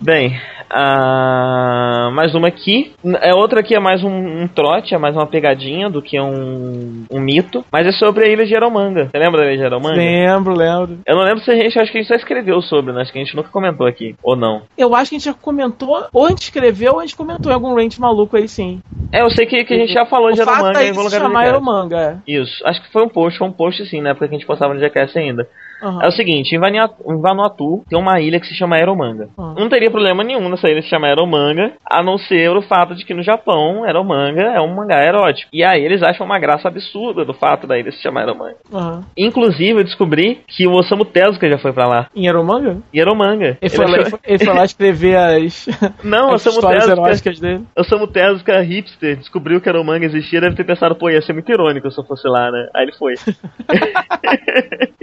[0.01, 0.37] Bem,
[0.73, 2.93] uh, mais uma aqui.
[3.21, 7.05] É outra aqui é mais um, um, trote, é mais uma pegadinha do que um,
[7.09, 7.65] um mito.
[7.71, 9.09] Mas é sobre a ilha de Aromanga.
[9.09, 9.97] Você lembra da ilha de Aromanga?
[9.97, 10.99] Lembro, lembro.
[11.07, 13.03] Eu não lembro se a gente, acho que a gente só escreveu sobre, né?
[13.03, 14.63] Acho que a gente nunca comentou aqui, ou não.
[14.77, 17.53] Eu acho que a gente já comentou, ou a gente escreveu, ou a gente comentou
[17.53, 18.81] em algum range maluco aí sim.
[19.13, 21.47] É, eu sei que, que a gente já falou de Aromanga em algum lugar chamar
[21.47, 21.97] Aromanga,
[22.27, 22.33] é.
[22.33, 24.47] Isso, acho que foi um post, foi um post sim, na época que a gente
[24.47, 25.49] postava no Jackass ainda.
[25.83, 26.03] Uhum.
[26.03, 29.29] É o seguinte, em Vanuatu tem uma ilha que se chama Aeromanga.
[29.37, 29.55] Uhum.
[29.55, 33.05] Não teria problema nenhum nessa ilha se chamar Aeromanga, a não ser o fato de
[33.05, 35.49] que no Japão, Aeromanga é um mangá erótico.
[35.53, 38.57] E aí eles acham uma graça absurda do fato da ilha se chamar Aeromanga.
[38.73, 39.03] Uhum.
[39.17, 42.09] Inclusive, eu descobri que o Osamu Tezuka já foi pra lá.
[42.15, 42.79] Em Aeromanga?
[42.93, 43.47] Em Aeromanga.
[43.47, 44.19] Ele, ele, foi, achou...
[44.25, 45.67] ele foi lá escrever as,
[46.03, 47.65] não, as histórias Tezuka, eróticas dele.
[47.77, 51.91] Osamu Tezuka hipster descobriu que Aeromanga existia, deve ter pensado, pô, ia ser muito irônico
[51.91, 52.69] se eu fosse lá, né?
[52.75, 53.15] Aí ele foi.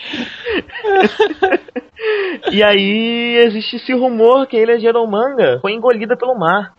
[2.52, 6.72] e aí existe esse rumor que a ilha de Eromanga foi engolida pelo mar.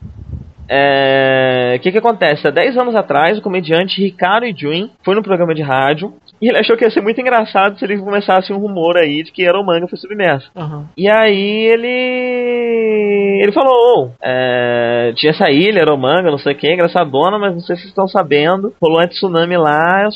[0.73, 1.75] É...
[1.77, 2.47] O que que acontece?
[2.47, 6.57] Há 10 anos atrás, o comediante Ricardo Jun foi no programa de rádio e ele
[6.57, 9.59] achou que ia ser muito engraçado se ele começasse um rumor aí de que era
[9.59, 10.49] o manga foi submerso.
[10.55, 10.85] Uhum.
[10.95, 13.10] E aí ele.
[13.41, 15.13] Ele falou: oh, é...
[15.15, 17.81] tinha essa ilha, era o manga, não sei o que, engraçadona, mas não sei se
[17.81, 18.71] vocês estão sabendo.
[18.79, 20.07] Rolou um tsunami lá,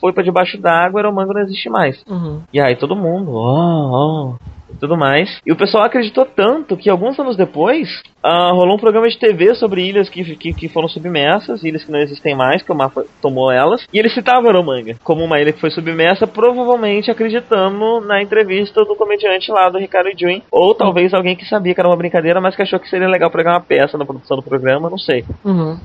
[0.00, 2.02] foi para debaixo d'água, era o manga não existe mais.
[2.08, 2.40] Uhum.
[2.50, 5.40] E aí todo mundo, oh, oh tudo mais.
[5.46, 9.54] E o pessoal acreditou tanto que alguns anos depois uh, rolou um programa de TV
[9.54, 13.04] sobre ilhas que, que, que, foram submersas, ilhas que não existem mais, que o mapa
[13.20, 13.86] tomou elas.
[13.92, 18.96] E ele citava Aromanga como uma ilha que foi submersa, provavelmente acreditando na entrevista do
[18.96, 20.40] comediante lá do Ricardo Jun.
[20.50, 23.30] Ou talvez alguém que sabia que era uma brincadeira, mas que achou que seria legal
[23.30, 25.24] pegar uma peça na produção do programa, não sei.
[25.44, 25.78] Uhum.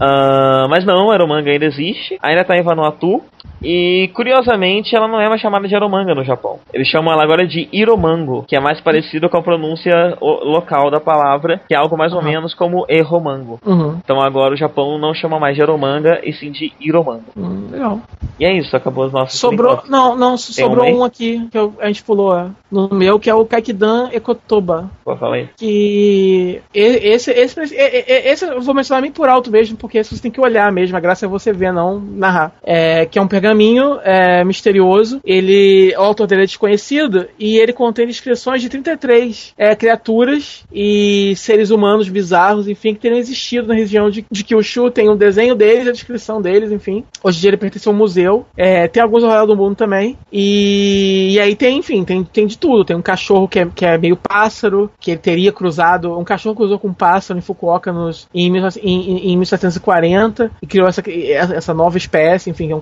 [0.00, 3.22] Uh, mas não, Aromanga ainda existe, ainda tá em Vanuatu.
[3.62, 6.58] E curiosamente, ela não é mais chamada de Aromanga no Japão.
[6.72, 11.00] Eles chamam ela agora de Iromango, que é mais parecido com a pronúncia local da
[11.00, 12.18] palavra, que é algo mais uhum.
[12.18, 13.58] ou menos como Erromango.
[13.64, 13.98] Uhum.
[14.02, 17.24] Então agora o Japão não chama mais de Aromanga e sim de Iromango.
[17.36, 18.00] Uhum, legal.
[18.38, 19.38] E é isso, acabou os nossos.
[19.38, 23.18] Sobrou, não, não, sobrou um, um, aqui que eu, a gente pulou é, no meu,
[23.18, 24.90] que é o Kaikidan Ekotoba.
[25.04, 25.48] Pô, fala aí.
[25.56, 30.30] Que esse, esse, esse, esse, eu vou mencionar bem por alto mesmo, porque você tem
[30.30, 32.52] que olhar mesmo, a graça é você ver, não narrar.
[32.62, 35.20] É, que é um pergaminho pergaminho é, misterioso.
[35.24, 41.34] Ele, o autor dele é desconhecido e ele contém descrições de 33 é, criaturas e
[41.36, 44.90] seres humanos bizarros, enfim, que teriam existido na região de, de Kyushu.
[44.90, 47.04] Tem um desenho deles, a descrição deles, enfim.
[47.22, 48.46] Hoje em dia ele pertence a um museu.
[48.56, 50.18] É, tem alguns ao redor do mundo também.
[50.32, 52.84] E, e aí tem, enfim, tem, tem de tudo.
[52.84, 56.18] Tem um cachorro que é, que é meio pássaro, que ele teria cruzado.
[56.18, 60.88] Um cachorro cruzou com um pássaro em Fukuoka nos, em, em, em 1740 e criou
[60.88, 62.80] essa, essa nova espécie, enfim, que é um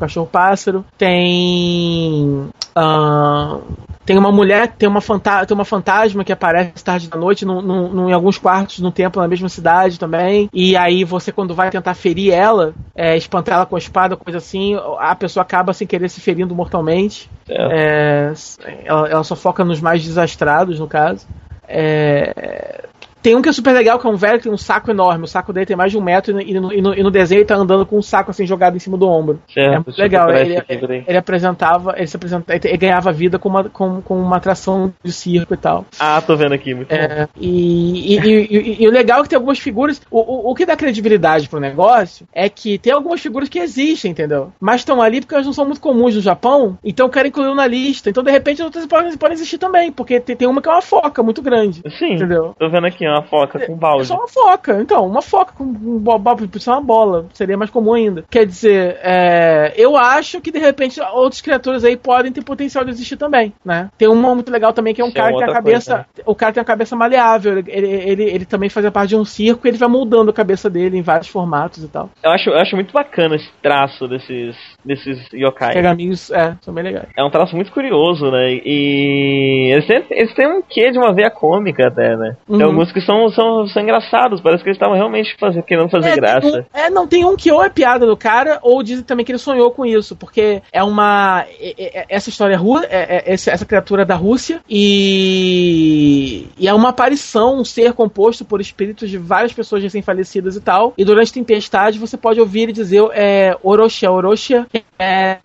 [0.57, 0.85] cachorro-pássaro.
[0.97, 2.49] Tem.
[2.77, 3.63] Uh,
[4.05, 7.93] tem uma mulher, tem uma, tem uma fantasma que aparece tarde da noite no, no,
[7.93, 10.49] no, em alguns quartos no templo na mesma cidade também.
[10.53, 14.39] E aí você, quando vai tentar ferir ela, é, espantar ela com a espada, coisa
[14.39, 17.31] assim, a pessoa acaba sem querer se ferindo mortalmente.
[17.49, 18.33] É.
[18.65, 21.27] É, ela, ela, só foca nos mais desastrados, no caso.
[21.69, 22.85] É,
[23.23, 25.25] tem um que é super legal, que é um velho que tem um saco enorme.
[25.25, 27.41] O saco dele tem mais de um metro e no, e no, e no desenho
[27.41, 29.41] ele tá andando com um saco assim jogado em cima do ombro.
[29.53, 30.31] Certo, é muito legal.
[30.31, 34.37] Ele, ele, ele, apresentava, ele se apresentava, ele ganhava vida com uma, com, com uma
[34.37, 35.85] atração de circo e tal.
[35.99, 37.29] Ah, tô vendo aqui, muito é.
[37.37, 40.01] E, e, e, o legal é que tem algumas figuras.
[40.09, 44.13] O, o, o, que dá credibilidade pro negócio é que tem algumas figuras que existem,
[44.13, 44.53] entendeu?
[44.61, 47.67] Mas estão ali porque elas não são muito comuns no Japão, então querem incluir na
[47.67, 48.09] lista.
[48.09, 50.83] Então, de repente, outras podem, podem existir também, porque tem, tem uma que é uma
[50.83, 51.83] foca muito grande.
[51.99, 52.55] Sim, entendeu?
[52.57, 54.03] Tô vendo aqui, ó uma foca com balde.
[54.03, 54.81] É só uma foca.
[54.81, 57.27] Então, uma foca com um balde, precisa uma bola.
[57.33, 58.25] Seria mais comum ainda.
[58.31, 62.91] Quer dizer, é, eu acho que de repente outras criaturas aí podem ter potencial de
[62.91, 63.91] existir também, né?
[63.99, 65.55] Tem uma muito legal também que é um Isso é cara é que tem a
[65.55, 65.95] cabeça.
[65.95, 66.25] Coisa, né?
[66.27, 67.59] O cara tem a cabeça maleável.
[67.59, 70.71] Ele, ele, ele, também fazia parte de um circo e ele vai moldando a cabeça
[70.71, 72.11] dele em vários formatos e tal.
[72.23, 75.73] Eu acho, eu acho muito bacana esse traço desses, desses yokai.
[75.73, 77.09] Pergaminhos, é, são bem legais.
[77.17, 78.53] É um traço muito curioso, né?
[78.65, 82.37] E eles têm, eles têm um quê de uma veia cômica até, né?
[82.49, 82.59] Uhum.
[82.59, 84.41] Tem alguns que são, são são, engraçados.
[84.41, 86.67] Parece que eles estavam realmente fazer, querendo fazer é, graça.
[86.75, 89.31] Um, é, não, tem um que ou é piada do cara, ou dizem também que
[89.31, 91.45] ele sonhou com isso, porque é uma.
[91.61, 92.59] É, é, essa história
[92.89, 98.63] é, é, essa criatura da Rússia, e, e é uma aparição, um ser composto por
[98.63, 100.95] espíritos de várias pessoas recém-falecidas e tal.
[100.97, 104.67] E durante tempestade você pode ouvir ele dizer é, Orochia, Orochia,
[104.99, 105.37] é,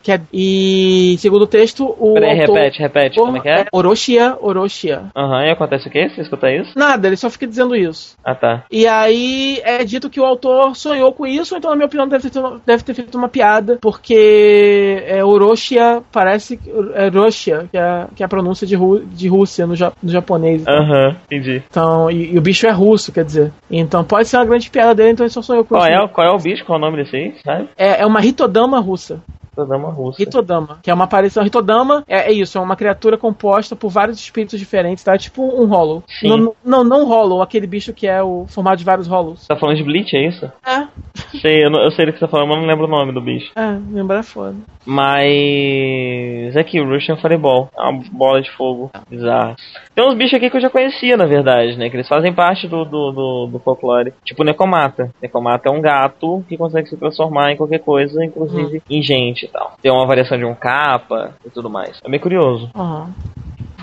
[0.00, 2.14] que é, e segundo o texto, o.
[2.14, 3.66] Peraí, autor, repete, repete, como é que é?
[3.72, 5.06] Orochia, Orochia.
[5.16, 6.08] Aham, uhum, e acontece o quê?
[6.08, 6.72] Você escuta isso?
[6.76, 8.16] Nada, ele só fica dizendo isso.
[8.24, 8.64] Ah, tá.
[8.70, 12.30] E aí é dito que o autor sonhou com isso, então, na minha opinião, deve
[12.30, 16.58] ter, deve ter feito uma piada, porque é, Orochia parece
[16.94, 20.66] é Roshia, que é, que é a pronúncia de, Ru, de Rússia no, no japonês.
[20.66, 21.62] Aham, uhum, entendi.
[21.70, 23.52] Então, e, e, o bicho é russo, quer dizer.
[23.70, 26.02] Então pode ser uma grande piada dele, então ele só sonhou com qual isso.
[26.02, 26.64] É, qual é o bicho?
[26.64, 27.34] Qual é o nome desse aí?
[27.44, 27.68] Sabe?
[27.76, 29.20] É, é uma Ritodama russa.
[29.50, 30.18] Ritodama russa.
[30.18, 31.42] Ritodama, que é uma aparição.
[31.42, 35.18] Ritodama é, é, isso, é uma criatura composta por vários espíritos diferentes, tá?
[35.18, 36.02] Tipo um Hollow.
[36.22, 39.46] Não, não, não Hollow, aquele bicho que é o formado de vários Hollows.
[39.46, 40.50] Tá falando de Bleach, é isso?
[40.66, 40.86] É.
[41.40, 43.20] Sei, eu, eu sei do que você tá falando, mas não lembro o nome do
[43.20, 43.50] bicho.
[43.56, 44.56] É, lembrar é foda.
[44.86, 46.56] Mas.
[46.56, 47.68] É aqui, o Russian Fireball.
[47.76, 49.56] É uma bola de fogo bizarra.
[49.94, 51.90] Tem uns bichos aqui que eu já conhecia, na verdade, né?
[51.90, 54.12] Que eles fazem parte do, do, do, do folclore.
[54.24, 55.10] Tipo Necomata.
[55.20, 58.82] Necomata é um gato que consegue se transformar em qualquer coisa, inclusive hum.
[58.90, 59.74] em gente e tal.
[59.82, 62.00] Tem uma variação de um capa e tudo mais.
[62.02, 62.70] É meio curioso.
[62.74, 63.12] Uhum.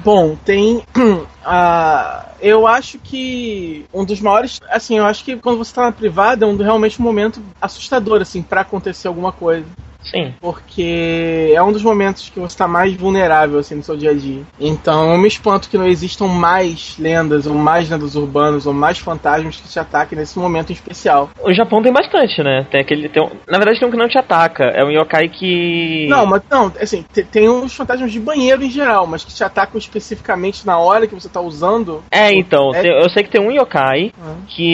[0.04, 0.84] Bom, tem.
[1.48, 4.60] Uh, eu acho que um dos maiores.
[4.70, 8.22] Assim, eu acho que quando você tá na privada é um realmente um momento assustador,
[8.22, 9.66] assim, para acontecer alguma coisa.
[10.10, 10.34] Sim.
[10.40, 14.14] Porque é um dos momentos que você está mais vulnerável assim no seu dia a
[14.14, 14.42] dia.
[14.60, 18.98] Então eu me espanto que não existam mais lendas, ou mais lendas urbanas, ou mais
[19.00, 21.30] fantasmas que te ataquem nesse momento em especial.
[21.42, 22.66] O Japão tem bastante, né?
[22.70, 23.10] Tem aquele.
[23.10, 24.64] Tem um, na verdade, tem um que não te ataca.
[24.66, 26.08] É um yokai que.
[26.08, 29.78] Não, mas não, assim, tem, uns fantasmas de banheiro em geral, mas que te atacam
[29.78, 32.04] especificamente na hora que você está usando.
[32.12, 32.74] É, então.
[32.74, 33.04] É...
[33.04, 34.36] Eu sei que tem um yokai ah.
[34.48, 34.68] que.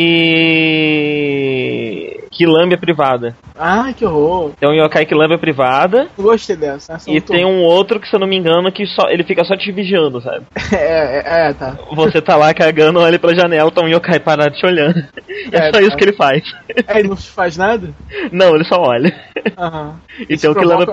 [2.31, 3.35] que lambe a privada.
[3.57, 4.51] Ai, que horror.
[4.59, 6.07] Tem um yokai que lambe a privada.
[6.17, 6.97] Gostei dessa.
[7.07, 9.55] e tem um outro que, se eu não me engano, que só ele fica só
[9.55, 10.45] te vigiando, sabe?
[10.73, 11.77] É, é, é tá.
[11.91, 15.03] Você tá lá cagando, olha pra janela, tá um yokai parado te olhando.
[15.51, 15.81] É, é só tá.
[15.81, 16.43] isso que ele faz.
[16.87, 17.93] É, ele não faz nada?
[18.31, 19.13] Não, ele só olha.
[19.57, 19.99] Aham.
[20.27, 20.91] E tem o que leva.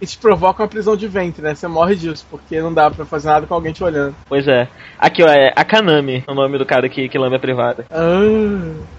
[0.00, 1.54] Isso provoca uma prisão de ventre, né?
[1.54, 4.14] Você morre disso, porque não dá pra fazer nada com alguém te olhando.
[4.28, 4.68] Pois é.
[4.98, 7.84] Aqui, ó, é Akanami, o nome do cara que, que lambe a privada.
[7.90, 8.96] Ah.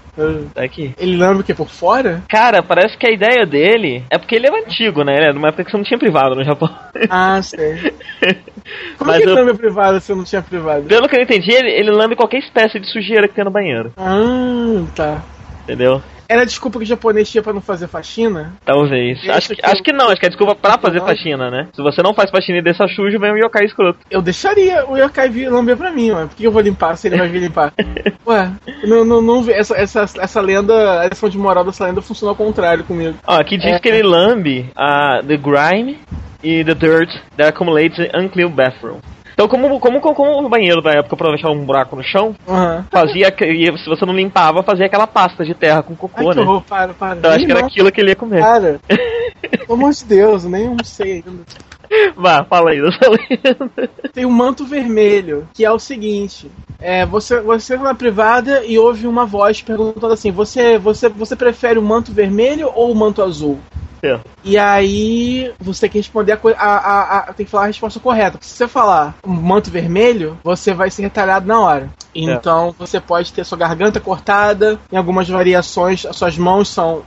[0.53, 0.94] Tá aqui.
[0.98, 1.53] Ele lembra o que?
[1.53, 2.23] Por fora?
[2.27, 5.15] Cara, parece que a ideia dele é porque ele é antigo, né?
[5.15, 6.69] Ele é numa época que você não tinha privado no Japão.
[7.10, 7.94] Ah, sei.
[8.98, 9.56] Como Mas que eu...
[9.56, 10.84] privado se eu não tinha privado?
[10.84, 13.94] Pelo que eu entendi, ele, ele lambe qualquer espécie de sujeira que tem no banheiro.
[13.95, 15.23] Ah, tá.
[15.64, 16.02] Entendeu?
[16.30, 18.54] Era a desculpa que o japonês tinha pra não fazer faxina?
[18.66, 19.20] Talvez.
[19.30, 21.06] Acho que, que acho eu- que não, acho que é desculpa pra fazer Não.
[21.08, 21.68] faxina, né?
[21.74, 23.99] Se você não faz faxina e deixa sujo, vem um yokai escroto.
[24.12, 26.26] Eu deixaria o Yokai vir lamber pra mim, ué.
[26.26, 27.74] Por que eu vou limpar se ele vai vir limpar?
[28.28, 28.52] Ué,
[28.84, 32.36] não, não, não, essa, essa, essa lenda, a lição de moral dessa lenda funciona ao
[32.36, 33.18] contrário comigo.
[33.26, 33.80] Ó, aqui diz É.
[33.80, 35.98] que ele lambe a The Grime
[36.44, 38.99] e The Dirt that accumulates in unclean bathroom.
[39.38, 42.84] Então, como, como, como o banheiro da época provavelmente era um buraco no chão, Aham.
[42.91, 43.30] fazia.
[43.31, 46.35] que- e se você não limpava, fazia aquela pasta de terra com Ai, cocô, que
[46.38, 46.41] né?
[46.41, 47.19] horror, para, para.
[47.19, 48.41] Então acho que era aquilo que ele ia comer.
[48.41, 48.80] Cara,
[49.51, 51.43] pelo amor de Deus, eu nem sei ainda.
[52.15, 53.89] Vá, fala aí lenda.
[54.14, 59.07] Tem o manto vermelho, que é o seguinte: é, você, você na privada e ouve
[59.07, 63.59] uma voz perguntando assim: você, você, você prefere o manto vermelho ou o manto azul?
[64.03, 64.19] É.
[64.43, 68.38] E aí você tem que responder a, a, a, tem que falar a resposta correta.
[68.41, 71.89] Se você falar manto vermelho, você vai ser retalhado na hora.
[72.14, 77.03] Então você pode ter sua garganta cortada, em algumas variações, as suas mãos são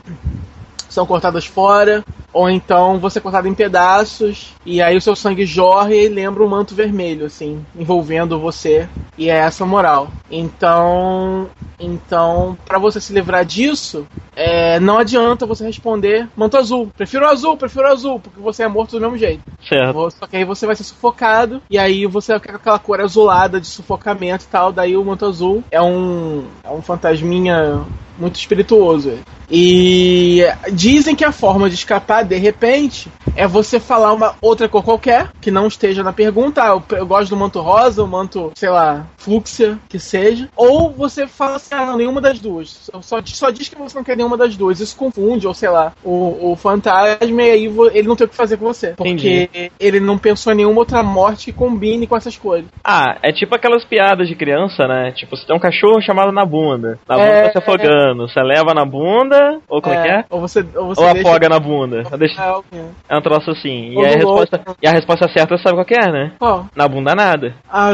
[0.91, 5.47] são cortadas fora, ou então você é cortado em pedaços, e aí o seu sangue
[5.47, 8.89] jorra e lembra um manto vermelho, assim, envolvendo você.
[9.17, 10.09] E é essa a moral.
[10.31, 11.49] Então,
[11.79, 14.07] então, para você se livrar disso,
[14.37, 16.91] é, não adianta você responder manto azul.
[16.97, 19.43] Prefiro o azul, prefiro o azul, porque você é morto do mesmo jeito.
[19.67, 20.11] Certo.
[20.11, 23.01] Só que aí você vai ser sufocado, e aí você vai ficar com aquela cor
[23.01, 24.73] azulada de sufocamento e tal.
[24.73, 27.85] Daí o manto azul é um, é um fantasminha
[28.21, 29.19] muito espirituoso.
[29.51, 30.43] E
[30.73, 35.31] dizem que a forma de escapar de repente é você falar uma outra cor qualquer
[35.41, 36.63] que não esteja na pergunta.
[36.63, 40.49] Ah, eu, eu gosto do manto rosa, o manto, sei lá, fúcsia, que seja.
[40.57, 42.91] Ou você fala assim, ah, não, nenhuma das duas.
[43.03, 44.81] Só, só, diz- que você não quer nenhuma das duas.
[44.81, 48.37] Isso confunde, ou sei lá, o, o fantasma e aí ele não tem o que
[48.37, 48.95] fazer com você.
[48.97, 49.11] Porque
[49.53, 49.73] Entendi.
[49.81, 52.67] ele não pensou em nenhuma outra morte que combine com essas cores.
[52.85, 55.13] Ah, é tipo aquelas piadas de criança, né?
[55.13, 56.99] Tipo, você tem um cachorro chamado na bunda.
[57.09, 58.10] Na bunda É, tá se afogando.
[58.15, 60.25] Você leva na bunda, ou como é, que é?
[60.31, 62.03] Ou você, ou você Ou afoga na bunda.
[62.19, 62.57] Deixa...
[62.57, 62.81] Ok.
[63.09, 63.93] É um troço assim.
[63.93, 64.61] E a, resposta...
[64.83, 66.33] e a resposta certa sabe qual que é, né?
[66.39, 66.67] Qual?
[66.75, 67.55] Na bunda nada.
[67.69, 67.93] Ah,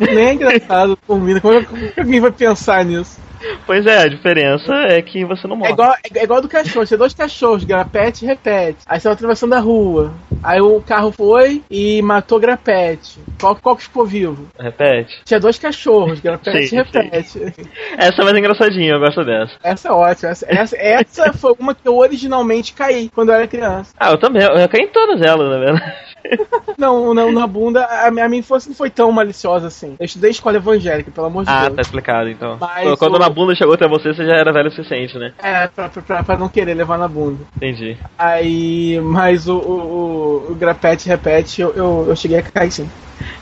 [0.00, 1.38] nem é engraçado combina.
[1.38, 3.20] É- como é que alguém vai pensar nisso?
[3.66, 5.72] Pois é, a diferença é que você não É morre.
[5.72, 6.86] igual, é igual do cachorro.
[6.86, 8.78] Tem dois cachorros, grapete e repete.
[8.86, 10.12] Aí você atravessando a rua.
[10.42, 13.18] Aí o carro foi e matou grapete.
[13.40, 14.46] Qual, qual que ficou vivo?
[14.58, 15.20] Repete.
[15.24, 17.54] Tinha dois cachorros, grapete Sim, e repete.
[17.98, 19.52] Essa é mais engraçadinha, eu gosto dessa.
[19.62, 20.30] Essa é ótima.
[20.30, 23.92] Essa, essa, essa foi uma que eu originalmente caí quando eu era criança.
[23.98, 24.42] Ah, eu também.
[24.42, 25.92] Eu caí em todas elas, na verdade.
[26.76, 29.94] Não, não na bunda, a, minha- a minha infância não foi tão maliciosa assim.
[29.98, 31.76] Eu estudei escola evangélica, pelo amor de Ah, Deus.
[31.76, 32.58] tá explicado então.
[32.60, 35.32] Mas Quando o- na bunda chegou até você, você já era velho o suficiente, né?
[35.42, 37.38] É, pra, pra, pra, não querer levar na bunda.
[37.56, 37.96] Entendi.
[38.16, 42.88] Aí, mas o, o, o, o grapete repete, eu, eu, eu cheguei a cair sim.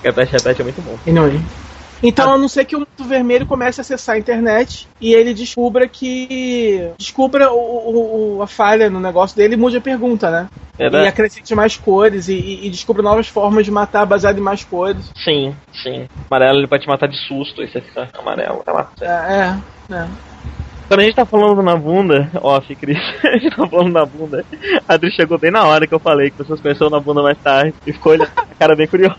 [0.03, 0.99] Repete, repete é muito bom.
[1.07, 1.41] Anyway.
[2.03, 5.33] Então, a não ser que o Manto Vermelho comece a acessar a internet e ele
[5.33, 6.91] descubra que.
[6.99, 10.49] descubra o, o- o- a falha no negócio dele e mude a pergunta, né?
[10.75, 11.07] E Verdade?
[11.07, 15.11] acrescente mais cores e, e, e descubra novas formas de matar baseado em mais cores.
[15.25, 16.07] Sim, sim.
[16.31, 18.63] Amarelo ele pode te matar de susto, aí você fica amarelo.
[18.65, 18.91] Tá lá.
[19.01, 19.07] É,
[19.95, 19.95] é.
[19.95, 20.07] é.
[20.95, 22.97] Quando a gente tá falando na bunda, off, Cris,
[23.27, 24.45] a gente tá falando na bunda,
[24.87, 27.37] a Adri chegou bem na hora que eu falei que vocês conheceram na bunda mais
[27.37, 29.17] tarde e ficou olhando a cara bem curiosa.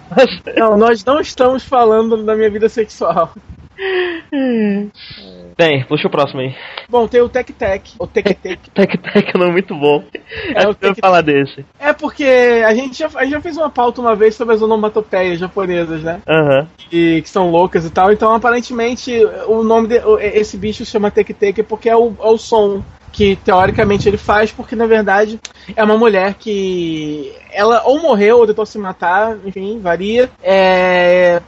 [0.56, 3.34] Não, nós não estamos falando da minha vida sexual.
[5.58, 6.54] Bem, puxa o próximo aí.
[6.90, 8.60] Bom, tem o Tec Tec, o Tec Tec.
[8.74, 10.04] Tec Tec é um nome muito bom.
[10.54, 11.66] É, Acho o Tec- falar desse.
[11.80, 12.26] É porque
[12.66, 16.04] a gente, já, a gente já fez uma pauta uma vez sobre as onomatopeias japonesas,
[16.04, 16.22] né?
[16.28, 16.68] Aham.
[16.92, 18.12] e que são loucas e tal.
[18.12, 19.12] Então, aparentemente,
[19.48, 19.96] o nome de,
[20.34, 22.84] esse bicho se chama Tek Tek porque é o, é o som
[23.14, 25.40] que teoricamente ele faz, porque na verdade
[25.74, 30.30] é uma mulher que ela ou morreu ou tentou se matar, enfim, varia.
[30.44, 31.42] É,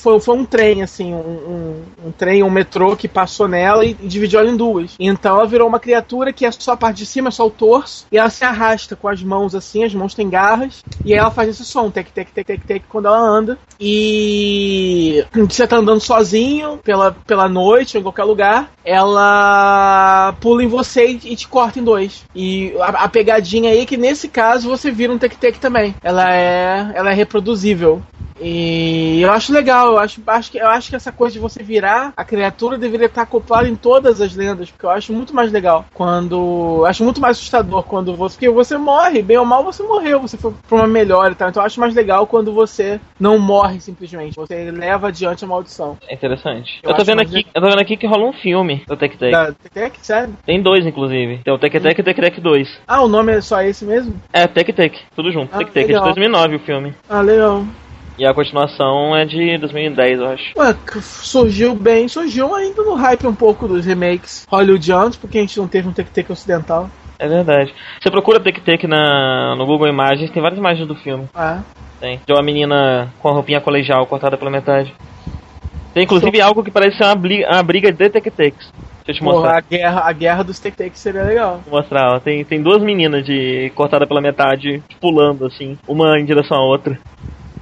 [0.00, 3.96] foi, foi um trem, assim, um, um, um trem, um metrô que passou nela e,
[4.00, 4.94] e dividiu ela em duas.
[4.98, 7.50] Então ela virou uma criatura que é só a parte de cima, é só o
[7.50, 11.18] torso, e ela se arrasta com as mãos assim, as mãos têm garras, e aí
[11.18, 13.58] ela faz esse som, tec, tec, tec, tec, tec, quando ela anda.
[13.78, 21.06] E você tá andando sozinho pela, pela noite, em qualquer lugar, ela pula em você
[21.06, 22.24] e, e te corta em dois.
[22.34, 25.94] E a, a pegadinha aí é que nesse caso você vira um tec-tec também.
[26.02, 28.02] Ela é, ela é reproduzível.
[28.40, 31.62] E eu acho legal, eu acho, acho que, eu acho que essa coisa de você
[31.62, 35.50] virar a criatura deveria estar acoplada em todas as lendas, porque eu acho muito mais
[35.52, 36.84] legal quando.
[36.86, 38.34] Acho muito mais assustador quando você.
[38.36, 41.48] Porque você morre, bem ou mal você morreu, você foi pra uma melhor e tal.
[41.48, 45.96] Então eu acho mais legal quando você não morre simplesmente, você leva adiante a maldição.
[46.08, 46.80] É interessante.
[46.82, 49.16] Eu Eu, tô vendo aqui, eu tô vendo aqui que rola um filme do Tec
[49.16, 49.30] Tec.
[49.32, 50.34] Da Tec, sério?
[50.44, 51.38] Tem dois, inclusive.
[51.44, 52.80] Tem o Tec Tec e o Tec Tec 2.
[52.86, 54.14] Ah, o nome é só esse mesmo?
[54.32, 54.96] É, Tec Tec.
[55.14, 55.54] Tudo junto.
[55.54, 56.04] Ah, Tec Tec, é de legal.
[56.04, 56.94] 2009 o filme.
[57.08, 57.64] Ah, legal.
[58.18, 60.52] E a continuação é de 2010, eu acho.
[60.58, 65.58] Ué, surgiu bem, surgiu ainda no hype um pouco dos remakes hollywoodianos, porque a gente
[65.58, 66.90] não teve um tic-tac ocidental.
[67.18, 67.72] É verdade.
[68.00, 71.28] Você procura tic-tac na, no Google Imagens, tem várias imagens do filme.
[71.34, 71.60] Ah.
[72.00, 72.20] Tem.
[72.26, 74.94] De uma menina com a roupinha colegial cortada pela metade.
[75.92, 78.72] Tem inclusive algo que parece ser uma, briga, uma briga de tic-tacs.
[79.04, 79.48] Deixa eu te mostrar.
[79.48, 81.60] Porra, a guerra, a guerra dos tic-tacs seria legal.
[81.66, 82.20] Vou mostrar, ó.
[82.20, 86.98] Tem, tem duas meninas de cortada pela metade, pulando assim, uma em direção à outra.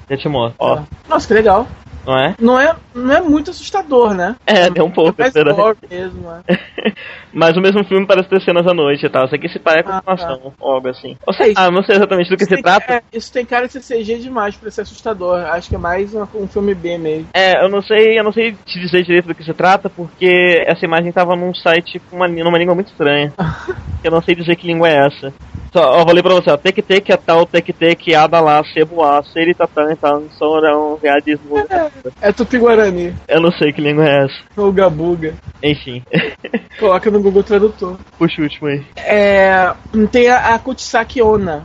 [0.09, 0.83] Eu te mostrar, ó.
[1.09, 1.67] Nossa, que legal.
[2.07, 2.35] Não é?
[2.41, 4.35] Não é, não é muito assustador, né?
[4.47, 6.41] É, tem um pouco, é é horror mesmo, né?
[7.35, 9.27] Mas o mesmo filme parece ter cenas à noite e tal.
[9.27, 11.17] Isso aqui se parece com Ah, continuação, ou algo assim.
[11.27, 11.61] Ou É sei, isso.
[11.61, 12.95] ah, não sei exatamente do que se tem- trata.
[12.95, 15.39] é, isso tem cara de ser CG demais pra ser assustador.
[15.45, 17.29] Acho que é mais uma- um filme B mesmo.
[17.35, 20.65] É, eu não sei, eu não sei te dizer direito do que se trata, porque
[20.67, 23.35] essa imagem tava num site com uma, numa língua muito estranha.
[24.03, 25.35] eu não sei dizer que língua é essa.
[25.79, 26.57] Só, vou ler pra você, ó.
[26.57, 31.57] Tek tek tal, tek tek, adalá, seboá, seritatã, tal, sorão, readismo.
[32.21, 34.35] É Tupi-Guarani, Eu não sei que língua é essa.
[34.57, 35.35] ou Gabuga.
[35.63, 36.03] Enfim,
[36.81, 37.97] Coloca no Google Tradutor.
[38.19, 38.85] puxa o último aí.
[38.97, 39.73] É,
[40.11, 41.65] tem a, a Kuchisaki Onna,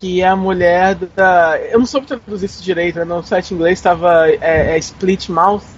[0.00, 1.58] que é a mulher da.
[1.70, 3.04] Eu não soube traduzir isso direito, né?
[3.04, 5.77] no site inglês estava é, é Split Mouth, que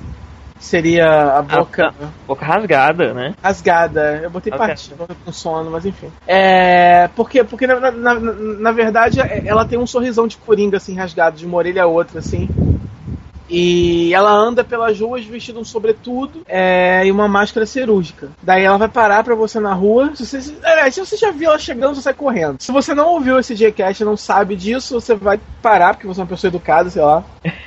[0.60, 1.92] seria a boca
[2.26, 3.34] Boca rasgada, né?
[3.42, 4.20] rasgada.
[4.22, 4.66] Eu botei Ok.
[4.66, 6.08] partida com sono, mas enfim.
[6.26, 10.76] É, porque porque na, na, na, na verdade é- ela tem um sorrisão de coringa
[10.76, 12.48] assim rasgado de uma orelha a outra assim.
[13.50, 18.28] E ela anda pelas ruas vestida um sobretudo é, e uma máscara cirúrgica.
[18.40, 20.12] Daí ela vai parar pra você na rua.
[20.14, 22.56] Se você, se você já viu ela chegando, você sai correndo.
[22.62, 26.20] Se você não ouviu esse Jcast e não sabe disso, você vai parar, porque você
[26.20, 27.24] é uma pessoa educada, sei lá.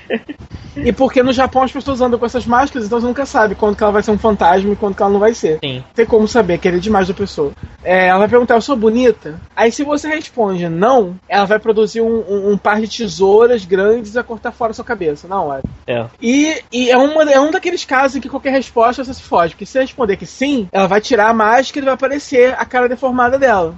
[0.76, 3.76] E porque no Japão as pessoas andam com essas máscaras, então você nunca sabe quando
[3.76, 5.60] que ela vai ser um fantasma e quando que ela não vai ser.
[5.64, 5.84] Sim.
[5.94, 7.52] Tem como saber, querer demais da pessoa.
[7.84, 9.40] É, ela vai perguntar, eu sou bonita?
[9.56, 14.18] Aí se você responde não, ela vai produzir um, um- um par de tesouras grandes
[14.18, 15.64] a cortar fora a sua cabeça na hora.
[15.86, 16.06] É.
[16.22, 19.54] E, e é, uma, é um daqueles casos em que qualquer resposta você se foge.
[19.54, 22.88] Porque se responder que sim, ela vai tirar a máscara e vai aparecer a cara
[22.88, 23.76] deformada dela.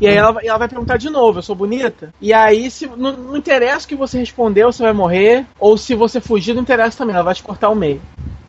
[0.00, 2.12] E aí ela, vai- ela vai perguntar de novo, eu sou bonita?
[2.20, 5.46] E aí, se não, não interessa o que você respondeu, você vai morrer.
[5.58, 8.02] Ou se você fugir, não interessa também, ela vai te cortar o meio.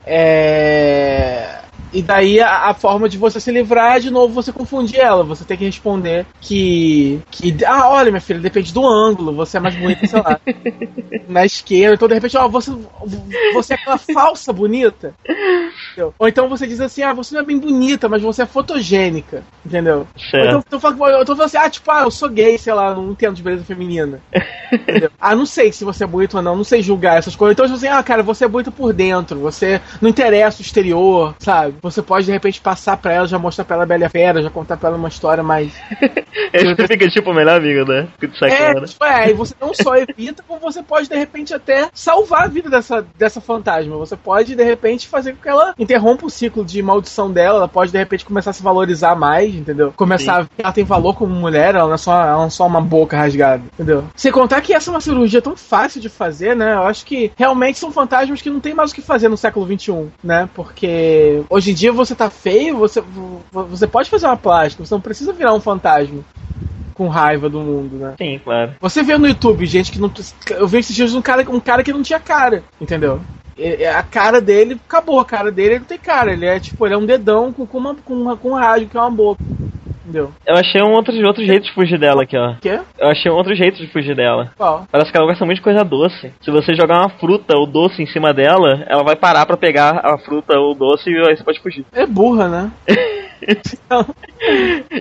[0.05, 1.59] É...
[1.93, 5.23] E daí a, a forma de você se livrar é de novo você confundir ela.
[5.23, 7.21] Você tem que responder que.
[7.31, 10.39] que ah, olha, minha filha, depende do ângulo, você é mais bonita, sei lá.
[11.27, 12.71] na esquerda, então de repente, ó, você,
[13.53, 15.13] você é aquela falsa bonita.
[15.95, 16.13] Entendeu?
[16.19, 19.43] Ou então você diz assim, ah, você não é bem bonita, mas você é fotogênica,
[19.65, 19.99] entendeu?
[19.99, 20.45] Ou Certo.
[20.47, 22.93] então, então, fala- eu tô falando assim, ah, tipo, ah, eu sou gay, sei lá,
[22.93, 24.19] não entendo de beleza feminina.
[24.71, 25.09] Entendeu?
[25.21, 27.53] Ah, não sei se você é bonito ou não, não sei julgar essas coisas.
[27.53, 31.35] Então, tipo assim, ah, cara, você é bonito por dentro, você não interessa o exterior,
[31.39, 31.75] sabe?
[31.81, 34.09] Você pode, de repente, passar pra ela, já mostrar pra ela a Bela e a
[34.09, 35.71] Fera, já contar pra ela uma história mais.
[36.51, 38.07] Esse fica tipo o melhor amigo, né?
[38.19, 38.87] Fica de É, sacana.
[38.87, 42.47] tipo, é, e você não só evita, como você pode, de repente, até salvar a
[42.47, 43.95] vida dessa, dessa fantasma.
[43.97, 47.59] Você pode, de repente, fazer com que ela interrompa o ciclo de maldição dela.
[47.59, 49.93] Ela pode, de repente, começar a se valorizar mais, entendeu?
[49.95, 50.39] Começar Sim.
[50.39, 52.49] a ver que ela tem valor como mulher, ela não é só, ela não é
[52.49, 54.03] só uma boca rasgada, entendeu?
[54.15, 56.73] Sem contar que essa é uma cirurgia tão fácil de fazer, né?
[56.73, 59.65] Eu acho que realmente são fantasmas que não tem mais o que fazer no século
[59.65, 60.49] XXI, né?
[60.53, 63.01] Porque hoje em dia você tá feio, você,
[63.51, 66.23] você pode fazer uma plástica, você não precisa virar um fantasma
[66.95, 68.15] com raiva do mundo, né?
[68.17, 68.73] Sim, claro.
[68.79, 70.11] Você vê no YouTube gente que não.
[70.49, 73.21] Eu vi esses dias um cara, um cara que não tinha cara, entendeu?
[73.95, 76.33] A cara dele, acabou a cara dele, ele não tem cara.
[76.33, 78.87] Ele é tipo, ele é um dedão com, com, uma, com, uma, com um rádio,
[78.89, 79.41] que é uma boca.
[80.05, 80.31] Entendeu?
[80.45, 82.55] Eu achei um outro, outro jeito de fugir dela aqui, ó.
[82.61, 82.79] Quê?
[82.99, 84.51] Eu achei um outro jeito de fugir dela.
[84.55, 84.85] Qual?
[84.91, 86.31] Parece que ela gosta muito de coisa doce.
[86.41, 90.01] Se você jogar uma fruta ou doce em cima dela, ela vai parar pra pegar
[90.03, 91.85] a fruta ou doce e aí você pode fugir.
[91.91, 92.71] É burra, né?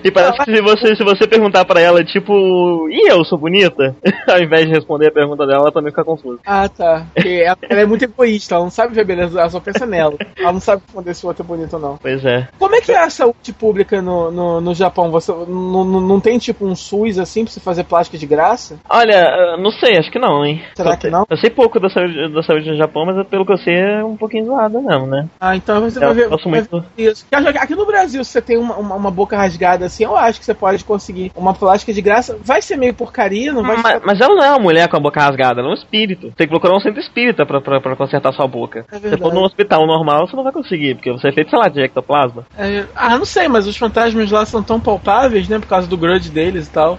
[0.03, 3.95] E parece que se você, se você perguntar pra ela, tipo, e eu sou bonita?
[4.27, 6.39] Ao invés de responder a pergunta dela, ela também fica confusa.
[6.45, 7.05] Ah, tá.
[7.13, 10.15] Porque ela, ela é muito egoísta, ela não sabe ver beleza, ela só pensa nela.
[10.37, 11.97] Ela não sabe responder se o outro é bonito ou não.
[11.97, 12.47] Pois é.
[12.57, 15.11] Como é que é a saúde pública no, no, no Japão?
[15.11, 18.79] Você não, não, tem tipo um SUS assim pra você fazer plástica de graça?
[18.89, 20.61] Olha, não sei, acho que não, hein?
[20.75, 21.25] Será Eu que sei- não?
[21.29, 24.03] Eu sei pouco da saúde, da saúde no Japão, mas pelo que eu sei é
[24.03, 25.27] um pouquinho zoada mesmo, né?
[25.39, 26.29] Ah, então você Eu vai ver.
[26.29, 26.85] vai muito.
[26.97, 27.25] ver Isso.
[27.31, 30.45] Aqui no Brasil, se você tem uma, uma, uma boca rasgada assim, eu acho que
[30.45, 32.37] você pode conseguir uma plástica de graça.
[32.43, 34.05] Vai ser meio porcaria, não vai Mas, ficar.
[34.05, 36.31] mas ela não é uma mulher com a boca rasgada, ela é um espírito.
[36.35, 38.85] Tem que procurar um centro espírita pra, pra, pra consertar sua boca.
[38.91, 41.59] É Se for num hospital normal, você não vai conseguir, porque você é feito, sei
[41.59, 42.45] lá, de ectoplasma.
[42.57, 45.59] É, ah, não sei, mas os fantasmas lá são tão palpáveis, né?
[45.59, 46.97] Por causa do grudge deles e tal.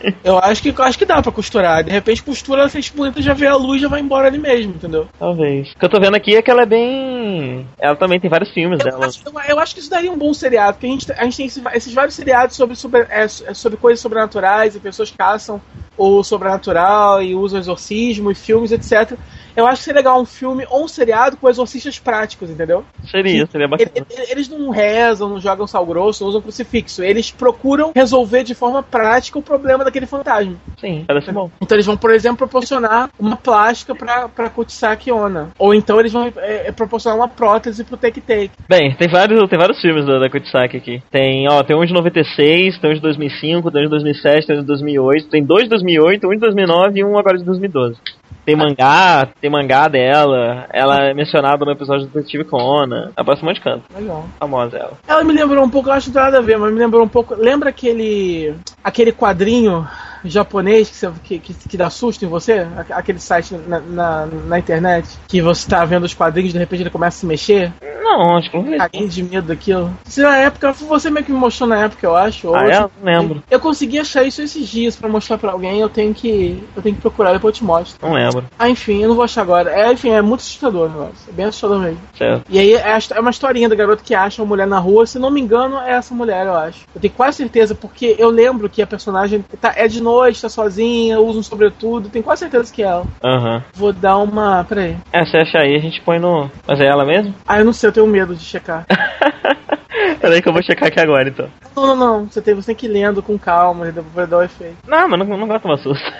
[0.24, 1.84] Eu acho que, acho que dá pra costurar.
[1.84, 4.74] De repente costura, ela sente bonita, já vê a luz já vai embora ali mesmo,
[4.74, 5.08] entendeu?
[5.18, 5.72] Talvez.
[5.72, 7.66] O que eu tô vendo aqui é que ela é bem.
[7.78, 9.06] Ela também tem vários filmes Eu dela.
[9.06, 11.36] acho, eu, eu acho que isso daria um bom seriado, porque a gente, a gente
[11.36, 15.60] tem esses, esses vários seriados sobre, sobre, é, sobre coisas sobrenaturais e pessoas caçam
[15.96, 19.18] o sobrenatural e usam exorcismo e filmes, etc.
[19.56, 22.84] Eu acho que seria legal um filme ou um seriado com exorcistas práticos, entendeu?
[23.10, 23.90] Seria, seria bacana.
[23.94, 27.02] Ele- ele- Eles não rezam, não jogam sal grosso, não usam crucifixo.
[27.02, 30.56] Eles procuram resolver de forma prática o problema daquele fantasma.
[30.78, 31.50] Sim, parece bom.
[31.60, 35.50] Então eles vão, por exemplo, proporcionar uma plástica pra, pra Kutsaki Onna.
[35.58, 38.50] Ou então eles vão é, é, proporcionar uma prótese pro Take Take.
[38.68, 41.02] Bem, tem vários, tem vários filmes da, da Kutsaki aqui.
[41.10, 44.56] Tem, ó, tem um de 96, tem um de 2005, tem um de 2007, tem
[44.56, 47.96] um de 2008, tem dois de 2008, um de 2009 e um agora de 2012.
[48.44, 53.10] Tem mangá, tem mangá dela, ela é mencionada no episódio do Detetive Conan.
[53.16, 53.82] Aparece um monte de canto.
[53.92, 54.24] Legal.
[54.38, 54.92] Famosa ela.
[55.06, 56.78] Ela me lembrou um pouco, eu acho que não tem nada a ver, mas me
[56.78, 57.34] lembrou um pouco.
[57.34, 58.54] Lembra aquele.
[58.84, 59.86] aquele quadrinho
[60.32, 62.66] japonês que, você- que, que, que dá susto em você?
[62.76, 66.58] Aque- Aquele site na, na, na internet que você tá vendo os quadrinhos e de
[66.58, 67.72] repente ele começa a se mexer?
[68.02, 68.76] Não, acho que não vi.
[68.78, 69.92] Caguei de medo daquilo.
[70.04, 72.54] Se na época, você meio que me mostrou na época, eu acho.
[72.54, 72.80] Ah, eu- é?
[72.80, 73.42] Não lembro.
[73.50, 76.62] Eu consegui achar isso esses dias pra mostrar pra alguém, eu tenho que.
[76.76, 77.98] Eu tenho que procurar, depois eu te mostro.
[78.06, 78.44] Não lembro.
[78.58, 79.70] Ah, enfim, eu não vou achar agora.
[79.72, 81.14] É, enfim, é muito assustador o negócio.
[81.28, 81.98] É bem assustador mesmo.
[82.16, 82.44] Certo.
[82.48, 85.18] E aí é, é uma historinha do garoto que acha uma mulher na rua, se
[85.18, 86.84] não me engano, é essa mulher, eu acho.
[86.94, 90.48] Eu tenho quase certeza, porque eu lembro que a personagem tá, é de noite, tá
[90.48, 93.06] sozinha, usa um sobretudo, tenho quase certeza que é ela.
[93.22, 93.62] Aham.
[93.74, 94.64] Vou dar uma.
[94.64, 94.96] Peraí.
[95.12, 96.50] É, se achar aí, a gente põe no.
[96.66, 97.34] Mas é ela mesmo?
[97.46, 98.86] Ah, eu não sei, eu tenho medo de checar.
[100.20, 101.48] Peraí que eu vou checar aqui agora então.
[101.74, 102.24] Não, não, não.
[102.26, 104.76] Você tem, você tem que ir lendo com calma, vai dar o efeito.
[104.86, 106.12] Não, mas não, não gosto de tomar susto.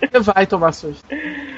[0.00, 1.04] Você vai tomar susto.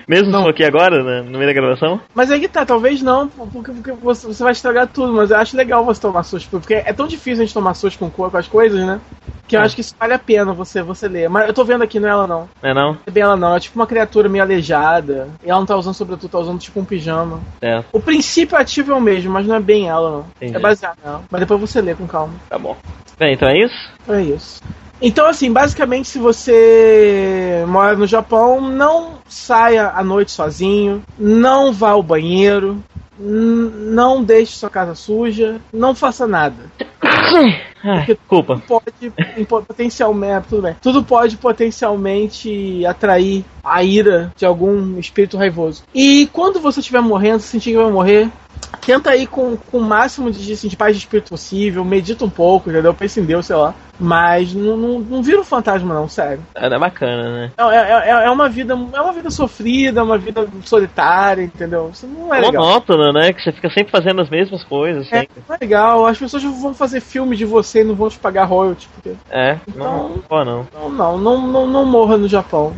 [0.06, 0.46] Mesmo Não.
[0.48, 2.00] aqui agora, né, no meio da gravação?
[2.14, 5.56] Mas aí que tá, talvez não, porque, porque você, vai estragar tudo, mas eu acho
[5.56, 8.36] legal você tomar susto, porque é tão difícil a gente tomar susto com, co- com
[8.36, 9.00] as coisas, né?
[9.48, 9.64] Que eu É.
[9.64, 11.28] acho que isso vale a pena você, você ler.
[11.28, 12.48] Mas eu tô vendo aqui, não é ela não.
[12.62, 12.98] É não?
[13.06, 15.28] É bem ela não, é tipo uma criatura meio aleijada.
[15.44, 17.40] E ela não tá usando sobretudo, tá usando tipo um pijama.
[17.60, 20.26] Certo, O princípio ativo é o mesmo, mas não é bem ela não.
[20.36, 20.56] Entendi.
[20.56, 21.22] É baseado nela.
[21.30, 22.34] Mas depois você lê com calma.
[22.48, 22.76] tá bom.
[23.18, 23.90] Bem, então é isso?
[24.08, 24.62] É isso.
[25.06, 31.90] Então, assim, basicamente, se você mora no Japão, não saia à noite sozinho, não vá
[31.90, 32.82] ao banheiro,
[33.18, 36.72] não deixe sua casa suja, não faça nada.
[37.84, 38.62] Ai, desculpa.
[38.66, 39.12] Pode
[39.46, 40.76] potencialmente, tudo bem.
[40.80, 45.82] Tudo pode potencialmente atrair a ira de algum espírito raivoso.
[45.94, 48.30] E quando você estiver morrendo, se sentir que vai morrer,
[48.76, 52.30] tenta ir com, com o máximo de, assim, de paz de espírito possível, medita um
[52.30, 52.92] pouco, entendeu?
[52.94, 53.74] Pensa em Deus, sei lá.
[53.98, 56.40] Mas não, não, não vira um fantasma, não, sério.
[56.54, 57.52] Era bacana, né?
[57.56, 61.90] É, é, é- é uma vida, é uma vida sofrida, uma vida solitária, entendeu?
[61.92, 62.64] Isso não é legal.
[62.64, 63.32] Monótono, né?
[63.32, 65.42] Que você fica sempre fazendo as mesmas coisas, É, sempre.
[65.48, 66.06] não é legal.
[66.06, 68.88] As pessoas vão fazer filme de você e não vão te pagar royalty.
[68.94, 69.16] Porque...
[69.30, 70.66] É, Então- não, não.
[70.72, 72.74] Não, não, não, não, não morra no Japão.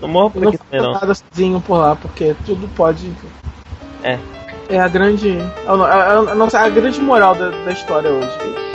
[0.00, 0.92] Não morro por Não aqui também, não.
[0.94, 3.10] nada sozinho por lá, porque tudo pode.
[4.02, 4.18] É.
[4.70, 5.38] É a grande.
[5.66, 8.69] A, a, a nossa, a grande moral da, da história hoje.